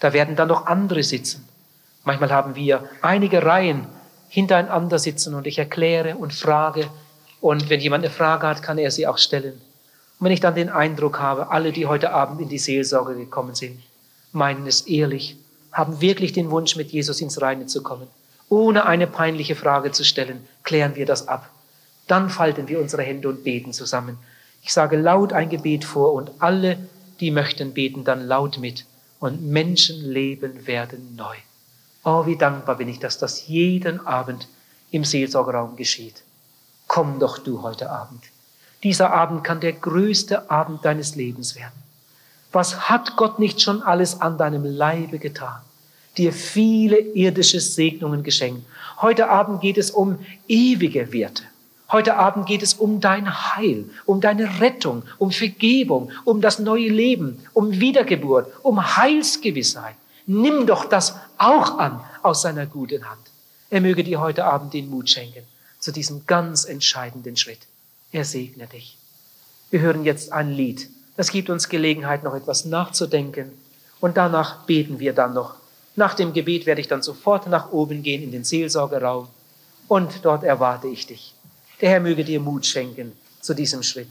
Da 0.00 0.12
werden 0.12 0.34
dann 0.34 0.48
noch 0.48 0.66
andere 0.66 1.02
sitzen. 1.02 1.46
Manchmal 2.04 2.30
haben 2.30 2.56
wir 2.56 2.88
einige 3.02 3.44
Reihen 3.44 3.86
hintereinander 4.28 4.98
sitzen 4.98 5.34
und 5.34 5.46
ich 5.46 5.58
erkläre 5.58 6.16
und 6.16 6.32
frage. 6.32 6.88
Und 7.40 7.68
wenn 7.68 7.80
jemand 7.80 8.04
eine 8.04 8.12
Frage 8.12 8.46
hat, 8.46 8.62
kann 8.62 8.78
er 8.78 8.90
sie 8.90 9.06
auch 9.06 9.18
stellen. 9.18 9.60
Und 10.20 10.26
wenn 10.26 10.32
ich 10.32 10.40
dann 10.40 10.54
den 10.54 10.68
Eindruck 10.68 11.18
habe, 11.18 11.50
alle, 11.50 11.72
die 11.72 11.86
heute 11.86 12.12
Abend 12.12 12.40
in 12.40 12.48
die 12.48 12.58
Seelsorge 12.58 13.16
gekommen 13.16 13.54
sind, 13.54 13.80
meinen 14.32 14.66
es 14.66 14.82
ehrlich 14.82 15.36
haben 15.72 16.00
wirklich 16.00 16.32
den 16.32 16.50
Wunsch, 16.50 16.76
mit 16.76 16.90
Jesus 16.90 17.20
ins 17.20 17.40
Reine 17.40 17.66
zu 17.66 17.82
kommen. 17.82 18.08
Ohne 18.48 18.86
eine 18.86 19.06
peinliche 19.06 19.54
Frage 19.54 19.92
zu 19.92 20.04
stellen, 20.04 20.46
klären 20.62 20.96
wir 20.96 21.06
das 21.06 21.28
ab. 21.28 21.48
Dann 22.06 22.28
falten 22.28 22.68
wir 22.68 22.80
unsere 22.80 23.02
Hände 23.02 23.28
und 23.28 23.44
beten 23.44 23.72
zusammen. 23.72 24.18
Ich 24.62 24.72
sage 24.72 24.96
laut 24.96 25.32
ein 25.32 25.48
Gebet 25.48 25.84
vor 25.84 26.12
und 26.12 26.32
alle, 26.40 26.76
die 27.20 27.30
möchten, 27.30 27.72
beten 27.72 28.04
dann 28.04 28.26
laut 28.26 28.58
mit. 28.58 28.84
Und 29.20 29.42
Menschenleben 29.42 30.66
werden 30.66 31.14
neu. 31.14 31.36
Oh, 32.04 32.26
wie 32.26 32.36
dankbar 32.36 32.76
bin 32.76 32.88
ich, 32.88 32.98
dass 32.98 33.18
das 33.18 33.46
jeden 33.46 34.06
Abend 34.06 34.48
im 34.90 35.04
Seelsorgeraum 35.04 35.76
geschieht. 35.76 36.22
Komm 36.88 37.20
doch 37.20 37.38
du 37.38 37.62
heute 37.62 37.90
Abend. 37.90 38.24
Dieser 38.82 39.12
Abend 39.12 39.44
kann 39.44 39.60
der 39.60 39.72
größte 39.72 40.50
Abend 40.50 40.84
deines 40.84 41.14
Lebens 41.14 41.54
werden. 41.54 41.80
Was 42.52 42.88
hat 42.88 43.16
Gott 43.16 43.38
nicht 43.38 43.60
schon 43.60 43.82
alles 43.82 44.20
an 44.20 44.38
deinem 44.38 44.64
Leibe 44.64 45.18
getan? 45.18 45.60
Dir 46.16 46.32
viele 46.32 46.98
irdische 46.98 47.60
Segnungen 47.60 48.22
geschenkt. 48.22 48.66
Heute 49.00 49.28
Abend 49.28 49.60
geht 49.60 49.78
es 49.78 49.90
um 49.90 50.18
ewige 50.48 51.12
Werte. 51.12 51.44
Heute 51.92 52.16
Abend 52.16 52.46
geht 52.46 52.62
es 52.62 52.74
um 52.74 53.00
dein 53.00 53.56
Heil, 53.56 53.84
um 54.06 54.20
deine 54.20 54.60
Rettung, 54.60 55.02
um 55.18 55.30
Vergebung, 55.30 56.10
um 56.24 56.40
das 56.40 56.58
neue 56.58 56.88
Leben, 56.88 57.40
um 57.52 57.72
Wiedergeburt, 57.80 58.52
um 58.62 58.96
Heilsgewissheit. 58.96 59.96
Nimm 60.26 60.66
doch 60.66 60.84
das 60.84 61.16
auch 61.38 61.78
an 61.78 62.00
aus 62.22 62.42
seiner 62.42 62.66
guten 62.66 63.08
Hand. 63.08 63.22
Er 63.70 63.80
möge 63.80 64.04
dir 64.04 64.20
heute 64.20 64.44
Abend 64.44 64.72
den 64.72 64.88
Mut 64.88 65.10
schenken 65.10 65.44
zu 65.78 65.92
diesem 65.92 66.26
ganz 66.26 66.64
entscheidenden 66.64 67.36
Schritt. 67.36 67.60
Er 68.12 68.24
segne 68.24 68.66
dich. 68.66 68.96
Wir 69.70 69.80
hören 69.80 70.04
jetzt 70.04 70.32
ein 70.32 70.50
Lied. 70.50 70.90
Das 71.16 71.30
gibt 71.30 71.48
uns 71.48 71.68
Gelegenheit, 71.68 72.24
noch 72.24 72.34
etwas 72.34 72.64
nachzudenken. 72.64 73.52
Und 74.00 74.16
danach 74.16 74.64
beten 74.64 74.98
wir 74.98 75.12
dann 75.12 75.34
noch. 75.34 75.54
Nach 75.94 76.14
dem 76.14 76.32
Gebet 76.32 76.66
werde 76.66 76.80
ich 76.80 76.88
dann 76.88 77.02
sofort 77.02 77.46
nach 77.46 77.72
oben 77.72 78.02
gehen 78.02 78.22
in 78.22 78.32
den 78.32 78.44
Seelsorgeraum. 78.44 79.28
Und 79.86 80.24
dort 80.24 80.44
erwarte 80.44 80.88
ich 80.88 81.06
dich. 81.06 81.34
Der 81.80 81.90
Herr 81.90 82.00
möge 82.00 82.24
dir 82.24 82.40
Mut 82.40 82.66
schenken 82.66 83.12
zu 83.40 83.54
diesem 83.54 83.82
Schritt. 83.82 84.08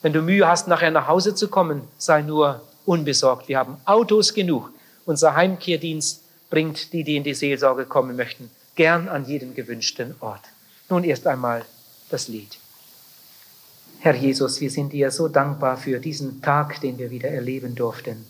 Wenn 0.00 0.12
du 0.12 0.22
Mühe 0.22 0.46
hast, 0.46 0.68
nachher 0.68 0.90
nach 0.90 1.08
Hause 1.08 1.34
zu 1.34 1.48
kommen, 1.48 1.82
sei 1.98 2.22
nur 2.22 2.62
unbesorgt. 2.86 3.48
Wir 3.48 3.58
haben 3.58 3.76
Autos 3.84 4.32
genug. 4.32 4.70
Unser 5.04 5.34
Heimkehrdienst 5.34 6.22
bringt 6.50 6.92
die, 6.92 7.04
die 7.04 7.16
in 7.16 7.24
die 7.24 7.34
Seelsorge 7.34 7.84
kommen 7.84 8.16
möchten, 8.16 8.50
gern 8.74 9.08
an 9.08 9.26
jeden 9.26 9.54
gewünschten 9.54 10.14
Ort. 10.20 10.42
Nun 10.88 11.04
erst 11.04 11.26
einmal 11.26 11.64
das 12.10 12.28
Lied. 12.28 12.58
Herr 14.00 14.14
Jesus, 14.14 14.60
wir 14.60 14.70
sind 14.70 14.92
dir 14.92 15.10
so 15.10 15.26
dankbar 15.26 15.76
für 15.76 15.98
diesen 15.98 16.40
Tag, 16.40 16.80
den 16.82 16.98
wir 16.98 17.10
wieder 17.10 17.30
erleben 17.30 17.74
durften. 17.74 18.24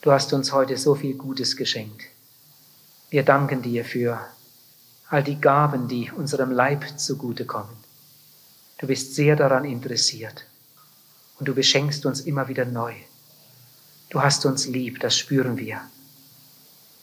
Du 0.00 0.10
hast 0.10 0.32
uns 0.32 0.52
heute 0.52 0.76
so 0.76 0.96
viel 0.96 1.14
Gutes 1.14 1.56
geschenkt. 1.56 2.02
Wir 3.08 3.22
danken 3.22 3.62
dir 3.62 3.84
für 3.84 4.18
all 5.10 5.22
die 5.22 5.40
Gaben, 5.40 5.86
die 5.86 6.10
unserem 6.10 6.50
Leib 6.50 6.84
zugutekommen. 6.98 7.70
Du 8.78 8.88
bist 8.88 9.14
sehr 9.14 9.36
daran 9.36 9.64
interessiert 9.64 10.44
und 11.38 11.46
du 11.46 11.54
beschenkst 11.54 12.04
uns 12.04 12.22
immer 12.22 12.48
wieder 12.48 12.64
neu. 12.64 12.94
Du 14.10 14.22
hast 14.22 14.44
uns 14.44 14.66
lieb, 14.66 14.98
das 14.98 15.16
spüren 15.16 15.56
wir. 15.56 15.80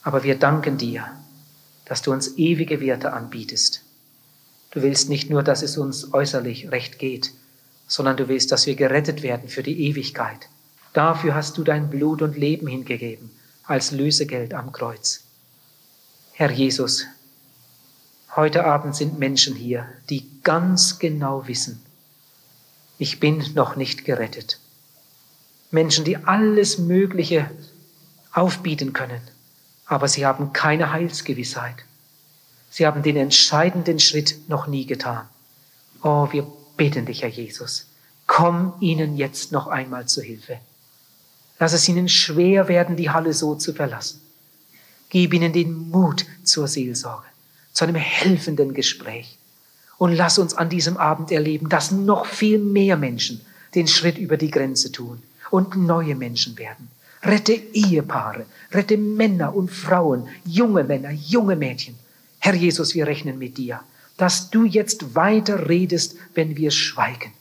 Aber 0.02 0.24
wir 0.24 0.38
danken 0.38 0.76
dir, 0.76 1.06
dass 1.86 2.02
du 2.02 2.12
uns 2.12 2.36
ewige 2.36 2.82
Werte 2.82 3.14
anbietest. 3.14 3.82
Du 4.72 4.82
willst 4.82 5.08
nicht 5.08 5.30
nur, 5.30 5.42
dass 5.42 5.62
es 5.62 5.78
uns 5.78 6.12
äußerlich 6.12 6.70
recht 6.70 6.98
geht, 6.98 7.32
sondern 7.86 8.16
du 8.16 8.28
willst, 8.28 8.52
dass 8.52 8.66
wir 8.66 8.74
gerettet 8.74 9.22
werden 9.22 9.48
für 9.48 9.62
die 9.62 9.88
Ewigkeit. 9.88 10.48
Dafür 10.92 11.34
hast 11.34 11.58
du 11.58 11.64
dein 11.64 11.90
Blut 11.90 12.22
und 12.22 12.36
Leben 12.36 12.66
hingegeben 12.66 13.30
als 13.64 13.90
Lösegeld 13.90 14.54
am 14.54 14.72
Kreuz. 14.72 15.24
Herr 16.32 16.50
Jesus, 16.50 17.06
Heute 18.36 18.66
Abend 18.66 18.94
sind 18.94 19.18
Menschen 19.18 19.54
hier, 19.54 19.88
die 20.10 20.28
ganz 20.42 20.98
genau 20.98 21.48
wissen, 21.48 21.82
ich 22.98 23.18
bin 23.18 23.42
noch 23.54 23.76
nicht 23.76 24.04
gerettet. 24.04 24.60
Menschen, 25.70 26.04
die 26.04 26.18
alles 26.18 26.76
Mögliche 26.76 27.50
aufbieten 28.32 28.92
können, 28.92 29.22
aber 29.86 30.06
sie 30.08 30.26
haben 30.26 30.52
keine 30.52 30.92
Heilsgewissheit. 30.92 31.76
Sie 32.68 32.86
haben 32.86 33.02
den 33.02 33.16
entscheidenden 33.16 34.00
Schritt 34.00 34.36
noch 34.48 34.66
nie 34.66 34.84
getan. 34.84 35.26
Oh, 36.02 36.28
wir 36.30 36.46
beten 36.76 37.06
dich, 37.06 37.22
Herr 37.22 37.28
Jesus, 37.28 37.86
komm 38.26 38.74
ihnen 38.80 39.16
jetzt 39.16 39.52
noch 39.52 39.66
einmal 39.66 40.06
zu 40.06 40.22
Hilfe. 40.22 40.58
Lass 41.58 41.72
es 41.72 41.88
ihnen 41.88 42.08
schwer 42.08 42.68
werden, 42.68 42.96
die 42.96 43.10
Halle 43.10 43.32
so 43.32 43.54
zu 43.54 43.72
verlassen. 43.72 44.20
Gib 45.08 45.32
ihnen 45.32 45.52
den 45.52 45.90
Mut 45.90 46.26
zur 46.44 46.68
Seelsorge 46.68 47.26
zu 47.76 47.84
einem 47.84 47.96
helfenden 47.96 48.72
Gespräch. 48.72 49.36
Und 49.98 50.12
lass 50.12 50.38
uns 50.38 50.54
an 50.54 50.70
diesem 50.70 50.96
Abend 50.96 51.30
erleben, 51.30 51.68
dass 51.68 51.90
noch 51.90 52.24
viel 52.24 52.58
mehr 52.58 52.96
Menschen 52.96 53.42
den 53.74 53.86
Schritt 53.86 54.18
über 54.18 54.36
die 54.36 54.50
Grenze 54.50 54.92
tun 54.92 55.22
und 55.50 55.76
neue 55.76 56.14
Menschen 56.14 56.58
werden. 56.58 56.88
Rette 57.22 57.52
Ehepaare, 57.52 58.46
rette 58.72 58.96
Männer 58.96 59.54
und 59.54 59.70
Frauen, 59.70 60.28
junge 60.44 60.84
Männer, 60.84 61.10
junge 61.10 61.56
Mädchen. 61.56 61.96
Herr 62.38 62.54
Jesus, 62.54 62.94
wir 62.94 63.06
rechnen 63.06 63.38
mit 63.38 63.58
dir, 63.58 63.80
dass 64.16 64.50
du 64.50 64.64
jetzt 64.64 65.14
weiter 65.14 65.68
redest, 65.68 66.16
wenn 66.34 66.56
wir 66.56 66.70
schweigen. 66.70 67.32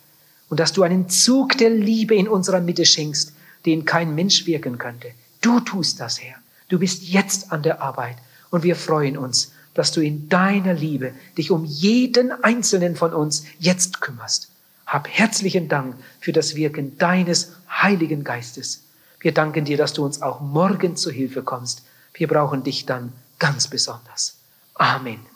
Und 0.49 0.59
dass 0.59 0.73
du 0.73 0.83
einen 0.83 1.09
Zug 1.09 1.57
der 1.57 1.69
Liebe 1.69 2.15
in 2.15 2.27
unserer 2.27 2.61
Mitte 2.61 2.85
schenkst, 2.85 3.33
den 3.65 3.85
kein 3.85 4.13
Mensch 4.13 4.45
wirken 4.45 4.77
könnte. 4.77 5.11
Du 5.41 5.59
tust 5.59 5.99
das, 5.99 6.21
Herr. 6.21 6.35
Du 6.69 6.79
bist 6.79 7.03
jetzt 7.03 7.51
an 7.51 7.63
der 7.63 7.81
Arbeit 7.81 8.17
und 8.49 8.63
wir 8.63 8.75
freuen 8.75 9.17
uns, 9.17 9.53
dass 9.73 9.91
du 9.91 10.01
in 10.01 10.29
deiner 10.29 10.73
Liebe 10.73 11.13
dich 11.37 11.51
um 11.51 11.65
jeden 11.65 12.31
einzelnen 12.43 12.95
von 12.95 13.13
uns 13.13 13.43
jetzt 13.59 14.01
kümmerst. 14.01 14.49
Hab 14.85 15.07
herzlichen 15.07 15.67
Dank 15.67 15.95
für 16.19 16.31
das 16.31 16.55
Wirken 16.55 16.97
deines 16.97 17.53
Heiligen 17.69 18.23
Geistes. 18.23 18.83
Wir 19.19 19.33
danken 19.33 19.65
dir, 19.65 19.77
dass 19.77 19.93
du 19.93 20.05
uns 20.05 20.21
auch 20.21 20.41
morgen 20.41 20.95
zu 20.95 21.11
Hilfe 21.11 21.41
kommst. 21.41 21.83
Wir 22.13 22.27
brauchen 22.27 22.63
dich 22.63 22.85
dann 22.85 23.11
ganz 23.39 23.67
besonders. 23.67 24.35
Amen. 24.75 25.34